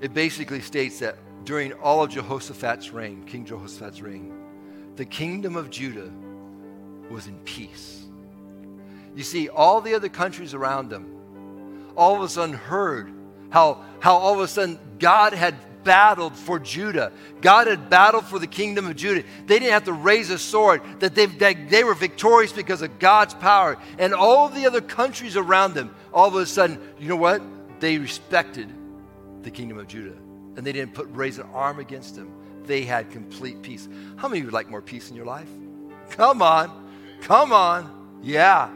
It 0.00 0.12
basically 0.12 0.60
states 0.60 0.98
that 0.98 1.16
during 1.44 1.72
all 1.74 2.02
of 2.02 2.10
Jehoshaphat's 2.10 2.90
reign, 2.90 3.24
King 3.24 3.44
Jehoshaphat's 3.44 4.02
reign, 4.02 4.32
the 4.96 5.04
kingdom 5.04 5.56
of 5.56 5.70
Judah 5.70 6.10
was 7.10 7.26
in 7.26 7.38
peace. 7.40 8.01
You 9.14 9.22
see, 9.22 9.48
all 9.48 9.80
the 9.80 9.94
other 9.94 10.08
countries 10.08 10.54
around 10.54 10.88
them 10.88 11.12
all 11.96 12.16
of 12.16 12.22
a 12.22 12.28
sudden 12.28 12.54
heard 12.54 13.12
how, 13.50 13.84
how 14.00 14.16
all 14.16 14.34
of 14.34 14.40
a 14.40 14.48
sudden 14.48 14.78
God 14.98 15.34
had 15.34 15.54
battled 15.84 16.36
for 16.36 16.58
Judah. 16.58 17.12
God 17.40 17.66
had 17.66 17.90
battled 17.90 18.24
for 18.24 18.38
the 18.38 18.46
kingdom 18.46 18.86
of 18.86 18.96
Judah. 18.96 19.26
They 19.46 19.58
didn't 19.58 19.72
have 19.72 19.84
to 19.84 19.92
raise 19.92 20.30
a 20.30 20.38
sword, 20.38 20.80
that 21.00 21.14
they, 21.14 21.26
that 21.26 21.68
they 21.68 21.84
were 21.84 21.94
victorious 21.94 22.52
because 22.52 22.82
of 22.82 22.98
God's 22.98 23.34
power. 23.34 23.76
And 23.98 24.14
all 24.14 24.48
the 24.48 24.66
other 24.66 24.80
countries 24.80 25.36
around 25.36 25.74
them, 25.74 25.94
all 26.12 26.28
of 26.28 26.34
a 26.36 26.46
sudden, 26.46 26.80
you 26.98 27.08
know 27.08 27.16
what? 27.16 27.42
They 27.80 27.98
respected 27.98 28.72
the 29.42 29.50
kingdom 29.50 29.78
of 29.78 29.88
Judah. 29.88 30.16
And 30.56 30.64
they 30.64 30.72
didn't 30.72 30.94
put 30.94 31.08
raise 31.10 31.38
an 31.38 31.46
arm 31.52 31.78
against 31.78 32.14
them. 32.16 32.32
They 32.64 32.84
had 32.84 33.10
complete 33.10 33.60
peace. 33.60 33.88
How 34.16 34.28
many 34.28 34.38
of 34.38 34.42
you 34.42 34.46
would 34.46 34.54
like 34.54 34.70
more 34.70 34.82
peace 34.82 35.10
in 35.10 35.16
your 35.16 35.26
life? 35.26 35.48
Come 36.10 36.42
on. 36.42 36.70
Come 37.22 37.52
on. 37.52 38.20
Yeah. 38.22 38.70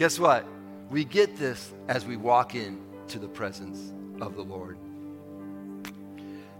Guess 0.00 0.18
what? 0.18 0.46
We 0.88 1.04
get 1.04 1.36
this 1.36 1.74
as 1.86 2.06
we 2.06 2.16
walk 2.16 2.54
into 2.54 3.18
the 3.18 3.28
presence 3.28 3.92
of 4.22 4.34
the 4.34 4.40
Lord. 4.40 4.78
If 5.84 5.90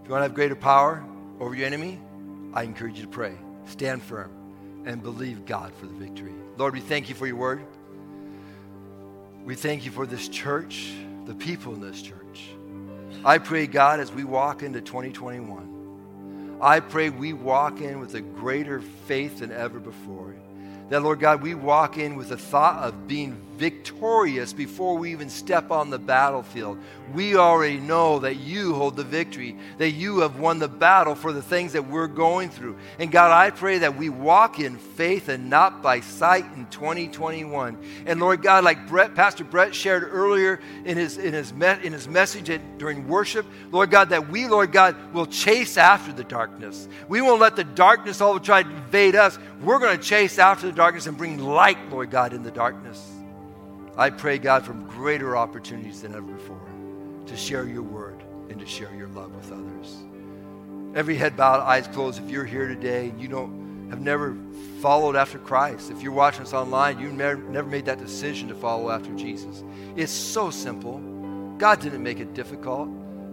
you 0.05 0.11
want 0.11 0.19
to 0.19 0.25
have 0.25 0.35
greater 0.35 0.55
power 0.55 1.03
over 1.39 1.55
your 1.55 1.65
enemy, 1.65 1.99
I 2.53 2.61
encourage 2.61 2.97
you 2.97 3.01
to 3.05 3.09
pray. 3.09 3.33
Stand 3.65 4.03
firm 4.03 4.29
and 4.85 5.01
believe 5.01 5.47
God 5.47 5.73
for 5.73 5.87
the 5.87 5.93
victory. 5.93 6.35
Lord, 6.55 6.75
we 6.75 6.81
thank 6.81 7.09
you 7.09 7.15
for 7.15 7.25
your 7.25 7.37
word. 7.37 7.65
We 9.43 9.55
thank 9.55 9.85
you 9.85 9.91
for 9.91 10.05
this 10.05 10.27
church, 10.27 10.93
the 11.25 11.33
people 11.33 11.73
in 11.73 11.81
this 11.81 11.99
church. 11.99 12.49
I 13.25 13.39
pray, 13.39 13.65
God, 13.65 13.99
as 13.99 14.11
we 14.11 14.23
walk 14.23 14.61
into 14.61 14.81
2021, 14.81 16.59
I 16.61 16.79
pray 16.79 17.09
we 17.09 17.33
walk 17.33 17.81
in 17.81 17.99
with 17.99 18.13
a 18.13 18.21
greater 18.21 18.81
faith 19.07 19.39
than 19.39 19.51
ever 19.51 19.79
before. 19.79 20.35
That, 20.91 21.01
Lord 21.01 21.21
God, 21.21 21.41
we 21.41 21.55
walk 21.55 21.97
in 21.97 22.17
with 22.17 22.27
the 22.27 22.37
thought 22.37 22.83
of 22.83 23.07
being 23.07 23.41
victorious 23.61 24.53
before 24.53 24.97
we 24.97 25.11
even 25.11 25.29
step 25.29 25.69
on 25.69 25.91
the 25.91 25.99
battlefield. 25.99 26.79
We 27.13 27.35
already 27.35 27.77
know 27.77 28.17
that 28.17 28.37
you 28.37 28.73
hold 28.73 28.95
the 28.95 29.03
victory, 29.03 29.55
that 29.77 29.91
you 29.91 30.21
have 30.21 30.39
won 30.39 30.57
the 30.57 30.67
battle 30.67 31.13
for 31.13 31.31
the 31.31 31.43
things 31.43 31.73
that 31.73 31.87
we're 31.87 32.07
going 32.07 32.49
through. 32.49 32.75
And 32.97 33.11
God, 33.11 33.31
I 33.31 33.51
pray 33.51 33.77
that 33.77 33.95
we 33.95 34.09
walk 34.09 34.59
in 34.59 34.77
faith 34.77 35.29
and 35.29 35.51
not 35.51 35.83
by 35.83 35.99
sight 35.99 36.45
in 36.55 36.65
2021. 36.71 37.77
And 38.07 38.19
Lord 38.19 38.41
God, 38.41 38.63
like 38.63 38.87
Brett, 38.87 39.13
Pastor 39.13 39.43
Brett 39.43 39.75
shared 39.75 40.09
earlier 40.11 40.59
in 40.83 40.97
his, 40.97 41.19
in 41.19 41.33
his, 41.33 41.53
me, 41.53 41.67
in 41.83 41.93
his 41.93 42.07
message 42.07 42.49
at, 42.49 42.79
during 42.79 43.07
worship, 43.07 43.45
Lord 43.69 43.91
God, 43.91 44.09
that 44.09 44.27
we, 44.29 44.47
Lord 44.47 44.71
God, 44.71 45.13
will 45.13 45.27
chase 45.27 45.77
after 45.77 46.11
the 46.11 46.23
darkness. 46.23 46.87
We 47.07 47.21
won't 47.21 47.39
let 47.39 47.55
the 47.55 47.63
darkness 47.63 48.21
all 48.21 48.39
try 48.39 48.63
to 48.63 48.69
invade 48.69 49.13
us. 49.13 49.37
We're 49.61 49.77
going 49.77 49.99
to 49.99 50.03
chase 50.03 50.39
after 50.39 50.65
the 50.65 50.73
darkness 50.73 51.05
and 51.05 51.15
bring 51.15 51.37
light, 51.37 51.77
Lord 51.91 52.09
God, 52.09 52.33
in 52.33 52.41
the 52.41 52.49
darkness. 52.49 53.10
I 53.97 54.09
pray, 54.09 54.37
God, 54.37 54.65
for 54.65 54.73
greater 54.73 55.35
opportunities 55.35 56.01
than 56.01 56.13
ever 56.13 56.21
before 56.21 56.61
to 57.25 57.37
share 57.37 57.65
your 57.65 57.83
word 57.83 58.23
and 58.49 58.59
to 58.59 58.65
share 58.65 58.93
your 58.95 59.07
love 59.09 59.33
with 59.35 59.51
others. 59.51 59.97
Every 60.95 61.15
head 61.15 61.37
bowed, 61.37 61.61
eyes 61.61 61.87
closed, 61.87 62.21
if 62.21 62.29
you're 62.29 62.45
here 62.45 62.67
today 62.67 63.09
and 63.09 63.21
you 63.21 63.27
don't 63.27 63.89
have 63.89 64.01
never 64.01 64.35
followed 64.81 65.15
after 65.15 65.37
Christ, 65.37 65.91
if 65.91 66.01
you're 66.01 66.11
watching 66.11 66.41
us 66.41 66.53
online, 66.53 66.99
you've 66.99 67.13
never, 67.13 67.41
never 67.43 67.67
made 67.67 67.85
that 67.85 67.99
decision 67.99 68.47
to 68.49 68.55
follow 68.55 68.89
after 68.89 69.13
Jesus. 69.15 69.63
It's 69.95 70.11
so 70.11 70.49
simple. 70.49 70.99
God 71.57 71.79
didn't 71.79 72.03
make 72.03 72.19
it 72.19 72.33
difficult. 72.33 72.89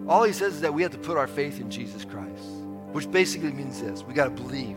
All 0.08 0.22
he 0.24 0.32
says 0.32 0.54
is 0.54 0.60
that 0.60 0.74
we 0.74 0.82
have 0.82 0.92
to 0.92 0.98
put 0.98 1.16
our 1.16 1.26
faith 1.26 1.60
in 1.60 1.70
Jesus 1.70 2.04
Christ, 2.04 2.44
which 2.92 3.10
basically 3.10 3.52
means 3.52 3.80
this 3.80 4.02
we 4.02 4.14
got 4.14 4.24
to 4.24 4.30
believe 4.30 4.76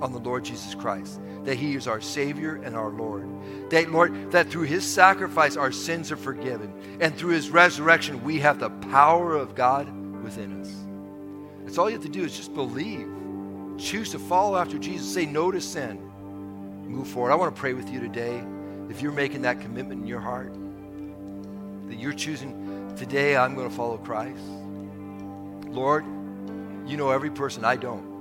on 0.00 0.12
the 0.12 0.18
Lord 0.18 0.44
Jesus 0.44 0.74
Christ, 0.74 1.20
that 1.44 1.56
He 1.56 1.74
is 1.74 1.86
our 1.86 2.00
Savior 2.00 2.56
and 2.56 2.76
our 2.76 2.90
Lord. 2.90 3.28
That, 3.70 3.90
Lord, 3.90 4.32
that 4.32 4.48
through 4.48 4.64
His 4.64 4.84
sacrifice 4.84 5.56
our 5.56 5.72
sins 5.72 6.10
are 6.12 6.16
forgiven, 6.16 6.98
and 7.00 7.16
through 7.16 7.32
His 7.32 7.50
resurrection 7.50 8.22
we 8.24 8.38
have 8.40 8.58
the 8.58 8.70
power 8.70 9.34
of 9.36 9.54
God 9.54 9.88
within 10.22 10.60
us. 10.60 10.72
That's 11.64 11.78
all 11.78 11.88
you 11.88 11.96
have 11.96 12.04
to 12.04 12.10
do 12.10 12.24
is 12.24 12.36
just 12.36 12.54
believe. 12.54 13.08
Choose 13.78 14.10
to 14.12 14.18
follow 14.18 14.56
after 14.56 14.78
Jesus. 14.78 15.12
Say 15.12 15.26
no 15.26 15.50
to 15.50 15.60
sin. 15.60 15.98
Move 16.86 17.08
forward. 17.08 17.32
I 17.32 17.34
want 17.34 17.54
to 17.54 17.60
pray 17.60 17.72
with 17.72 17.90
you 17.90 18.00
today. 18.00 18.42
If 18.88 19.02
you're 19.02 19.12
making 19.12 19.42
that 19.42 19.60
commitment 19.60 20.02
in 20.02 20.06
your 20.06 20.20
heart, 20.20 20.54
that 21.88 21.98
you're 21.98 22.12
choosing 22.12 22.94
today, 22.96 23.36
I'm 23.36 23.54
going 23.54 23.68
to 23.68 23.74
follow 23.74 23.96
Christ. 23.98 24.42
Lord, 25.66 26.04
you 26.86 26.96
know 26.96 27.10
every 27.10 27.30
person 27.30 27.64
I 27.64 27.76
don't. 27.76 28.13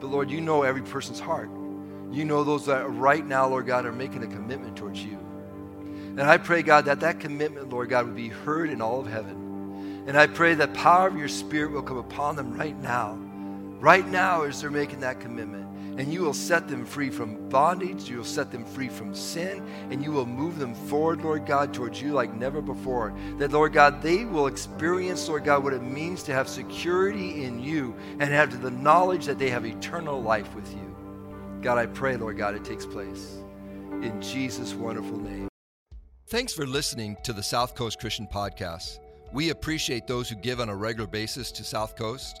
But 0.00 0.08
Lord, 0.08 0.30
you 0.30 0.40
know 0.40 0.62
every 0.62 0.82
person's 0.82 1.20
heart. 1.20 1.50
You 2.10 2.24
know 2.24 2.42
those 2.42 2.66
that 2.66 2.90
right 2.90 3.24
now, 3.24 3.46
Lord 3.46 3.66
God, 3.66 3.86
are 3.86 3.92
making 3.92 4.24
a 4.24 4.26
commitment 4.26 4.76
towards 4.76 5.02
you. 5.02 5.18
And 6.16 6.22
I 6.22 6.38
pray, 6.38 6.62
God, 6.62 6.86
that 6.86 7.00
that 7.00 7.20
commitment, 7.20 7.70
Lord 7.70 7.88
God, 7.88 8.06
would 8.06 8.16
be 8.16 8.28
heard 8.28 8.70
in 8.70 8.82
all 8.82 9.00
of 9.00 9.06
heaven. 9.06 10.04
And 10.08 10.18
I 10.18 10.26
pray 10.26 10.54
that 10.54 10.74
power 10.74 11.06
of 11.06 11.16
your 11.16 11.28
Spirit 11.28 11.70
will 11.70 11.82
come 11.82 11.98
upon 11.98 12.34
them 12.34 12.52
right 12.52 12.76
now. 12.76 13.14
Right 13.78 14.06
now, 14.06 14.42
as 14.42 14.60
they're 14.60 14.70
making 14.70 15.00
that 15.00 15.20
commitment 15.20 15.68
and 16.00 16.10
you 16.10 16.22
will 16.22 16.32
set 16.32 16.66
them 16.66 16.86
free 16.86 17.10
from 17.10 17.46
bondage. 17.50 18.08
You 18.08 18.16
will 18.16 18.24
set 18.24 18.50
them 18.50 18.64
free 18.64 18.88
from 18.88 19.14
sin, 19.14 19.62
and 19.90 20.02
you 20.02 20.12
will 20.12 20.24
move 20.24 20.58
them 20.58 20.74
forward, 20.74 21.20
Lord 21.20 21.44
God, 21.44 21.74
towards 21.74 22.00
you 22.00 22.12
like 22.14 22.34
never 22.34 22.62
before. 22.62 23.12
That, 23.36 23.52
Lord 23.52 23.74
God, 23.74 24.00
they 24.00 24.24
will 24.24 24.46
experience, 24.46 25.28
Lord 25.28 25.44
God, 25.44 25.62
what 25.62 25.74
it 25.74 25.82
means 25.82 26.22
to 26.22 26.32
have 26.32 26.48
security 26.48 27.44
in 27.44 27.62
you 27.62 27.94
and 28.18 28.32
have 28.32 28.62
the 28.62 28.70
knowledge 28.70 29.26
that 29.26 29.38
they 29.38 29.50
have 29.50 29.66
eternal 29.66 30.22
life 30.22 30.54
with 30.54 30.72
you. 30.72 30.96
God, 31.60 31.76
I 31.76 31.84
pray, 31.84 32.16
Lord 32.16 32.38
God, 32.38 32.54
it 32.54 32.64
takes 32.64 32.86
place. 32.86 33.36
In 34.00 34.22
Jesus' 34.22 34.72
wonderful 34.72 35.18
name. 35.18 35.48
Thanks 36.28 36.54
for 36.54 36.66
listening 36.66 37.18
to 37.24 37.34
the 37.34 37.42
South 37.42 37.74
Coast 37.74 38.00
Christian 38.00 38.26
Podcast. 38.26 39.00
We 39.34 39.50
appreciate 39.50 40.06
those 40.06 40.30
who 40.30 40.36
give 40.36 40.60
on 40.60 40.70
a 40.70 40.74
regular 40.74 41.06
basis 41.06 41.52
to 41.52 41.62
South 41.62 41.94
Coast 41.94 42.40